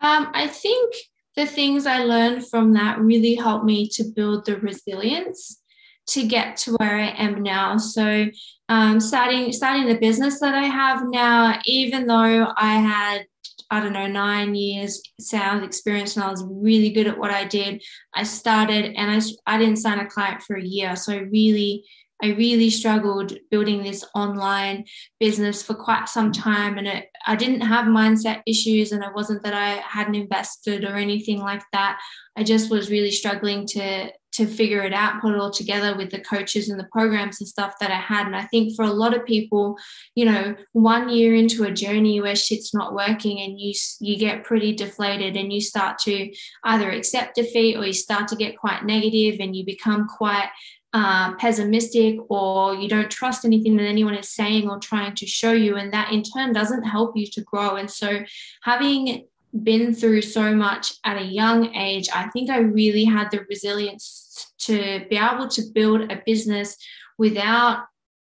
Um, 0.00 0.30
I 0.34 0.46
think 0.46 0.94
the 1.36 1.46
things 1.46 1.86
I 1.86 2.04
learned 2.04 2.46
from 2.48 2.74
that 2.74 2.98
really 3.00 3.34
helped 3.34 3.64
me 3.64 3.88
to 3.94 4.04
build 4.04 4.44
the 4.44 4.58
resilience 4.58 5.60
to 6.08 6.26
get 6.26 6.56
to 6.58 6.72
where 6.72 6.98
I 6.98 7.14
am 7.16 7.42
now. 7.42 7.78
So, 7.78 8.26
um, 8.68 9.00
starting 9.00 9.52
starting 9.52 9.86
the 9.86 9.98
business 9.98 10.40
that 10.40 10.54
I 10.54 10.64
have 10.64 11.04
now, 11.08 11.60
even 11.64 12.06
though 12.06 12.52
I 12.56 12.74
had 12.74 13.26
I 13.70 13.80
don't 13.80 13.94
know, 13.94 14.06
nine 14.06 14.54
years 14.54 15.02
sales 15.18 15.62
experience 15.62 16.14
and 16.14 16.24
I 16.24 16.30
was 16.30 16.44
really 16.46 16.90
good 16.90 17.06
at 17.06 17.16
what 17.16 17.30
I 17.30 17.46
did. 17.46 17.82
I 18.14 18.22
started 18.22 18.92
and 18.96 19.10
I, 19.10 19.54
I 19.54 19.58
didn't 19.58 19.76
sign 19.76 19.98
a 19.98 20.06
client 20.06 20.42
for 20.42 20.56
a 20.56 20.62
year. 20.62 20.94
So 20.94 21.14
I 21.14 21.20
really 21.20 21.82
I 22.22 22.28
really 22.28 22.70
struggled 22.70 23.36
building 23.50 23.82
this 23.82 24.04
online 24.14 24.84
business 25.18 25.62
for 25.62 25.74
quite 25.74 26.08
some 26.08 26.30
mm. 26.30 26.42
time. 26.42 26.78
And 26.78 26.86
it, 26.86 27.08
I 27.26 27.36
didn't 27.36 27.62
have 27.62 27.86
mindset 27.86 28.42
issues, 28.46 28.92
and 28.92 29.02
it 29.02 29.14
wasn't 29.14 29.42
that 29.42 29.54
I 29.54 29.80
hadn't 29.80 30.14
invested 30.14 30.84
or 30.84 30.96
anything 30.96 31.40
like 31.40 31.62
that. 31.72 32.00
I 32.36 32.44
just 32.44 32.70
was 32.70 32.90
really 32.90 33.10
struggling 33.10 33.66
to 33.68 34.12
to 34.32 34.46
figure 34.46 34.82
it 34.82 34.94
out, 34.94 35.20
put 35.20 35.34
it 35.34 35.38
all 35.38 35.50
together 35.50 35.94
with 35.94 36.10
the 36.10 36.18
coaches 36.18 36.70
and 36.70 36.80
the 36.80 36.88
programs 36.90 37.38
and 37.38 37.46
stuff 37.46 37.74
that 37.78 37.90
I 37.90 38.00
had. 38.00 38.26
And 38.26 38.34
I 38.34 38.44
think 38.44 38.74
for 38.74 38.82
a 38.82 38.92
lot 38.92 39.14
of 39.14 39.26
people, 39.26 39.76
you 40.14 40.24
know, 40.24 40.56
one 40.72 41.10
year 41.10 41.34
into 41.34 41.64
a 41.64 41.70
journey 41.70 42.18
where 42.18 42.34
shit's 42.34 42.72
not 42.72 42.94
working 42.94 43.40
and 43.40 43.60
you 43.60 43.74
you 44.00 44.16
get 44.16 44.44
pretty 44.44 44.72
deflated 44.74 45.36
and 45.36 45.52
you 45.52 45.60
start 45.60 45.98
to 45.98 46.32
either 46.64 46.90
accept 46.90 47.34
defeat 47.34 47.76
or 47.76 47.84
you 47.84 47.92
start 47.92 48.26
to 48.28 48.36
get 48.36 48.56
quite 48.56 48.86
negative 48.86 49.38
and 49.38 49.54
you 49.54 49.66
become 49.66 50.08
quite 50.08 50.48
uh, 50.92 51.34
pessimistic 51.36 52.18
or 52.28 52.74
you 52.74 52.88
don't 52.88 53.10
trust 53.10 53.44
anything 53.44 53.76
that 53.76 53.84
anyone 53.84 54.14
is 54.14 54.28
saying 54.28 54.68
or 54.68 54.78
trying 54.78 55.14
to 55.14 55.26
show 55.26 55.52
you. 55.52 55.76
And 55.76 55.92
that 55.92 56.12
in 56.12 56.22
turn 56.22 56.52
doesn't 56.52 56.82
help 56.82 57.16
you 57.16 57.26
to 57.32 57.40
grow. 57.42 57.76
And 57.76 57.90
so, 57.90 58.20
having 58.62 59.26
been 59.62 59.94
through 59.94 60.22
so 60.22 60.54
much 60.54 60.94
at 61.04 61.20
a 61.20 61.24
young 61.24 61.74
age, 61.74 62.08
I 62.14 62.28
think 62.28 62.50
I 62.50 62.58
really 62.58 63.04
had 63.04 63.30
the 63.30 63.44
resilience 63.48 64.52
to 64.60 65.04
be 65.10 65.16
able 65.16 65.48
to 65.48 65.62
build 65.74 66.10
a 66.10 66.22
business 66.24 66.76
without 67.18 67.84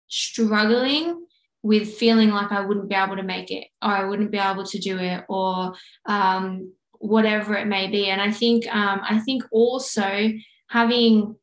struggling 0.08 1.26
with 1.62 1.94
feeling 1.94 2.30
like 2.30 2.52
I 2.52 2.60
wouldn't 2.60 2.88
be 2.88 2.94
able 2.94 3.16
to 3.16 3.22
make 3.22 3.50
it 3.50 3.66
or 3.82 3.90
I 3.90 4.04
wouldn't 4.04 4.30
be 4.30 4.38
able 4.38 4.64
to 4.64 4.78
do 4.78 4.98
it 4.98 5.24
or 5.28 5.74
um, 6.06 6.72
whatever 6.98 7.54
it 7.54 7.66
may 7.66 7.88
be. 7.88 8.06
And 8.06 8.20
I 8.20 8.30
think 8.30 8.66
um, 8.74 9.00
I 9.02 9.18
think 9.18 9.42
also 9.50 10.32
having 10.68 11.36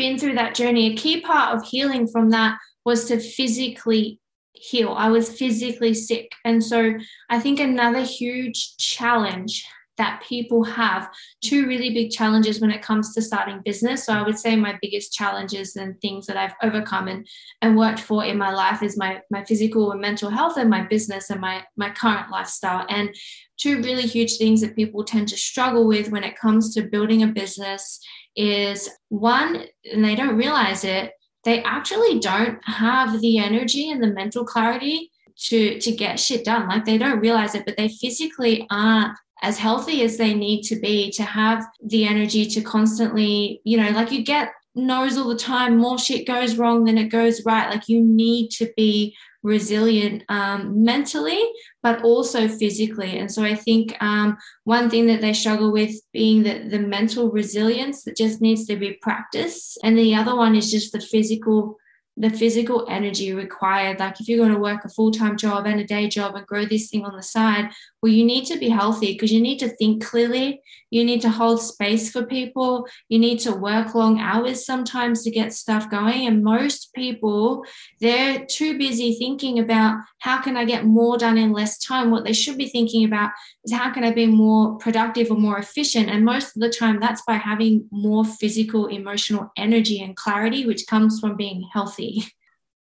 been 0.00 0.18
through 0.18 0.34
that 0.34 0.54
journey, 0.54 0.86
a 0.86 0.96
key 0.96 1.20
part 1.20 1.54
of 1.54 1.68
healing 1.68 2.08
from 2.08 2.30
that 2.30 2.58
was 2.86 3.04
to 3.04 3.20
physically 3.20 4.18
heal. 4.54 4.94
I 4.96 5.10
was 5.10 5.30
physically 5.30 5.92
sick. 5.92 6.32
And 6.42 6.64
so 6.64 6.94
I 7.28 7.38
think 7.38 7.60
another 7.60 8.00
huge 8.00 8.78
challenge 8.78 9.62
that 9.98 10.22
people 10.26 10.64
have 10.64 11.10
two 11.44 11.66
really 11.66 11.90
big 11.90 12.10
challenges 12.10 12.62
when 12.62 12.70
it 12.70 12.80
comes 12.80 13.12
to 13.12 13.20
starting 13.20 13.60
business. 13.62 14.06
So 14.06 14.14
I 14.14 14.22
would 14.22 14.38
say 14.38 14.56
my 14.56 14.78
biggest 14.80 15.12
challenges 15.12 15.76
and 15.76 16.00
things 16.00 16.24
that 16.26 16.38
I've 16.38 16.54
overcome 16.62 17.06
and, 17.08 17.26
and 17.60 17.76
worked 17.76 18.00
for 18.00 18.24
in 18.24 18.38
my 18.38 18.50
life 18.50 18.82
is 18.82 18.96
my 18.96 19.20
my 19.30 19.44
physical 19.44 19.92
and 19.92 20.00
mental 20.00 20.30
health 20.30 20.56
and 20.56 20.70
my 20.70 20.84
business 20.84 21.28
and 21.28 21.42
my 21.42 21.64
my 21.76 21.90
current 21.90 22.30
lifestyle. 22.30 22.86
And 22.88 23.14
two 23.58 23.82
really 23.82 24.06
huge 24.06 24.38
things 24.38 24.62
that 24.62 24.74
people 24.74 25.04
tend 25.04 25.28
to 25.28 25.36
struggle 25.36 25.86
with 25.86 26.10
when 26.10 26.24
it 26.24 26.38
comes 26.38 26.72
to 26.74 26.88
building 26.88 27.22
a 27.22 27.26
business 27.26 28.00
is 28.36 28.88
one, 29.08 29.64
and 29.90 30.04
they 30.04 30.14
don't 30.14 30.36
realize 30.36 30.84
it, 30.84 31.12
they 31.44 31.62
actually 31.62 32.18
don't 32.20 32.58
have 32.64 33.20
the 33.20 33.38
energy 33.38 33.90
and 33.90 34.02
the 34.02 34.08
mental 34.08 34.44
clarity 34.44 35.10
to 35.36 35.78
to 35.80 35.92
get 35.92 36.20
shit 36.20 36.44
done. 36.44 36.68
Like 36.68 36.84
they 36.84 36.98
don't 36.98 37.20
realize 37.20 37.54
it 37.54 37.64
but 37.64 37.76
they 37.76 37.88
physically 37.88 38.66
aren't 38.70 39.16
as 39.42 39.58
healthy 39.58 40.02
as 40.02 40.18
they 40.18 40.34
need 40.34 40.62
to 40.62 40.78
be 40.78 41.10
to 41.12 41.22
have 41.22 41.64
the 41.82 42.04
energy 42.04 42.44
to 42.44 42.60
constantly 42.60 43.60
you 43.64 43.76
know 43.76 43.90
like 43.90 44.12
you 44.12 44.22
get 44.22 44.52
knows 44.74 45.18
all 45.18 45.28
the 45.28 45.36
time 45.36 45.76
more 45.76 45.98
shit 45.98 46.26
goes 46.26 46.56
wrong 46.56 46.84
than 46.84 46.96
it 46.96 47.08
goes 47.08 47.44
right 47.44 47.70
like 47.70 47.88
you 47.88 48.00
need 48.00 48.48
to 48.50 48.70
be 48.76 49.16
resilient 49.42 50.22
um, 50.28 50.84
mentally 50.84 51.42
but 51.82 52.02
also 52.04 52.46
physically 52.46 53.18
and 53.18 53.32
so 53.32 53.42
i 53.42 53.54
think 53.54 53.96
um, 54.00 54.36
one 54.64 54.88
thing 54.88 55.06
that 55.06 55.20
they 55.20 55.32
struggle 55.32 55.72
with 55.72 55.94
being 56.12 56.42
that 56.42 56.70
the 56.70 56.78
mental 56.78 57.30
resilience 57.30 58.04
that 58.04 58.16
just 58.16 58.40
needs 58.40 58.66
to 58.66 58.76
be 58.76 58.92
practiced 59.02 59.78
and 59.82 59.98
the 59.98 60.14
other 60.14 60.36
one 60.36 60.54
is 60.54 60.70
just 60.70 60.92
the 60.92 61.00
physical 61.00 61.76
the 62.20 62.30
physical 62.30 62.86
energy 62.90 63.32
required. 63.32 63.98
Like 63.98 64.20
if 64.20 64.28
you're 64.28 64.38
going 64.38 64.52
to 64.52 64.60
work 64.60 64.84
a 64.84 64.90
full 64.90 65.10
time 65.10 65.38
job 65.38 65.66
and 65.66 65.80
a 65.80 65.84
day 65.84 66.06
job 66.06 66.34
and 66.34 66.46
grow 66.46 66.66
this 66.66 66.90
thing 66.90 67.04
on 67.04 67.16
the 67.16 67.22
side, 67.22 67.70
well, 68.02 68.12
you 68.12 68.24
need 68.24 68.44
to 68.46 68.58
be 68.58 68.68
healthy 68.68 69.14
because 69.14 69.32
you 69.32 69.40
need 69.40 69.58
to 69.60 69.68
think 69.68 70.04
clearly. 70.04 70.60
You 70.90 71.04
need 71.04 71.22
to 71.22 71.30
hold 71.30 71.62
space 71.62 72.10
for 72.10 72.24
people. 72.24 72.86
You 73.08 73.18
need 73.18 73.38
to 73.40 73.52
work 73.52 73.94
long 73.94 74.20
hours 74.20 74.66
sometimes 74.66 75.22
to 75.22 75.30
get 75.30 75.52
stuff 75.52 75.88
going. 75.88 76.26
And 76.26 76.42
most 76.42 76.92
people, 76.94 77.64
they're 78.00 78.44
too 78.44 78.76
busy 78.76 79.14
thinking 79.14 79.58
about 79.60 79.98
how 80.18 80.40
can 80.42 80.56
I 80.56 80.64
get 80.64 80.84
more 80.84 81.16
done 81.16 81.38
in 81.38 81.52
less 81.52 81.78
time. 81.78 82.10
What 82.10 82.24
they 82.24 82.32
should 82.32 82.58
be 82.58 82.68
thinking 82.68 83.04
about 83.04 83.30
is 83.64 83.72
how 83.72 83.92
can 83.92 84.04
I 84.04 84.12
be 84.12 84.26
more 84.26 84.76
productive 84.78 85.30
or 85.30 85.38
more 85.38 85.58
efficient. 85.58 86.10
And 86.10 86.24
most 86.24 86.56
of 86.56 86.60
the 86.60 86.70
time, 86.70 87.00
that's 87.00 87.22
by 87.22 87.34
having 87.34 87.86
more 87.90 88.24
physical, 88.24 88.88
emotional 88.88 89.52
energy 89.56 90.02
and 90.02 90.16
clarity, 90.16 90.66
which 90.66 90.86
comes 90.86 91.20
from 91.20 91.36
being 91.36 91.68
healthy. 91.72 92.24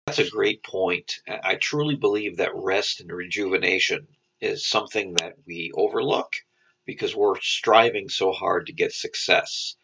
That's 0.06 0.20
a 0.20 0.30
great 0.30 0.64
point. 0.64 1.20
I 1.28 1.56
truly 1.56 1.96
believe 1.96 2.38
that 2.38 2.52
rest 2.54 3.02
and 3.02 3.12
rejuvenation 3.12 4.06
is 4.40 4.68
something 4.68 5.16
that 5.16 5.34
we 5.48 5.72
overlook 5.74 6.32
because 6.86 7.16
we're 7.16 7.40
striving 7.42 8.10
so 8.10 8.32
hard 8.32 8.68
to 8.68 8.74
get 8.74 8.92
success. 8.92 9.76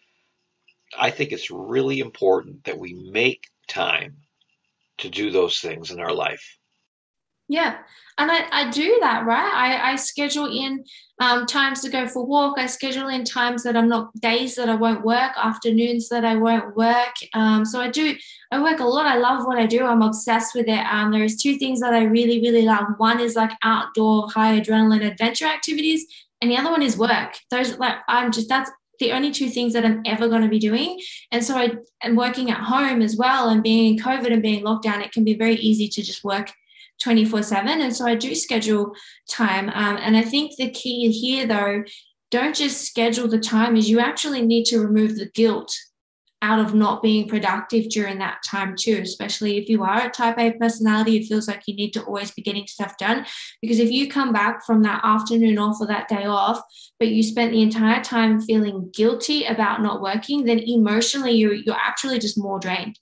I 0.97 1.09
think 1.09 1.31
it's 1.31 1.51
really 1.51 1.99
important 1.99 2.63
that 2.65 2.77
we 2.77 2.93
make 3.11 3.47
time 3.67 4.17
to 4.99 5.09
do 5.09 5.31
those 5.31 5.59
things 5.59 5.91
in 5.91 5.99
our 5.99 6.13
life. 6.13 6.57
Yeah. 7.47 7.79
And 8.17 8.31
I, 8.31 8.45
I 8.51 8.69
do 8.69 8.97
that, 9.01 9.25
right? 9.25 9.51
I, 9.53 9.91
I 9.91 9.95
schedule 9.95 10.45
in 10.45 10.85
um, 11.19 11.45
times 11.45 11.81
to 11.81 11.89
go 11.89 12.07
for 12.07 12.25
walk. 12.25 12.57
I 12.57 12.65
schedule 12.65 13.09
in 13.09 13.25
times 13.25 13.63
that 13.63 13.75
I'm 13.75 13.89
not 13.89 14.13
days 14.21 14.55
that 14.55 14.69
I 14.69 14.75
won't 14.75 15.03
work, 15.03 15.31
afternoons 15.35 16.07
that 16.09 16.23
I 16.23 16.35
won't 16.35 16.75
work. 16.75 17.13
Um, 17.33 17.65
so 17.65 17.81
I 17.81 17.89
do, 17.89 18.15
I 18.51 18.61
work 18.61 18.79
a 18.79 18.85
lot. 18.85 19.05
I 19.05 19.17
love 19.17 19.45
what 19.45 19.57
I 19.57 19.65
do. 19.65 19.85
I'm 19.85 20.01
obsessed 20.01 20.55
with 20.55 20.67
it. 20.67 20.85
Um, 20.85 21.11
there's 21.11 21.35
two 21.35 21.57
things 21.57 21.79
that 21.81 21.93
I 21.93 22.03
really, 22.03 22.39
really 22.41 22.61
love. 22.61 22.85
One 22.97 23.19
is 23.19 23.35
like 23.35 23.51
outdoor 23.63 24.29
high 24.29 24.59
adrenaline 24.59 25.05
adventure 25.05 25.45
activities. 25.45 26.05
And 26.41 26.49
the 26.49 26.57
other 26.57 26.71
one 26.71 26.81
is 26.81 26.97
work. 26.97 27.37
Those 27.49 27.77
like 27.77 27.95
I'm 28.07 28.31
just 28.31 28.49
that's 28.49 28.71
the 28.99 29.11
only 29.11 29.31
two 29.31 29.49
things 29.49 29.73
that 29.73 29.85
I'm 29.85 30.01
ever 30.05 30.29
going 30.29 30.43
to 30.43 30.47
be 30.47 30.59
doing. 30.59 30.99
And 31.31 31.43
so 31.43 31.57
I 31.57 31.71
am 32.03 32.15
working 32.15 32.51
at 32.51 32.61
home 32.61 33.01
as 33.01 33.15
well 33.17 33.49
and 33.49 33.63
being 33.63 33.93
in 33.93 34.03
COVID 34.03 34.31
and 34.31 34.41
being 34.41 34.63
locked 34.63 34.83
down, 34.83 35.01
it 35.01 35.11
can 35.11 35.23
be 35.23 35.35
very 35.35 35.55
easy 35.55 35.87
to 35.89 36.01
just 36.01 36.23
work 36.23 36.51
24 37.01 37.43
7. 37.43 37.81
And 37.81 37.95
so 37.95 38.05
I 38.05 38.15
do 38.15 38.33
schedule 38.35 38.93
time. 39.29 39.69
Um, 39.69 39.97
and 39.97 40.15
I 40.15 40.21
think 40.21 40.55
the 40.55 40.69
key 40.69 41.11
here, 41.11 41.47
though, 41.47 41.83
don't 42.29 42.55
just 42.55 42.85
schedule 42.85 43.27
the 43.27 43.39
time, 43.39 43.75
is 43.75 43.89
you 43.89 43.99
actually 43.99 44.45
need 44.45 44.65
to 44.65 44.79
remove 44.79 45.17
the 45.17 45.29
guilt 45.33 45.75
out 46.41 46.59
of 46.59 46.73
not 46.73 47.03
being 47.03 47.27
productive 47.27 47.89
during 47.89 48.17
that 48.17 48.41
time 48.49 48.75
too 48.75 48.99
especially 49.01 49.57
if 49.57 49.69
you 49.69 49.83
are 49.83 50.07
a 50.07 50.09
type 50.09 50.37
a 50.37 50.51
personality 50.53 51.17
it 51.17 51.27
feels 51.27 51.47
like 51.47 51.63
you 51.67 51.75
need 51.75 51.91
to 51.91 52.03
always 52.03 52.31
be 52.31 52.41
getting 52.41 52.67
stuff 52.67 52.97
done. 52.97 53.25
Because 53.61 53.79
if 53.79 53.91
you 53.91 54.09
come 54.09 54.33
back 54.33 54.65
from 54.65 54.83
that 54.83 55.01
afternoon 55.03 55.57
off 55.57 55.77
or 55.79 55.87
that 55.87 56.07
day 56.07 56.25
off 56.25 56.61
but 56.99 57.09
you 57.09 57.23
spent 57.23 57.51
the 57.51 57.61
entire 57.61 58.03
time 58.03 58.41
feeling 58.41 58.89
guilty 58.93 59.45
about 59.45 59.81
not 59.81 60.01
working 60.01 60.45
then 60.45 60.59
emotionally 60.59 61.31
you're, 61.31 61.53
you're 61.53 61.75
actually 61.75 62.19
just 62.19 62.37
more 62.37 62.59
drained. 62.59 62.97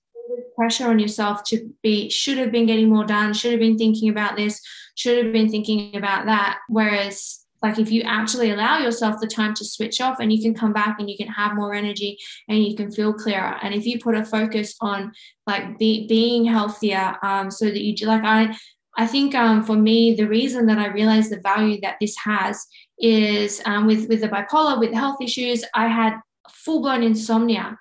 Pressure 0.56 0.90
on 0.90 1.00
yourself 1.00 1.44
to 1.46 1.74
be 1.82 2.10
should 2.10 2.38
have 2.38 2.52
been 2.52 2.66
getting 2.66 2.90
more 2.90 3.06
done 3.06 3.34
should 3.34 3.52
have 3.52 3.62
been 3.62 3.78
thinking 3.78 4.10
about 4.10 4.36
this 4.36 4.62
should 5.00 5.24
have 5.24 5.32
been 5.32 5.50
thinking 5.50 5.96
about 5.96 6.26
that. 6.26 6.60
Whereas 6.68 7.39
like 7.62 7.78
if 7.78 7.92
you 7.92 8.02
actually 8.04 8.52
allow 8.52 8.80
yourself 8.80 9.20
the 9.20 9.28
time 9.28 9.54
to 9.56 9.66
switch 9.66 10.00
off 10.02 10.20
and 10.20 10.32
you 10.32 10.42
can 10.42 10.54
come 10.54 10.74
back 10.74 11.00
and 11.00 11.10
you 11.10 11.18
can 11.18 11.28
have 11.28 11.56
more 11.56 11.74
energy 11.74 12.18
and 12.48 12.64
you 12.64 12.76
can 12.76 12.92
feel 12.92 13.14
clearer. 13.14 13.58
And 13.62 13.74
if 13.74 13.86
you 13.86 14.00
put 14.00 14.16
a 14.16 14.26
focus 14.26 14.76
on 14.82 15.12
like 15.46 15.78
be, 15.78 16.08
being 16.08 16.46
healthier 16.46 17.16
um, 17.24 17.52
so 17.52 17.66
that 17.66 17.82
you 17.82 17.96
do 17.96 18.06
like 18.06 18.24
i 18.24 18.56
i 18.98 19.06
think 19.08 19.34
um, 19.36 19.64
for 19.64 19.76
me 19.76 20.16
the 20.16 20.28
reason 20.28 20.66
that 20.66 20.78
i 20.78 20.88
realized 20.88 21.32
the 21.32 21.40
value 21.42 21.80
that 21.82 21.96
this 22.00 22.16
has 22.18 22.66
is 23.00 23.62
um, 23.66 23.88
with 23.88 24.08
with 24.10 24.22
the 24.22 24.28
bipolar 24.30 24.80
with 24.80 24.94
health 24.94 25.18
issues 25.22 25.64
i 25.74 25.88
had 25.88 26.14
full-blown 26.52 27.04
insomnia. 27.04 27.78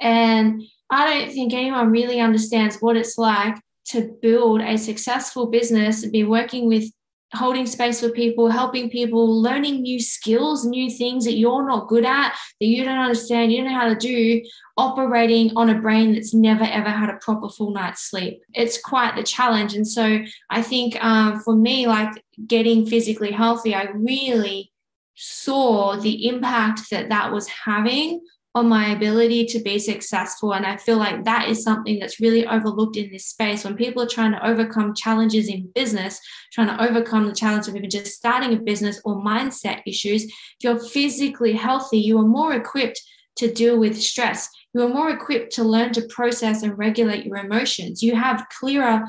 And 0.00 0.62
I 0.90 1.08
don't 1.08 1.32
think 1.32 1.52
anyone 1.52 1.90
really 1.90 2.20
understands 2.20 2.78
what 2.80 2.96
it's 2.96 3.18
like 3.18 3.56
to 3.86 4.16
build 4.22 4.60
a 4.60 4.76
successful 4.76 5.46
business, 5.46 6.02
and 6.02 6.12
be 6.12 6.24
working 6.24 6.68
with 6.68 6.90
holding 7.34 7.66
space 7.66 8.00
for 8.00 8.10
people, 8.10 8.50
helping 8.50 8.90
people, 8.90 9.40
learning 9.40 9.82
new 9.82 10.00
skills, 10.00 10.64
new 10.64 10.90
things 10.90 11.24
that 11.24 11.36
you're 11.36 11.66
not 11.66 11.88
good 11.88 12.04
at, 12.04 12.36
that 12.60 12.66
you 12.66 12.84
don't 12.84 12.98
understand, 12.98 13.52
you 13.52 13.58
don't 13.58 13.72
know 13.72 13.78
how 13.78 13.88
to 13.88 13.96
do, 13.96 14.42
operating 14.76 15.50
on 15.56 15.70
a 15.70 15.80
brain 15.80 16.14
that's 16.14 16.34
never 16.34 16.64
ever 16.64 16.90
had 16.90 17.10
a 17.10 17.18
proper 17.18 17.48
full 17.48 17.72
night's 17.72 18.10
sleep. 18.10 18.42
It's 18.54 18.80
quite 18.80 19.16
the 19.16 19.22
challenge. 19.22 19.74
And 19.74 19.86
so 19.86 20.20
I 20.50 20.62
think 20.62 21.02
um, 21.02 21.40
for 21.40 21.54
me, 21.54 21.86
like 21.86 22.10
getting 22.46 22.86
physically 22.86 23.32
healthy, 23.32 23.74
I 23.74 23.88
really 23.94 24.72
saw 25.14 25.96
the 25.96 26.26
impact 26.26 26.90
that 26.90 27.08
that 27.10 27.32
was 27.32 27.46
having 27.48 28.20
on 28.54 28.68
my 28.68 28.90
ability 28.90 29.46
to 29.46 29.58
be 29.60 29.78
successful. 29.78 30.52
And 30.52 30.66
I 30.66 30.76
feel 30.76 30.98
like 30.98 31.24
that 31.24 31.48
is 31.48 31.62
something 31.62 31.98
that's 31.98 32.20
really 32.20 32.46
overlooked 32.46 32.96
in 32.96 33.10
this 33.10 33.26
space. 33.26 33.64
When 33.64 33.76
people 33.76 34.02
are 34.02 34.08
trying 34.08 34.32
to 34.32 34.46
overcome 34.46 34.94
challenges 34.94 35.48
in 35.48 35.70
business, 35.74 36.20
trying 36.52 36.68
to 36.68 36.82
overcome 36.82 37.26
the 37.26 37.34
challenge 37.34 37.66
of 37.68 37.76
even 37.76 37.88
just 37.88 38.12
starting 38.12 38.52
a 38.52 38.60
business 38.60 39.00
or 39.04 39.22
mindset 39.22 39.80
issues, 39.86 40.24
if 40.24 40.32
you're 40.60 40.78
physically 40.78 41.54
healthy, 41.54 41.98
you 41.98 42.18
are 42.18 42.26
more 42.26 42.52
equipped 42.54 43.00
to 43.36 43.50
deal 43.50 43.78
with 43.78 44.00
stress. 44.00 44.50
You 44.74 44.82
are 44.82 44.88
more 44.88 45.10
equipped 45.10 45.52
to 45.54 45.64
learn 45.64 45.92
to 45.92 46.02
process 46.02 46.62
and 46.62 46.76
regulate 46.76 47.24
your 47.24 47.38
emotions. 47.38 48.02
You 48.02 48.16
have 48.16 48.46
clearer 48.60 49.06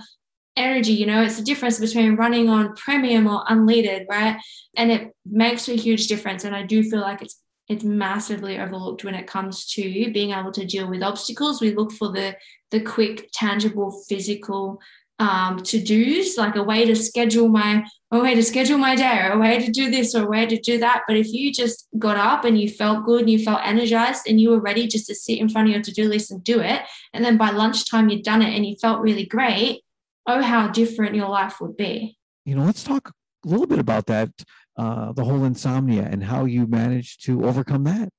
energy 0.55 0.93
you 0.93 1.07
know 1.07 1.23
it's 1.23 1.37
the 1.37 1.43
difference 1.43 1.79
between 1.79 2.15
running 2.15 2.47
on 2.47 2.75
premium 2.75 3.25
or 3.25 3.43
unleaded 3.45 4.05
right 4.07 4.39
and 4.77 4.91
it 4.91 5.11
makes 5.25 5.67
a 5.67 5.75
huge 5.75 6.05
difference 6.05 6.43
and 6.43 6.55
i 6.55 6.61
do 6.61 6.83
feel 6.83 7.01
like 7.01 7.23
it's 7.23 7.42
it's 7.69 7.83
massively 7.83 8.59
overlooked 8.59 9.03
when 9.03 9.15
it 9.15 9.27
comes 9.27 9.65
to 9.73 10.11
being 10.11 10.31
able 10.31 10.51
to 10.51 10.65
deal 10.65 10.89
with 10.89 11.03
obstacles. 11.03 11.61
We 11.61 11.73
look 11.73 11.91
for 11.91 12.11
the 12.11 12.35
the 12.71 12.81
quick, 12.81 13.29
tangible, 13.33 13.91
physical 14.09 14.81
um, 15.19 15.61
to 15.63 15.79
dos, 15.79 16.37
like 16.37 16.55
a 16.55 16.63
way 16.63 16.85
to 16.85 16.95
schedule 16.95 17.47
my 17.47 17.85
a 18.11 18.19
way 18.19 18.35
to 18.35 18.43
schedule 18.43 18.77
my 18.77 18.95
day, 18.95 19.21
or 19.21 19.31
a 19.31 19.39
way 19.39 19.63
to 19.63 19.71
do 19.71 19.89
this, 19.89 20.13
or 20.13 20.25
a 20.25 20.29
way 20.29 20.45
to 20.45 20.59
do 20.59 20.77
that. 20.79 21.03
But 21.07 21.17
if 21.17 21.31
you 21.31 21.53
just 21.53 21.87
got 21.97 22.17
up 22.17 22.45
and 22.45 22.59
you 22.59 22.69
felt 22.69 23.05
good 23.05 23.21
and 23.21 23.29
you 23.29 23.39
felt 23.39 23.61
energized 23.63 24.27
and 24.27 24.39
you 24.39 24.49
were 24.49 24.59
ready 24.59 24.87
just 24.87 25.07
to 25.07 25.15
sit 25.15 25.39
in 25.39 25.49
front 25.49 25.67
of 25.67 25.73
your 25.73 25.83
to 25.83 25.91
do 25.91 26.09
list 26.09 26.31
and 26.31 26.43
do 26.43 26.59
it, 26.59 26.81
and 27.13 27.23
then 27.23 27.37
by 27.37 27.51
lunchtime 27.51 28.09
you'd 28.09 28.23
done 28.23 28.41
it 28.41 28.53
and 28.53 28.65
you 28.65 28.75
felt 28.81 29.01
really 29.01 29.25
great, 29.25 29.81
oh, 30.27 30.41
how 30.41 30.67
different 30.67 31.15
your 31.15 31.29
life 31.29 31.61
would 31.61 31.77
be. 31.77 32.17
You 32.45 32.55
know, 32.55 32.65
let's 32.65 32.83
talk 32.83 33.13
a 33.45 33.47
little 33.47 33.67
bit 33.67 33.79
about 33.79 34.07
that 34.07 34.29
uh, 34.77 35.13
the 35.13 35.23
whole 35.23 35.43
insomnia 35.43 36.07
and 36.09 36.23
how 36.23 36.45
you 36.45 36.65
managed 36.67 37.25
to 37.25 37.45
overcome 37.45 37.83
that? 37.83 38.09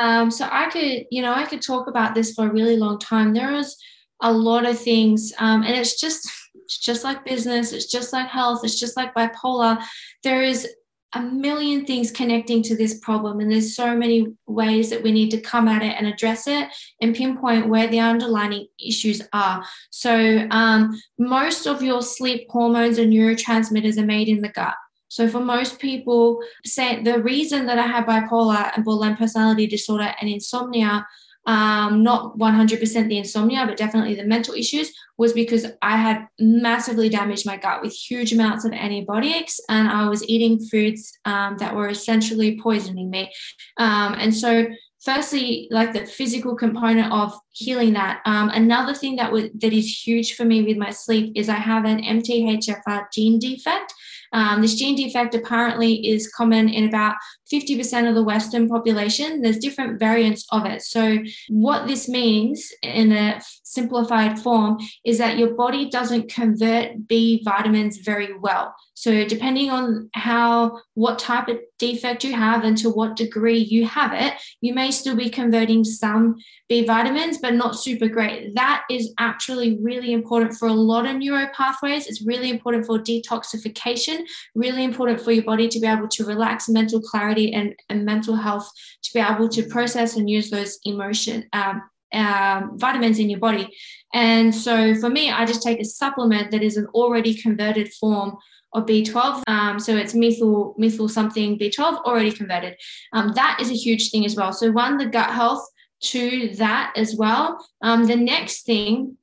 Um, 0.00 0.30
so 0.30 0.48
I 0.50 0.70
could, 0.70 1.04
you 1.10 1.22
know, 1.22 1.34
I 1.34 1.44
could 1.44 1.62
talk 1.62 1.88
about 1.88 2.14
this 2.14 2.32
for 2.32 2.46
a 2.46 2.52
really 2.52 2.76
long 2.76 2.98
time. 2.98 3.34
There 3.34 3.52
was 3.52 3.76
a 4.22 4.32
lot 4.32 4.64
of 4.64 4.78
things, 4.78 5.32
um, 5.38 5.62
and 5.62 5.74
it's 5.76 6.00
just, 6.00 6.30
it's 6.54 6.78
just 6.78 7.04
like 7.04 7.24
business. 7.24 7.72
It's 7.72 7.90
just 7.90 8.12
like 8.12 8.28
health. 8.28 8.60
It's 8.64 8.80
just 8.80 8.96
like 8.96 9.14
bipolar. 9.14 9.82
There 10.22 10.42
is 10.42 10.66
a 11.14 11.20
million 11.20 11.84
things 11.84 12.10
connecting 12.10 12.62
to 12.62 12.76
this 12.76 12.98
problem, 13.00 13.40
and 13.40 13.52
there's 13.52 13.76
so 13.76 13.94
many 13.94 14.34
ways 14.46 14.90
that 14.90 15.02
we 15.02 15.12
need 15.12 15.30
to 15.30 15.40
come 15.40 15.68
at 15.68 15.82
it 15.82 15.94
and 15.96 16.06
address 16.06 16.46
it 16.46 16.68
and 17.00 17.14
pinpoint 17.14 17.68
where 17.68 17.86
the 17.86 18.00
underlying 18.00 18.66
issues 18.84 19.20
are. 19.32 19.64
So, 19.90 20.46
um, 20.50 20.98
most 21.18 21.66
of 21.66 21.82
your 21.82 22.02
sleep 22.02 22.46
hormones 22.48 22.98
and 22.98 23.12
neurotransmitters 23.12 23.98
are 23.98 24.06
made 24.06 24.28
in 24.28 24.40
the 24.40 24.48
gut. 24.48 24.74
So 25.14 25.28
for 25.28 25.38
most 25.38 25.78
people, 25.78 26.42
say 26.64 27.00
the 27.00 27.22
reason 27.22 27.66
that 27.66 27.78
I 27.78 27.86
have 27.86 28.06
bipolar 28.06 28.72
and 28.74 28.84
borderline 28.84 29.16
personality 29.16 29.68
disorder 29.68 30.12
and 30.20 30.28
insomnia, 30.28 31.06
um, 31.46 32.02
not 32.02 32.36
100% 32.36 33.08
the 33.08 33.18
insomnia, 33.18 33.64
but 33.64 33.76
definitely 33.76 34.16
the 34.16 34.24
mental 34.24 34.54
issues, 34.54 34.92
was 35.16 35.32
because 35.32 35.66
I 35.82 35.96
had 35.96 36.26
massively 36.40 37.08
damaged 37.08 37.46
my 37.46 37.56
gut 37.56 37.80
with 37.80 37.92
huge 37.92 38.32
amounts 38.32 38.64
of 38.64 38.72
antibiotics, 38.72 39.60
and 39.68 39.86
I 39.86 40.08
was 40.08 40.28
eating 40.28 40.58
foods 40.58 41.16
um, 41.26 41.58
that 41.58 41.76
were 41.76 41.88
essentially 41.88 42.58
poisoning 42.60 43.08
me. 43.08 43.32
Um, 43.78 44.16
and 44.18 44.34
so 44.34 44.66
firstly, 45.04 45.68
like 45.70 45.92
the 45.92 46.06
physical 46.06 46.56
component 46.56 47.12
of 47.12 47.38
healing 47.52 47.92
that. 47.92 48.20
Um, 48.26 48.48
another 48.48 48.94
thing 48.94 49.14
that 49.16 49.30
would 49.30 49.60
that 49.60 49.72
is 49.72 50.04
huge 50.04 50.34
for 50.34 50.44
me 50.44 50.64
with 50.64 50.76
my 50.76 50.90
sleep 50.90 51.34
is 51.36 51.48
I 51.48 51.54
have 51.54 51.84
an 51.84 52.02
MTHFR 52.02 53.04
gene 53.12 53.38
defect. 53.38 53.94
Um, 54.34 54.60
this 54.60 54.74
gene 54.74 54.96
defect 54.96 55.34
apparently 55.34 56.06
is 56.06 56.28
common 56.28 56.68
in 56.68 56.88
about 56.88 57.14
50% 57.54 58.08
of 58.08 58.14
the 58.14 58.22
Western 58.22 58.68
population. 58.68 59.40
There's 59.40 59.58
different 59.58 59.98
variants 59.98 60.46
of 60.50 60.66
it. 60.66 60.82
So, 60.82 61.18
what 61.48 61.86
this 61.86 62.08
means 62.08 62.72
in 62.82 63.12
a 63.12 63.40
simplified 63.62 64.38
form 64.38 64.78
is 65.04 65.18
that 65.18 65.38
your 65.38 65.54
body 65.54 65.88
doesn't 65.88 66.32
convert 66.32 67.06
B 67.06 67.42
vitamins 67.44 67.98
very 67.98 68.36
well. 68.38 68.74
So, 68.94 69.24
depending 69.24 69.70
on 69.70 70.10
how, 70.14 70.80
what 70.94 71.18
type 71.18 71.48
of 71.48 71.58
defect 71.78 72.24
you 72.24 72.32
have 72.32 72.64
and 72.64 72.76
to 72.78 72.88
what 72.88 73.16
degree 73.16 73.58
you 73.58 73.86
have 73.86 74.12
it, 74.12 74.34
you 74.60 74.72
may 74.72 74.90
still 74.90 75.16
be 75.16 75.28
converting 75.28 75.84
some 75.84 76.36
B 76.68 76.84
vitamins, 76.86 77.38
but 77.38 77.54
not 77.54 77.78
super 77.78 78.08
great. 78.08 78.54
That 78.54 78.84
is 78.88 79.12
actually 79.18 79.78
really 79.82 80.12
important 80.12 80.54
for 80.54 80.68
a 80.68 80.72
lot 80.72 81.06
of 81.06 81.16
neuro 81.16 81.48
pathways. 81.54 82.06
It's 82.06 82.22
really 82.22 82.50
important 82.50 82.86
for 82.86 82.98
detoxification, 82.98 84.24
really 84.54 84.84
important 84.84 85.20
for 85.20 85.32
your 85.32 85.44
body 85.44 85.68
to 85.68 85.80
be 85.80 85.86
able 85.86 86.08
to 86.08 86.24
relax 86.24 86.68
mental 86.68 87.00
clarity 87.00 87.43
and, 87.52 87.74
and 87.88 88.04
mental 88.04 88.36
health, 88.36 88.70
to 89.02 89.10
be 89.12 89.20
able 89.20 89.48
to 89.50 89.64
process 89.64 90.16
and 90.16 90.30
use 90.30 90.50
those 90.50 90.78
emotion. 90.84 91.48
Um, 91.52 91.82
um, 92.12 92.78
vitamins 92.78 93.18
in 93.18 93.28
your 93.28 93.40
body. 93.40 93.76
And 94.12 94.54
so 94.54 94.94
for 94.94 95.10
me, 95.10 95.32
I 95.32 95.44
just 95.44 95.64
take 95.64 95.80
a 95.80 95.84
supplement 95.84 96.52
that 96.52 96.62
is 96.62 96.76
an 96.76 96.86
already 96.94 97.34
converted 97.34 97.92
form 97.94 98.36
of 98.72 98.86
B12. 98.86 99.42
Um, 99.48 99.80
so 99.80 99.96
it's 99.96 100.14
methyl, 100.14 100.74
methyl 100.78 101.08
something 101.08 101.58
B12 101.58 102.04
already 102.04 102.30
converted. 102.30 102.76
Um, 103.12 103.32
that 103.34 103.58
is 103.60 103.70
a 103.70 103.74
huge 103.74 104.10
thing 104.10 104.24
as 104.24 104.36
well. 104.36 104.52
So 104.52 104.70
one, 104.70 104.96
the 104.96 105.06
gut 105.06 105.30
health, 105.30 105.66
to 106.00 106.50
that 106.56 106.92
as 106.96 107.16
well. 107.16 107.66
Um, 107.82 108.06
the 108.06 108.16
next 108.16 108.66
thing, 108.66 109.16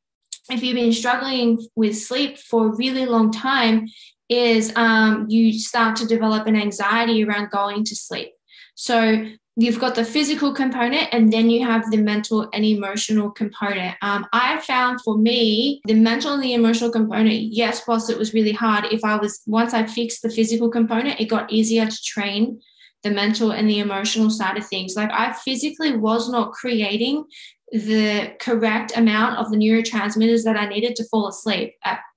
if 0.50 0.64
you've 0.64 0.76
been 0.76 0.94
struggling 0.94 1.60
with 1.76 1.98
sleep 1.98 2.38
for 2.38 2.68
a 2.68 2.76
really 2.76 3.06
long 3.06 3.32
time, 3.32 3.88
is 4.32 4.72
um, 4.76 5.26
you 5.30 5.52
start 5.52 5.96
to 5.98 6.08
develop 6.08 6.48
an 6.48 6.56
anxiety 6.56 7.24
around 7.24 7.52
going 7.52 7.84
to 7.84 7.96
sleep. 7.96 8.32
So 8.76 9.28
you've 9.58 9.80
got 9.80 9.96
the 9.96 10.06
physical 10.06 10.54
component 10.54 11.10
and 11.12 11.32
then 11.32 11.50
you 11.50 11.66
have 11.66 11.92
the 11.92 11.98
mental 11.98 12.50
and 12.54 12.64
emotional 12.64 13.30
component. 13.30 13.96
Um, 14.02 14.26
I 14.32 14.62
found 14.62 15.02
for 15.02 15.18
me, 15.18 15.82
the 15.86 15.94
mental 15.94 16.34
and 16.34 16.42
the 16.42 16.54
emotional 16.54 16.90
component, 16.90 17.42
yes, 17.52 17.86
whilst 17.88 18.10
it 18.10 18.18
was 18.18 18.34
really 18.34 18.54
hard, 18.54 18.86
if 18.86 19.04
I 19.04 19.18
was, 19.18 19.42
once 19.46 19.74
I 19.74 19.86
fixed 19.86 20.22
the 20.22 20.30
physical 20.30 20.70
component, 20.70 21.20
it 21.20 21.26
got 21.26 21.52
easier 21.52 21.86
to 21.86 22.04
train 22.04 22.62
the 23.04 23.12
mental 23.12 23.52
and 23.52 23.70
the 23.70 23.80
emotional 23.80 24.30
side 24.30 24.58
of 24.58 24.66
things. 24.66 24.96
Like 24.96 25.12
I 25.12 25.34
physically 25.34 25.98
was 25.98 26.30
not 26.30 26.54
creating 26.54 27.26
the 27.72 28.34
correct 28.40 28.96
amount 28.96 29.38
of 29.38 29.50
the 29.52 29.58
neurotransmitters 29.58 30.44
that 30.44 30.58
I 30.58 30.68
needed 30.68 30.96
to 30.98 31.06
fall 31.06 31.28
asleep. 31.28 31.74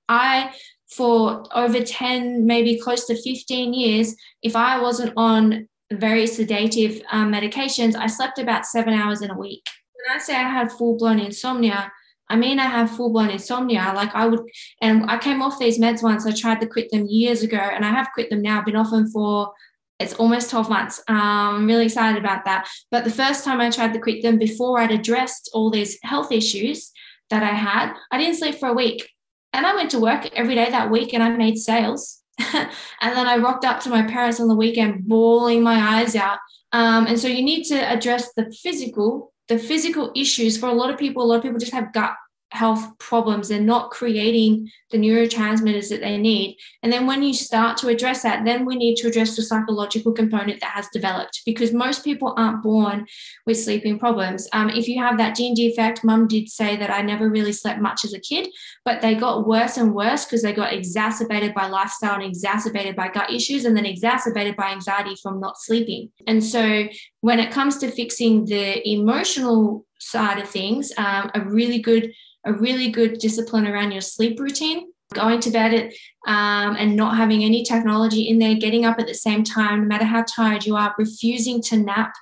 I, 0.07 0.53
for 0.95 1.43
over 1.53 1.81
10, 1.81 2.45
maybe 2.45 2.79
close 2.79 3.05
to 3.05 3.21
15 3.21 3.73
years, 3.73 4.15
if 4.41 4.55
I 4.55 4.81
wasn't 4.81 5.13
on 5.17 5.67
very 5.91 6.25
sedative 6.27 7.01
um, 7.11 7.31
medications, 7.31 7.95
I 7.95 8.07
slept 8.07 8.39
about 8.39 8.65
seven 8.65 8.93
hours 8.93 9.21
in 9.21 9.31
a 9.31 9.37
week. 9.37 9.67
When 9.93 10.15
I 10.15 10.19
say 10.19 10.35
I 10.35 10.49
had 10.49 10.71
full 10.71 10.97
blown 10.97 11.19
insomnia, 11.19 11.91
I 12.29 12.35
mean, 12.35 12.59
I 12.59 12.65
have 12.65 12.89
full 12.89 13.11
blown 13.11 13.29
insomnia. 13.29 13.93
Like 13.95 14.13
I 14.15 14.25
would, 14.25 14.41
and 14.81 15.09
I 15.09 15.17
came 15.17 15.41
off 15.41 15.59
these 15.59 15.79
meds 15.79 16.01
once. 16.01 16.25
I 16.25 16.31
tried 16.31 16.61
to 16.61 16.67
quit 16.67 16.89
them 16.91 17.05
years 17.07 17.43
ago, 17.43 17.57
and 17.57 17.85
I 17.85 17.89
have 17.89 18.09
quit 18.13 18.29
them 18.29 18.41
now. 18.41 18.59
I've 18.59 18.65
been 18.65 18.75
off 18.75 18.89
them 18.89 19.07
for 19.07 19.53
it's 19.99 20.13
almost 20.15 20.49
12 20.49 20.69
months. 20.69 21.01
Um, 21.07 21.15
I'm 21.17 21.67
really 21.67 21.85
excited 21.85 22.19
about 22.19 22.45
that. 22.45 22.67
But 22.91 23.05
the 23.05 23.11
first 23.11 23.45
time 23.45 23.61
I 23.61 23.69
tried 23.69 23.93
to 23.93 23.99
quit 23.99 24.21
them 24.21 24.37
before 24.37 24.79
I'd 24.79 24.91
addressed 24.91 25.49
all 25.53 25.69
these 25.69 25.97
health 26.03 26.31
issues 26.31 26.91
that 27.29 27.43
I 27.43 27.53
had, 27.53 27.93
I 28.11 28.17
didn't 28.17 28.35
sleep 28.35 28.55
for 28.55 28.69
a 28.69 28.73
week. 28.73 29.09
And 29.55 29.65
I 29.65 29.73
went 29.73 29.89
to 29.91 29.99
work 29.99 30.29
every 30.33 30.53
day 30.55 30.69
that 30.69 30.91
week 30.91 31.13
and 31.13 31.23
I 31.23 31.29
made 31.29 31.57
sales. 31.57 32.21
and 32.39 32.69
then 33.01 33.25
I 33.25 33.37
rocked 33.37 33.63
up 33.63 33.79
to 33.81 33.89
my 33.89 34.03
parents 34.03 34.41
on 34.41 34.49
the 34.49 34.55
weekend, 34.55 35.07
bawling 35.07 35.63
my 35.63 35.99
eyes 35.99 36.15
out. 36.15 36.39
Um, 36.73 37.07
and 37.07 37.17
so 37.17 37.29
you 37.29 37.41
need 37.41 37.63
to 37.65 37.75
address 37.75 38.33
the 38.33 38.51
physical, 38.51 39.31
the 39.47 39.57
physical 39.57 40.11
issues. 40.13 40.57
For 40.57 40.67
a 40.67 40.73
lot 40.73 40.89
of 40.89 40.99
people, 40.99 41.23
a 41.23 41.25
lot 41.25 41.37
of 41.37 41.43
people 41.43 41.57
just 41.57 41.71
have 41.71 41.93
gut 41.93 42.11
health 42.55 42.97
problems. 42.99 43.49
They're 43.49 43.59
not 43.59 43.91
creating 43.91 44.69
the 44.91 44.97
neurotransmitters 44.97 45.89
that 45.89 46.01
they 46.01 46.17
need. 46.17 46.57
And 46.81 46.91
then 46.91 47.05
when 47.05 47.21
you 47.21 47.33
start 47.33 47.77
to 47.77 47.89
address 47.89 48.23
that, 48.23 48.45
then 48.45 48.65
we 48.65 48.75
need 48.75 48.95
to 48.97 49.07
address 49.07 49.35
the 49.35 49.41
psychological 49.41 50.13
component 50.13 50.61
that 50.61 50.71
has 50.71 50.87
developed 50.93 51.41
because 51.45 51.73
most 51.73 52.03
people 52.03 52.33
aren't 52.37 52.63
born 52.63 53.05
with 53.45 53.59
sleeping 53.59 53.99
problems. 53.99 54.47
Um, 54.53 54.69
if 54.69 54.87
you 54.87 55.01
have 55.03 55.17
that 55.17 55.35
gene 55.35 55.53
defect, 55.53 56.03
mum 56.03 56.27
did 56.27 56.49
say 56.49 56.77
that 56.77 56.89
I 56.89 57.01
never 57.01 57.29
really 57.29 57.51
slept 57.51 57.81
much 57.81 58.05
as 58.05 58.13
a 58.13 58.19
kid, 58.19 58.47
but 58.85 59.01
they 59.01 59.15
got 59.15 59.45
worse 59.45 59.77
and 59.77 59.93
worse 59.93 60.25
because 60.25 60.41
they 60.41 60.53
got 60.53 60.73
exacerbated 60.73 61.53
by 61.53 61.67
lifestyle 61.67 62.15
and 62.15 62.23
exacerbated 62.23 62.95
by 62.95 63.09
gut 63.09 63.31
issues 63.31 63.65
and 63.65 63.75
then 63.75 63.85
exacerbated 63.85 64.55
by 64.55 64.71
anxiety 64.71 65.15
from 65.21 65.39
not 65.39 65.59
sleeping. 65.59 66.09
And 66.25 66.43
so 66.43 66.87
when 67.21 67.39
it 67.39 67.51
comes 67.51 67.77
to 67.79 67.91
fixing 67.91 68.45
the 68.45 68.87
emotional 68.87 69.85
side 69.99 70.39
of 70.39 70.49
things, 70.49 70.91
um, 70.97 71.31
a 71.33 71.41
really 71.41 71.79
good 71.79 72.13
a 72.45 72.53
really 72.53 72.89
good 72.89 73.19
discipline 73.19 73.67
around 73.67 73.91
your 73.91 74.01
sleep 74.01 74.39
routine 74.39 74.87
going 75.13 75.39
to 75.39 75.51
bed 75.51 75.73
at, 75.73 75.85
um, 76.27 76.75
and 76.77 76.95
not 76.95 77.15
having 77.15 77.43
any 77.43 77.63
technology 77.63 78.27
in 78.27 78.39
there, 78.39 78.55
getting 78.55 78.85
up 78.85 78.99
at 78.99 79.07
the 79.07 79.13
same 79.13 79.43
time, 79.43 79.81
no 79.81 79.87
matter 79.87 80.03
how 80.03 80.23
tired 80.23 80.65
you 80.65 80.75
are, 80.75 80.95
refusing 80.97 81.61
to 81.61 81.77
nap. 81.77 82.13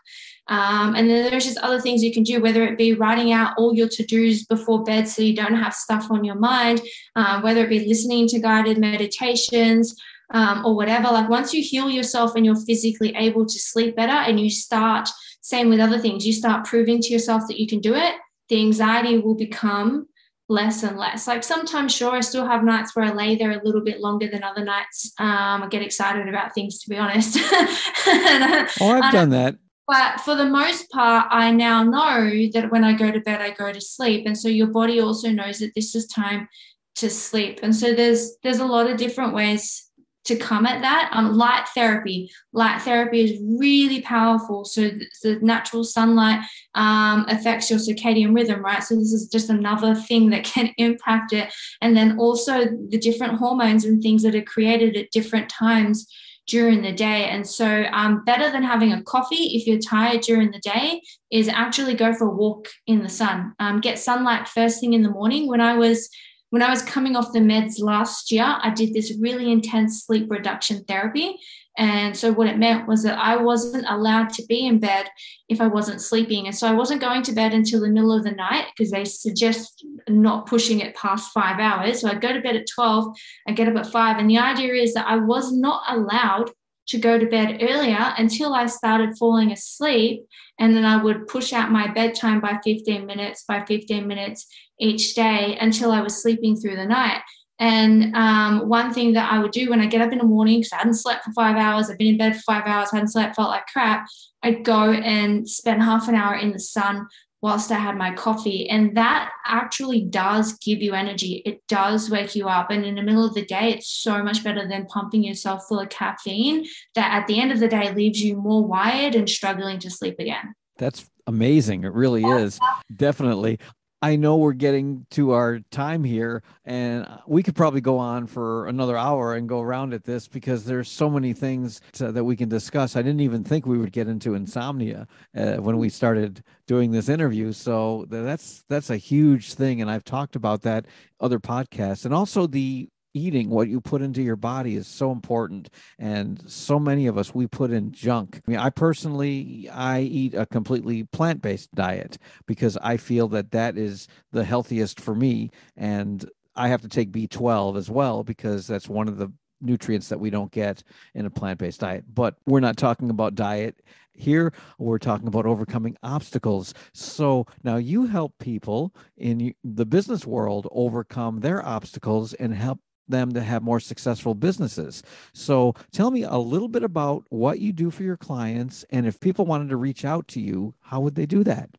Um, 0.48 0.94
and 0.96 1.10
then 1.10 1.30
there's 1.30 1.46
just 1.46 1.58
other 1.60 1.80
things 1.80 2.04
you 2.04 2.14
can 2.14 2.24
do, 2.24 2.42
whether 2.42 2.64
it 2.64 2.78
be 2.78 2.94
writing 2.94 3.32
out 3.32 3.54
all 3.58 3.74
your 3.74 3.88
to 3.88 4.06
dos 4.06 4.44
before 4.44 4.84
bed 4.84 5.08
so 5.08 5.22
you 5.22 5.36
don't 5.36 5.56
have 5.56 5.74
stuff 5.74 6.12
on 6.12 6.26
your 6.26 6.36
mind, 6.36 6.82
um, 7.16 7.42
whether 7.42 7.64
it 7.64 7.70
be 7.70 7.88
listening 7.88 8.28
to 8.28 8.40
guided 8.40 8.78
meditations. 8.78 9.96
Um, 10.34 10.66
or 10.66 10.76
whatever, 10.76 11.10
like 11.10 11.30
once 11.30 11.54
you 11.54 11.62
heal 11.62 11.92
yourself 11.92 12.36
and 12.36 12.44
you're 12.44 12.56
physically 12.56 13.14
able 13.16 13.46
to 13.46 13.60
sleep 13.60 13.96
better, 13.96 14.14
and 14.14 14.40
you 14.40 14.50
start, 14.50 15.08
same 15.42 15.70
with 15.70 15.80
other 15.80 16.00
things, 16.00 16.26
you 16.26 16.34
start 16.34 16.66
proving 16.66 17.02
to 17.02 17.10
yourself 17.10 17.44
that 17.48 17.60
you 17.60 17.68
can 17.68 17.80
do 17.80 17.94
it, 17.94 18.16
the 18.50 18.60
anxiety 18.60 19.20
will 19.20 19.36
become 19.36 20.08
less 20.50 20.84
and 20.84 20.98
less. 20.98 21.28
Like 21.28 21.44
sometimes, 21.44 21.94
sure, 21.94 22.12
I 22.12 22.22
still 22.22 22.46
have 22.46 22.64
nights 22.64 22.96
where 22.96 23.06
I 23.06 23.14
lay 23.14 23.36
there 23.36 23.52
a 23.52 23.64
little 23.64 23.82
bit 23.82 24.02
longer 24.02 24.30
than 24.30 24.44
other 24.44 24.64
nights. 24.64 25.12
Um, 25.20 25.64
I 25.64 25.68
get 25.70 25.82
excited 25.82 26.28
about 26.28 26.54
things, 26.54 26.80
to 26.80 26.90
be 26.90 26.98
honest. 26.98 27.38
oh, 27.42 28.68
I've 28.82 29.12
done 29.12 29.30
that. 29.30 29.56
But 29.88 30.22
for 30.22 30.36
the 30.36 30.46
most 30.46 30.90
part, 30.92 31.28
I 31.30 31.52
now 31.52 31.84
know 31.84 32.30
that 32.54 32.72
when 32.72 32.84
I 32.84 32.94
go 32.94 33.12
to 33.12 33.20
bed, 33.20 33.42
I 33.42 33.52
go 33.52 33.72
to 33.72 33.82
sleep, 33.82 34.26
and 34.26 34.38
so 34.38 34.48
your 34.48 34.68
body 34.68 35.02
also 35.02 35.30
knows 35.30 35.60
that 35.60 35.76
this 35.76 35.94
is 35.94 36.08
time 36.08 36.48
to 36.96 37.10
sleep. 37.10 37.60
And 37.64 37.76
so 37.76 37.94
there's 37.94 38.38
there's 38.44 38.60
a 38.60 38.66
lot 38.66 38.90
of 38.90 38.98
different 38.98 39.34
ways 39.34 39.92
to 40.26 40.38
come 40.38 40.66
at 40.66 40.82
that. 40.82 41.10
Um, 41.14 41.34
light 41.34 41.68
therapy. 41.74 42.32
Light 42.54 42.82
therapy 42.82 43.22
is 43.22 43.42
really 43.60 44.02
powerful. 44.02 44.66
So 44.66 44.90
the 45.22 45.40
natural 45.42 45.84
sunlight 45.84 46.42
um, 46.76 47.26
affects 47.28 47.70
your 47.70 47.80
circadian 47.80 48.34
rhythm, 48.34 48.64
right? 48.64 48.84
So 48.84 48.96
this 48.96 49.12
is 49.12 49.28
just 49.28 49.50
another 49.50 49.96
thing 49.96 50.30
that 50.30 50.44
can 50.54 50.74
impact 50.78 51.34
it. 51.34 51.54
And 51.82 51.96
then 51.96 52.18
also 52.18 52.66
the 52.66 52.98
different 52.98 53.36
hormones 53.36 53.86
and 53.86 54.02
things 54.02 54.24
that 54.24 54.36
are 54.36 54.42
created 54.42 54.96
at 54.96 55.12
different 55.12 55.50
times 55.50 56.08
during 56.48 56.82
the 56.82 56.92
day. 56.92 57.26
And 57.26 57.48
so, 57.48 57.86
um, 57.94 58.24
better 58.26 58.52
than 58.52 58.64
having 58.64 58.92
a 58.92 59.02
coffee 59.04 59.56
if 59.56 59.66
you're 59.66 59.80
tired 59.80 60.22
during 60.22 60.52
the 60.52 60.60
day 60.60 61.02
is 61.32 61.48
actually 61.48 61.94
go 61.94 62.14
for 62.14 62.28
a 62.28 62.36
walk 62.36 62.68
in 62.86 63.02
the 63.02 63.10
sun. 63.10 63.54
Um, 63.60 63.80
get 63.80 63.98
sunlight 63.98 64.48
first 64.48 64.82
thing 64.82 64.94
in 64.94 65.04
the 65.04 65.10
morning. 65.10 65.48
When 65.48 65.62
I 65.62 65.76
was 65.76 66.10
when 66.54 66.62
I 66.62 66.70
was 66.70 66.84
coming 66.84 67.16
off 67.16 67.34
the 67.34 67.40
meds 67.40 67.80
last 67.80 68.32
year, 68.32 68.46
I 68.46 68.70
did 68.70 68.94
this 68.94 69.18
really 69.20 69.52
intense 69.52 70.06
sleep 70.06 70.30
reduction 70.30 70.84
therapy. 70.84 71.40
And 71.80 72.16
so, 72.16 72.32
what 72.32 72.46
it 72.46 72.60
meant 72.60 72.88
was 72.88 73.02
that 73.02 73.18
I 73.18 73.38
wasn't 73.38 73.88
allowed 73.90 74.30
to 74.34 74.46
be 74.46 74.68
in 74.68 74.78
bed 74.78 75.10
if 75.50 75.60
I 75.60 75.66
wasn't 75.66 76.00
sleeping. 76.00 76.46
And 76.46 76.56
so, 76.56 76.68
I 76.68 76.74
wasn't 76.74 77.02
going 77.02 77.24
to 77.24 77.32
bed 77.32 77.56
until 77.56 77.82
the 77.82 77.90
middle 77.90 78.16
of 78.16 78.24
the 78.24 78.34
night 78.34 78.68
because 78.68 78.92
they 78.92 79.04
suggest 79.04 79.84
not 80.08 80.46
pushing 80.46 80.80
it 80.82 80.96
past 80.96 81.32
five 81.32 81.60
hours. 81.60 82.02
So, 82.02 82.08
I 82.08 82.14
go 82.14 82.32
to 82.32 82.40
bed 82.40 82.56
at 82.56 82.68
12, 82.68 83.16
I 83.48 83.54
get 83.54 83.68
up 83.68 83.76
at 83.76 83.92
five. 83.92 84.20
And 84.20 84.30
the 84.30 84.38
idea 84.38 84.76
is 84.76 84.94
that 84.94 85.08
I 85.08 85.16
was 85.16 85.52
not 85.52 85.82
allowed 85.88 86.52
to 86.88 86.98
go 86.98 87.18
to 87.18 87.26
bed 87.26 87.60
earlier 87.62 88.14
until 88.18 88.54
I 88.54 88.66
started 88.66 89.18
falling 89.18 89.52
asleep. 89.52 90.26
And 90.60 90.76
then 90.76 90.86
I 90.86 91.02
would 91.02 91.28
push 91.28 91.54
out 91.54 91.72
my 91.72 91.88
bedtime 91.88 92.42
by 92.42 92.60
15 92.64 93.06
minutes, 93.06 93.44
by 93.48 93.66
15 93.66 94.06
minutes 94.08 94.48
each 94.80 95.16
day 95.16 95.58
until 95.60 95.92
I 95.92 96.02
was 96.02 96.22
sleeping 96.22 96.56
through 96.56 96.76
the 96.76 96.86
night. 96.86 97.22
And 97.60 98.16
um, 98.16 98.68
one 98.68 98.94
thing 98.94 99.14
that 99.14 99.32
I 99.32 99.40
would 99.40 99.52
do 99.52 99.70
when 99.70 99.80
I 99.80 99.86
get 99.86 100.02
up 100.02 100.12
in 100.12 100.18
the 100.18 100.24
morning, 100.26 100.60
because 100.60 100.74
I 100.74 100.78
hadn't 100.78 100.96
slept 100.96 101.24
for 101.24 101.32
five 101.32 101.56
hours, 101.56 101.90
I've 101.90 101.98
been 101.98 102.08
in 102.08 102.18
bed 102.18 102.36
for 102.36 102.42
five 102.42 102.66
hours, 102.66 102.92
hadn't 102.92 103.10
slept, 103.10 103.36
felt 103.36 103.50
like 103.50 103.68
crap, 103.68 104.08
I'd 104.42 104.66
go 104.66 104.92
and 104.92 105.48
spend 105.48 105.82
half 105.82 106.08
an 106.10 106.16
hour 106.16 106.36
in 106.36 106.52
the 106.52 106.60
sun 106.60 107.08
whilst 107.44 107.72
I 107.72 107.78
had 107.78 107.98
my 107.98 108.14
coffee. 108.14 108.70
And 108.70 108.96
that 108.96 109.30
actually 109.46 110.02
does 110.06 110.54
give 110.60 110.82
you 110.82 110.94
energy. 110.94 111.44
It 111.46 111.62
does 111.68 112.10
wake 112.10 112.36
you 112.36 112.48
up. 112.48 112.72
And 112.72 112.86
in 112.86 112.96
the 112.96 113.04
middle 113.04 113.26
of 113.26 113.34
the 113.34 113.46
day, 113.46 113.74
it's 113.74 113.90
so 113.90 114.24
much 114.24 114.46
better 114.46 114.66
than 114.66 114.86
pumping 114.86 115.26
yourself 115.26 115.68
full 115.68 115.82
of 115.82 115.90
caffeine 115.90 116.66
that 116.96 117.12
at 117.12 117.28
the 117.28 117.42
end 117.42 117.52
of 117.52 117.60
the 117.60 117.68
day 117.68 117.94
leaves 117.94 118.24
you 118.24 118.38
more 118.38 118.66
wired 118.66 119.14
and 119.14 119.30
struggling 119.30 119.78
to 119.80 119.90
sleep 119.90 120.20
again. 120.20 120.56
That's 120.78 121.10
amazing. 121.28 121.84
It 121.84 121.92
really 121.92 122.24
is. 122.24 122.62
Definitely. 122.96 123.60
I 124.04 124.18
know 124.18 124.36
we're 124.36 124.52
getting 124.52 125.06
to 125.12 125.32
our 125.32 125.60
time 125.72 126.04
here, 126.04 126.44
and 126.66 127.08
we 127.26 127.42
could 127.42 127.56
probably 127.56 127.80
go 127.80 127.98
on 127.98 128.28
for 128.28 128.68
another 128.68 128.98
hour 128.98 129.36
and 129.36 129.48
go 129.48 129.62
around 129.62 129.94
at 129.94 130.04
this 130.04 130.28
because 130.28 130.66
there's 130.66 130.92
so 130.92 131.10
many 131.10 131.32
things 131.32 131.80
to, 131.94 132.12
that 132.12 132.26
we 132.26 132.36
can 132.36 132.50
discuss. 132.50 132.98
I 132.98 133.02
didn't 133.02 133.22
even 133.22 133.46
think 133.46 133.66
we 133.66 133.78
would 133.78 133.94
get 133.94 134.10
into 134.10 134.34
insomnia 134.34 135.08
uh, 135.38 135.54
when 135.56 135.78
we 135.78 135.88
started 135.88 136.44
doing 136.68 136.92
this 136.92 137.08
interview. 137.08 137.54
So 137.54 138.06
that's 138.10 138.66
that's 138.68 138.90
a 138.90 138.98
huge 138.98 139.54
thing, 139.54 139.80
and 139.80 139.90
I've 139.90 140.04
talked 140.04 140.36
about 140.36 140.64
that 140.64 140.86
other 141.22 141.40
podcasts, 141.40 142.04
and 142.04 142.14
also 142.14 142.46
the 142.46 142.90
eating 143.14 143.50
what 143.50 143.68
you 143.68 143.80
put 143.80 144.02
into 144.02 144.22
your 144.22 144.36
body 144.36 144.76
is 144.76 144.88
so 144.88 145.12
important 145.12 145.70
and 146.00 146.44
so 146.50 146.80
many 146.80 147.08
of 147.08 147.18
us 147.18 147.34
we 147.34 147.48
put 147.48 147.72
in 147.72 147.92
junk. 147.92 148.42
I 148.48 148.52
mean 148.52 148.60
i 148.60 148.70
personally 148.70 149.70
i 149.72 150.02
eat 150.02 150.34
a 150.34 150.46
completely 150.46 151.04
plant-based 151.04 151.74
diet 151.74 152.18
because 152.46 152.78
i 152.78 152.98
feel 152.98 153.28
that 153.30 153.52
that 153.52 153.78
is 153.78 154.08
the 154.32 154.44
healthiest 154.44 155.00
for 155.00 155.16
me 155.16 155.52
and 155.78 156.30
i 156.56 156.68
have 156.68 156.82
to 156.82 156.88
take 156.88 157.12
b12 157.12 157.78
as 157.78 157.90
well 157.90 158.24
because 158.24 158.68
that's 158.68 158.90
one 158.90 159.08
of 159.08 159.18
the 159.18 159.32
nutrients 159.64 160.10
that 160.10 160.20
we 160.20 160.30
don't 160.30 160.52
get 160.52 160.84
in 161.16 161.26
a 161.26 161.30
plant-based 161.30 161.80
diet. 161.80 162.04
But 162.14 162.36
we're 162.46 162.60
not 162.60 162.78
talking 162.78 163.10
about 163.10 163.36
diet 163.36 163.82
here. 164.14 164.54
We're 164.78 165.00
talking 165.00 165.28
about 165.28 165.46
overcoming 165.46 165.98
obstacles. 166.04 166.74
So 166.94 167.48
now 167.64 167.78
you 167.78 168.06
help 168.06 168.38
people 168.40 168.94
in 169.18 169.54
the 169.64 169.86
business 169.86 170.26
world 170.26 170.68
overcome 170.72 171.40
their 171.40 171.66
obstacles 171.66 172.34
and 172.34 172.54
help 172.54 172.80
them 173.08 173.34
to 173.34 173.42
have 173.42 173.64
more 173.64 173.80
successful 173.80 174.34
businesses. 174.34 175.04
So 175.34 175.74
tell 175.92 176.12
me 176.12 176.24
a 176.24 176.38
little 176.38 176.68
bit 176.68 176.84
about 176.84 177.26
what 177.30 177.60
you 177.60 177.74
do 177.74 177.92
for 177.92 178.04
your 178.04 178.18
clients. 178.18 178.86
And 178.90 179.06
if 179.06 179.20
people 179.20 179.46
wanted 179.46 179.70
to 179.70 179.78
reach 179.78 180.06
out 180.06 180.28
to 180.30 180.42
you, 180.42 180.74
how 180.82 181.02
would 181.02 181.16
they 181.16 181.26
do 181.26 181.44
that? 181.44 181.70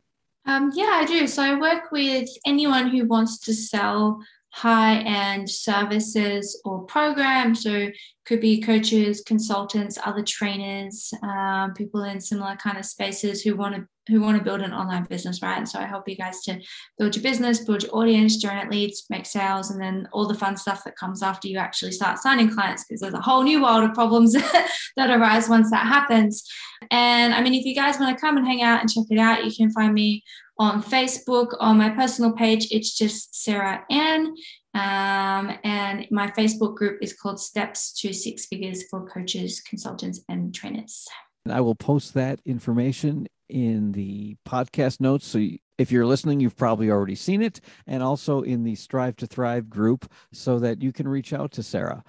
Um, 0.47 0.71
yeah, 0.75 0.91
I 0.93 1.05
do. 1.05 1.27
So 1.27 1.43
I 1.43 1.59
work 1.59 1.91
with 1.91 2.29
anyone 2.47 2.89
who 2.89 3.07
wants 3.07 3.39
to 3.41 3.55
sell 3.55 4.21
high 4.51 4.99
end 4.99 5.51
services 5.51 6.61
or 6.65 6.83
programs. 6.85 7.63
So 7.63 7.89
could 8.27 8.41
be 8.41 8.61
coaches, 8.61 9.23
consultants, 9.27 9.99
other 10.05 10.23
trainers, 10.23 11.13
um, 11.23 11.75
people 11.75 12.03
in 12.05 12.21
similar 12.21 12.57
kind 12.57 12.79
of 12.79 12.85
spaces 12.85 13.43
who 13.43 13.57
want 13.57 13.75
to 13.75 13.87
who 14.09 14.21
want 14.21 14.37
to 14.37 14.45
build 14.45 14.61
an 14.61 14.75
online 14.75 15.05
business, 15.05 15.41
right? 15.41 15.57
And 15.57 15.67
so 15.67 15.79
I 15.79 15.87
help 15.87 16.07
you 16.07 16.15
guys 16.15 16.43
to 16.43 16.61
build 16.99 17.17
your 17.17 17.23
business, 17.23 17.65
build 17.65 17.85
your 17.85 17.97
audience, 17.97 18.37
generate 18.37 18.71
leads, 18.71 19.07
make 19.09 19.25
sales, 19.25 19.71
and 19.71 19.81
then 19.81 20.09
all 20.13 20.29
the 20.29 20.35
fun 20.35 20.59
stuff 20.59 20.85
that 20.85 20.97
comes 20.97 21.23
after 21.23 21.49
you 21.49 21.57
actually 21.57 21.93
start 21.93 22.19
signing 22.19 22.51
clients 22.51 22.85
because 22.85 23.01
there's 23.01 23.15
a 23.15 23.21
whole 23.21 23.43
new 23.43 23.63
world 23.63 23.83
of 23.83 23.95
problems 23.95 24.33
that 24.97 25.11
arise 25.11 25.49
once 25.49 25.71
that 25.71 25.87
happens. 25.87 26.47
And 26.91 27.33
I 27.33 27.41
mean, 27.43 27.55
if 27.55 27.65
you 27.65 27.75
guys 27.75 27.99
want 27.99 28.15
to 28.15 28.21
come 28.21 28.37
and 28.37 28.47
hang 28.47 28.61
out 28.61 28.81
and 28.81 28.91
check 28.91 29.05
it 29.09 29.19
out, 29.19 29.45
you 29.45 29.53
can 29.55 29.71
find 29.71 29.95
me 29.95 30.23
on 30.59 30.83
Facebook 30.83 31.57
on 31.59 31.79
my 31.79 31.89
personal 31.89 32.33
page. 32.33 32.69
It's 32.71 32.97
just 32.97 33.35
Sarah 33.35 33.85
Anne. 33.91 34.35
Um, 34.75 35.57
and 35.63 36.07
my 36.11 36.29
Facebook 36.33 36.75
group 36.75 36.99
is 37.01 37.13
called 37.13 37.41
Steps 37.41 37.93
to 38.01 38.13
Six 38.13 38.47
Figures 38.47 38.83
for 38.91 39.07
Coaches, 39.07 39.61
Consultants, 39.61 40.21
and 40.29 40.55
Trainers. 40.55 41.07
I 41.49 41.61
will 41.61 41.77
post 41.77 42.15
that 42.15 42.41
information 42.45 43.29
in 43.49 43.93
the 43.93 44.37
podcast 44.47 45.01
notes. 45.01 45.27
So 45.27 45.47
if 45.79 45.93
you're 45.93 46.07
listening, 46.07 46.41
you've 46.41 46.57
probably 46.57 46.91
already 46.91 47.15
seen 47.15 47.43
it, 47.43 47.61
and 47.87 48.03
also 48.03 48.43
in 48.43 48.65
the 48.65 48.75
Strive 48.75 49.17
to 49.17 49.27
Thrive 49.27 49.71
group 49.71 50.11
so 50.33 50.59
that 50.59 50.83
you 50.83 50.93
can 50.93 51.07
reach 51.07 51.33
out 51.33 51.53
to 51.53 51.63
Sarah. 51.63 52.03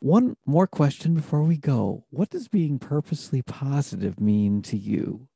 One 0.00 0.36
more 0.46 0.66
question 0.66 1.14
before 1.14 1.44
we 1.44 1.56
go. 1.56 2.04
What 2.10 2.30
does 2.30 2.48
being 2.48 2.80
purposely 2.80 3.42
positive 3.42 4.18
mean 4.18 4.62
to 4.62 4.76
you? 4.76 5.28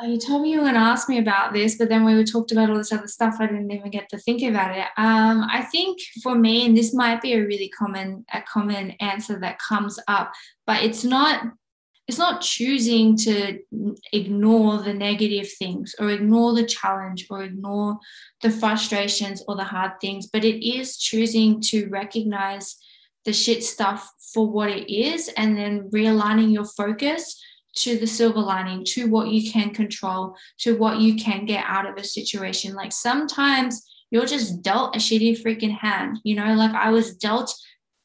Oh, 0.00 0.06
you 0.06 0.18
told 0.18 0.42
me 0.42 0.52
you 0.52 0.58
were 0.58 0.64
going 0.64 0.74
to 0.74 0.80
ask 0.80 1.08
me 1.08 1.18
about 1.18 1.52
this, 1.52 1.76
but 1.76 1.88
then 1.88 2.04
we 2.04 2.14
were 2.14 2.24
talked 2.24 2.50
about 2.50 2.70
all 2.70 2.76
this 2.76 2.92
other 2.92 3.06
stuff. 3.06 3.36
I 3.38 3.46
didn't 3.46 3.70
even 3.70 3.90
get 3.90 4.08
to 4.08 4.18
think 4.18 4.42
about 4.42 4.76
it. 4.76 4.86
Um, 4.96 5.46
I 5.50 5.62
think 5.62 5.98
for 6.22 6.34
me, 6.34 6.66
and 6.66 6.76
this 6.76 6.94
might 6.94 7.20
be 7.20 7.34
a 7.34 7.44
really 7.44 7.68
common 7.68 8.24
a 8.32 8.40
common 8.42 8.92
answer 8.92 9.38
that 9.40 9.58
comes 9.58 9.98
up, 10.08 10.32
but 10.66 10.82
it's 10.82 11.04
not 11.04 11.44
it's 12.08 12.18
not 12.18 12.40
choosing 12.40 13.16
to 13.16 13.58
ignore 14.12 14.82
the 14.82 14.92
negative 14.92 15.50
things 15.58 15.94
or 15.98 16.10
ignore 16.10 16.54
the 16.54 16.66
challenge 16.66 17.26
or 17.30 17.44
ignore 17.44 17.98
the 18.42 18.50
frustrations 18.50 19.42
or 19.46 19.56
the 19.56 19.64
hard 19.64 19.92
things, 20.00 20.26
but 20.26 20.44
it 20.44 20.66
is 20.66 20.96
choosing 20.96 21.60
to 21.60 21.88
recognize 21.88 22.76
the 23.24 23.32
shit 23.32 23.62
stuff 23.62 24.10
for 24.34 24.50
what 24.50 24.70
it 24.70 24.92
is 24.92 25.28
and 25.36 25.56
then 25.56 25.88
realigning 25.90 26.52
your 26.52 26.64
focus 26.64 27.40
to 27.74 27.98
the 27.98 28.06
silver 28.06 28.40
lining, 28.40 28.84
to 28.84 29.08
what 29.08 29.28
you 29.28 29.50
can 29.50 29.70
control, 29.70 30.36
to 30.58 30.76
what 30.76 31.00
you 31.00 31.16
can 31.16 31.46
get 31.46 31.64
out 31.66 31.88
of 31.88 31.96
a 31.96 32.04
situation. 32.04 32.74
Like 32.74 32.92
sometimes 32.92 33.82
you're 34.10 34.26
just 34.26 34.62
dealt 34.62 34.94
a 34.94 34.98
shitty 34.98 35.42
freaking 35.42 35.76
hand, 35.76 36.18
you 36.22 36.34
know, 36.34 36.54
like 36.54 36.72
I 36.72 36.90
was 36.90 37.16
dealt 37.16 37.54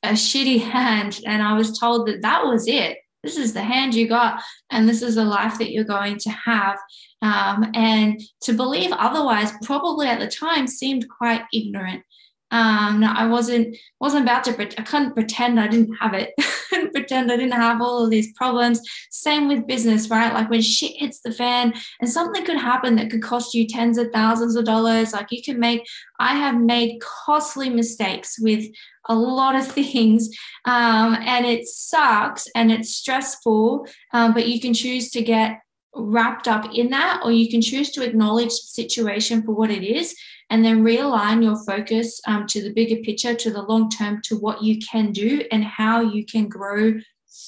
a 0.03 0.11
shitty 0.11 0.61
hand 0.71 1.19
and 1.25 1.41
I 1.41 1.53
was 1.57 1.77
told 1.77 2.07
that 2.07 2.21
that 2.21 2.45
was 2.45 2.67
it. 2.67 2.97
This 3.23 3.37
is 3.37 3.53
the 3.53 3.63
hand 3.63 3.93
you 3.93 4.07
got, 4.07 4.41
and 4.71 4.87
this 4.87 5.01
is 5.01 5.15
the 5.15 5.25
life 5.25 5.57
that 5.57 5.71
you're 5.71 5.83
going 5.83 6.17
to 6.19 6.29
have. 6.29 6.77
Um, 7.21 7.71
and 7.73 8.21
to 8.43 8.53
believe 8.53 8.91
otherwise, 8.93 9.51
probably 9.63 10.07
at 10.07 10.19
the 10.19 10.27
time, 10.27 10.67
seemed 10.67 11.09
quite 11.09 11.41
ignorant. 11.51 12.03
Um, 12.49 13.01
no, 13.01 13.11
I 13.13 13.27
wasn't 13.27 13.75
wasn't 13.99 14.23
about 14.23 14.43
to. 14.45 14.61
I 14.61 14.83
couldn't 14.83 15.13
pretend 15.13 15.59
I 15.59 15.67
didn't 15.67 15.95
have 15.95 16.13
it. 16.13 16.33
pretend 16.93 17.31
I 17.31 17.35
didn't 17.35 17.51
have 17.59 17.81
all 17.81 18.03
of 18.03 18.09
these 18.09 18.31
problems. 18.33 18.81
Same 19.09 19.47
with 19.47 19.67
business, 19.67 20.09
right? 20.09 20.33
Like 20.33 20.49
when 20.49 20.61
shit 20.61 20.93
hits 20.95 21.19
the 21.19 21.31
fan, 21.31 21.73
and 21.99 22.09
something 22.09 22.45
could 22.45 22.57
happen 22.57 22.95
that 22.95 23.09
could 23.09 23.21
cost 23.21 23.53
you 23.53 23.67
tens 23.67 23.97
of 23.97 24.11
thousands 24.13 24.55
of 24.55 24.65
dollars. 24.65 25.13
Like 25.13 25.27
you 25.31 25.41
can 25.43 25.59
make. 25.59 25.85
I 26.19 26.35
have 26.35 26.59
made 26.59 27.01
costly 27.01 27.69
mistakes 27.69 28.39
with 28.39 28.65
a 29.05 29.15
lot 29.15 29.55
of 29.55 29.67
things, 29.71 30.29
um, 30.63 31.17
and 31.19 31.45
it 31.45 31.67
sucks 31.67 32.47
and 32.55 32.71
it's 32.71 32.95
stressful. 32.95 33.87
Um, 34.13 34.33
but 34.33 34.47
you 34.47 34.61
can 34.61 34.73
choose 34.73 35.11
to 35.11 35.21
get 35.21 35.59
wrapped 35.93 36.47
up 36.47 36.73
in 36.73 36.91
that, 36.91 37.21
or 37.25 37.31
you 37.31 37.49
can 37.49 37.61
choose 37.61 37.91
to 37.91 38.03
acknowledge 38.03 38.49
the 38.49 38.67
situation 38.83 39.43
for 39.43 39.51
what 39.51 39.71
it 39.71 39.83
is 39.83 40.15
and 40.49 40.63
then 40.63 40.83
realign 40.83 41.43
your 41.43 41.57
focus 41.65 42.21
um, 42.27 42.47
to 42.47 42.61
the 42.61 42.73
bigger 42.73 42.97
picture, 42.97 43.33
to 43.35 43.51
the 43.51 43.61
long 43.61 43.89
term, 43.89 44.21
to 44.23 44.35
what 44.37 44.63
you 44.63 44.79
can 44.79 45.11
do 45.11 45.43
and 45.51 45.63
how 45.63 46.01
you 46.01 46.25
can 46.25 46.47
grow 46.47 46.93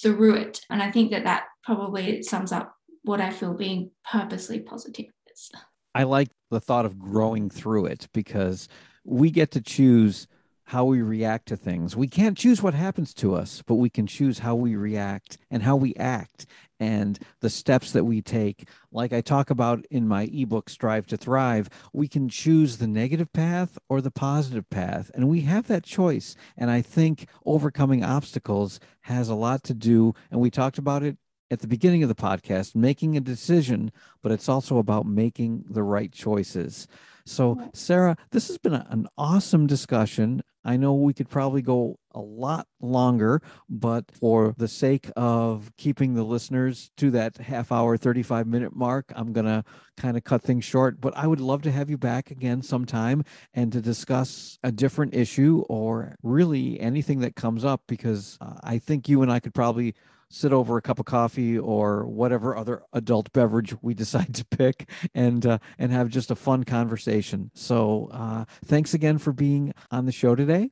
through 0.02 0.36
it. 0.36 0.62
And 0.70 0.84
I 0.84 0.92
think 0.92 1.12
that 1.12 1.24
that 1.24 1.46
probably 1.64 2.22
sums 2.24 2.52
up 2.52 2.76
what 3.04 3.22
I 3.22 3.30
feel 3.30 3.54
being 3.54 3.92
purposely 4.10 4.60
positive 4.60 5.06
is. 5.34 5.52
I 5.96 6.04
like 6.04 6.30
the 6.52 6.60
thought 6.60 6.86
of 6.86 7.00
growing 7.00 7.50
through 7.50 7.86
it 7.86 8.08
because 8.14 8.68
we 9.04 9.32
get 9.32 9.52
to 9.52 9.62
choose 9.62 10.28
how 10.70 10.86
we 10.86 11.02
react 11.02 11.48
to 11.48 11.58
things. 11.58 11.96
We 11.96 12.08
can't 12.08 12.38
choose 12.38 12.62
what 12.62 12.76
happens 12.76 13.12
to 13.16 13.34
us, 13.34 13.64
but 13.66 13.76
we 13.76 13.90
can 13.90 14.06
choose 14.06 14.38
how 14.38 14.54
we 14.54 14.76
react 14.76 15.40
and 15.50 15.64
how 15.64 15.76
we 15.76 15.96
act 15.96 16.46
and 16.80 17.18
the 17.40 17.50
steps 17.50 17.92
that 17.92 18.04
we 18.04 18.22
take. 18.22 18.70
Like 18.92 19.12
I 19.12 19.22
talk 19.22 19.50
about 19.50 19.84
in 19.90 20.08
my 20.08 20.30
ebook, 20.32 20.70
Strive 20.70 21.08
to 21.08 21.18
Thrive, 21.18 21.72
we 21.92 22.08
can 22.08 22.30
choose 22.30 22.78
the 22.78 22.86
negative 22.86 23.34
path 23.34 23.80
or 23.90 24.00
the 24.00 24.12
positive 24.12 24.70
path. 24.70 25.10
And 25.16 25.28
we 25.28 25.42
have 25.42 25.66
that 25.70 25.86
choice. 25.86 26.36
And 26.56 26.70
I 26.70 26.84
think 26.84 27.28
overcoming 27.48 28.04
obstacles 28.04 28.80
has 29.02 29.28
a 29.28 29.34
lot 29.34 29.64
to 29.64 29.74
do. 29.74 30.14
And 30.30 30.40
we 30.40 30.52
talked 30.52 30.78
about 30.78 31.02
it 31.02 31.18
at 31.50 31.62
the 31.62 31.68
beginning 31.68 32.04
of 32.04 32.10
the 32.10 32.16
podcast, 32.16 32.76
making 32.76 33.18
a 33.18 33.22
decision, 33.22 33.92
but 34.22 34.32
it's 34.32 34.48
also 34.48 34.78
about 34.78 35.08
making 35.08 35.66
the 35.68 35.82
right 35.82 36.12
choices. 36.12 36.88
So, 37.30 37.70
Sarah, 37.74 38.18
this 38.32 38.48
has 38.48 38.58
been 38.58 38.74
an 38.74 39.08
awesome 39.18 39.68
discussion. 39.68 40.42
I 40.66 40.78
know 40.78 40.96
we 40.96 41.14
could 41.14 41.30
probably 41.30 41.62
go 41.62 42.00
a 42.12 42.20
lot 42.20 42.68
longer, 42.82 43.42
but 43.70 44.12
for 44.12 44.56
the 44.58 44.68
sake 44.68 45.10
of 45.16 45.72
keeping 45.78 46.16
the 46.16 46.24
listeners 46.24 46.90
to 46.98 47.12
that 47.12 47.38
half 47.38 47.72
hour, 47.72 47.98
35 47.98 48.48
minute 48.48 48.76
mark, 48.76 49.14
I'm 49.16 49.32
going 49.32 49.46
to 49.46 49.64
kind 49.96 50.18
of 50.18 50.24
cut 50.24 50.42
things 50.42 50.66
short. 50.66 51.00
But 51.00 51.16
I 51.16 51.28
would 51.28 51.40
love 51.40 51.62
to 51.62 51.72
have 51.72 51.90
you 51.90 51.98
back 51.98 52.32
again 52.32 52.64
sometime 52.64 53.24
and 53.54 53.72
to 53.74 53.82
discuss 53.82 54.58
a 54.64 54.72
different 54.72 55.14
issue 55.14 55.64
or 55.70 56.16
really 56.24 56.80
anything 56.80 57.20
that 57.20 57.36
comes 57.36 57.64
up 57.64 57.84
because 57.88 58.38
uh, 58.42 58.56
I 58.64 58.80
think 58.80 59.08
you 59.08 59.22
and 59.22 59.32
I 59.32 59.40
could 59.40 59.54
probably 59.54 59.94
sit 60.30 60.54
over 60.54 60.78
a 60.78 60.82
cup 60.82 61.00
of 61.00 61.06
coffee 61.06 61.58
or 61.58 62.06
whatever 62.06 62.56
other 62.56 62.84
adult 62.94 63.32
beverage 63.34 63.76
we 63.82 63.94
decide 63.94 64.34
to 64.36 64.46
pick 64.46 64.90
and 65.14 65.46
uh, 65.46 65.60
and 65.78 65.92
have 65.92 66.10
just 66.10 66.32
a 66.32 66.36
fun 66.36 66.64
conversation. 66.64 67.52
So 67.54 68.10
uh, 68.12 68.46
thanks 68.66 68.94
again 68.94 69.18
for 69.18 69.34
being 69.34 69.74
on 69.92 70.06
the 70.06 70.12
show 70.12 70.36
today. 70.36 70.72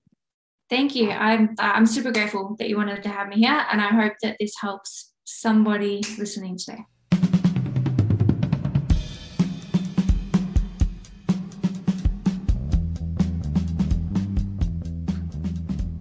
Thank 0.70 0.96
you. 0.96 1.12
I'm 1.12 1.56
i'm 1.60 1.86
super 1.86 2.12
grateful 2.12 2.56
that 2.60 2.70
you 2.70 2.78
wanted 2.78 3.04
to 3.04 3.10
have 3.10 3.30
me 3.30 3.38
here 3.38 3.66
and 3.72 3.82
i 3.82 3.88
hope 3.88 4.14
that 4.22 4.36
this 4.40 4.54
helps 4.60 5.14
somebody 5.24 6.02
listening 6.18 6.58
today 6.58 6.84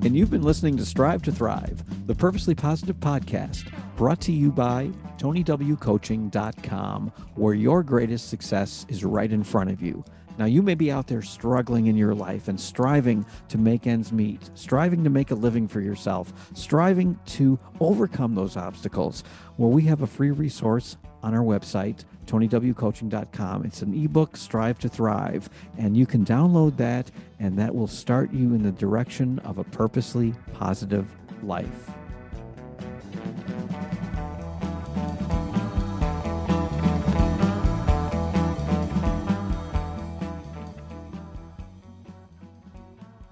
and 0.07 0.17
you've 0.17 0.31
been 0.31 0.43
listening 0.43 0.77
to 0.77 0.87
strive 0.87 1.21
to 1.21 1.33
thrive 1.33 1.83
the 2.07 2.15
Purposely 2.15 2.55
Positive 2.55 2.95
Podcast, 3.01 3.73
brought 3.97 4.21
to 4.21 4.31
you 4.31 4.53
by 4.53 4.89
TonyWCoaching.com, 5.19 7.13
where 7.35 7.55
your 7.55 7.83
greatest 7.83 8.29
success 8.29 8.87
is 8.89 9.05
right 9.05 9.33
in 9.33 9.43
front 9.43 9.69
of 9.69 9.83
you. 9.83 10.05
Now, 10.39 10.45
you 10.45 10.63
may 10.63 10.77
be 10.77 10.93
out 10.93 11.09
there 11.09 11.23
struggling 11.23 11.89
in 11.89 11.97
your 11.97 12.15
life 12.15 12.47
and 12.47 12.61
striving 12.61 13.27
to 13.49 13.59
make 13.59 13.89
ends 13.89 14.13
meet, 14.13 14.49
striving 14.55 15.03
to 15.03 15.11
make 15.11 15.33
a 15.33 15.35
living 15.35 15.67
for 15.67 15.81
yourself, 15.81 16.33
striving 16.55 17.19
to 17.27 17.59
overcome 17.81 18.37
those 18.37 18.57
obstacles. 18.57 19.25
Well, 19.57 19.71
we 19.71 19.83
have 19.87 20.03
a 20.03 20.07
free 20.07 20.31
resource 20.31 20.99
on 21.25 21.35
our 21.35 21.43
website, 21.43 22.05
TonyWCoaching.com. 22.27 23.65
It's 23.65 23.83
an 23.83 23.95
ebook, 23.95 24.37
Strive 24.37 24.79
to 24.81 24.89
Thrive, 24.89 25.49
and 25.79 25.97
you 25.97 26.07
can 26.07 26.25
download 26.25 26.77
that, 26.77 27.11
and 27.39 27.59
that 27.59 27.75
will 27.75 27.87
start 27.87 28.33
you 28.33 28.55
in 28.55 28.63
the 28.63 28.73
direction 28.73 29.39
of 29.41 29.59
a 29.59 29.65
purposely 29.65 30.35
positive 30.53 31.07
life. 31.43 31.91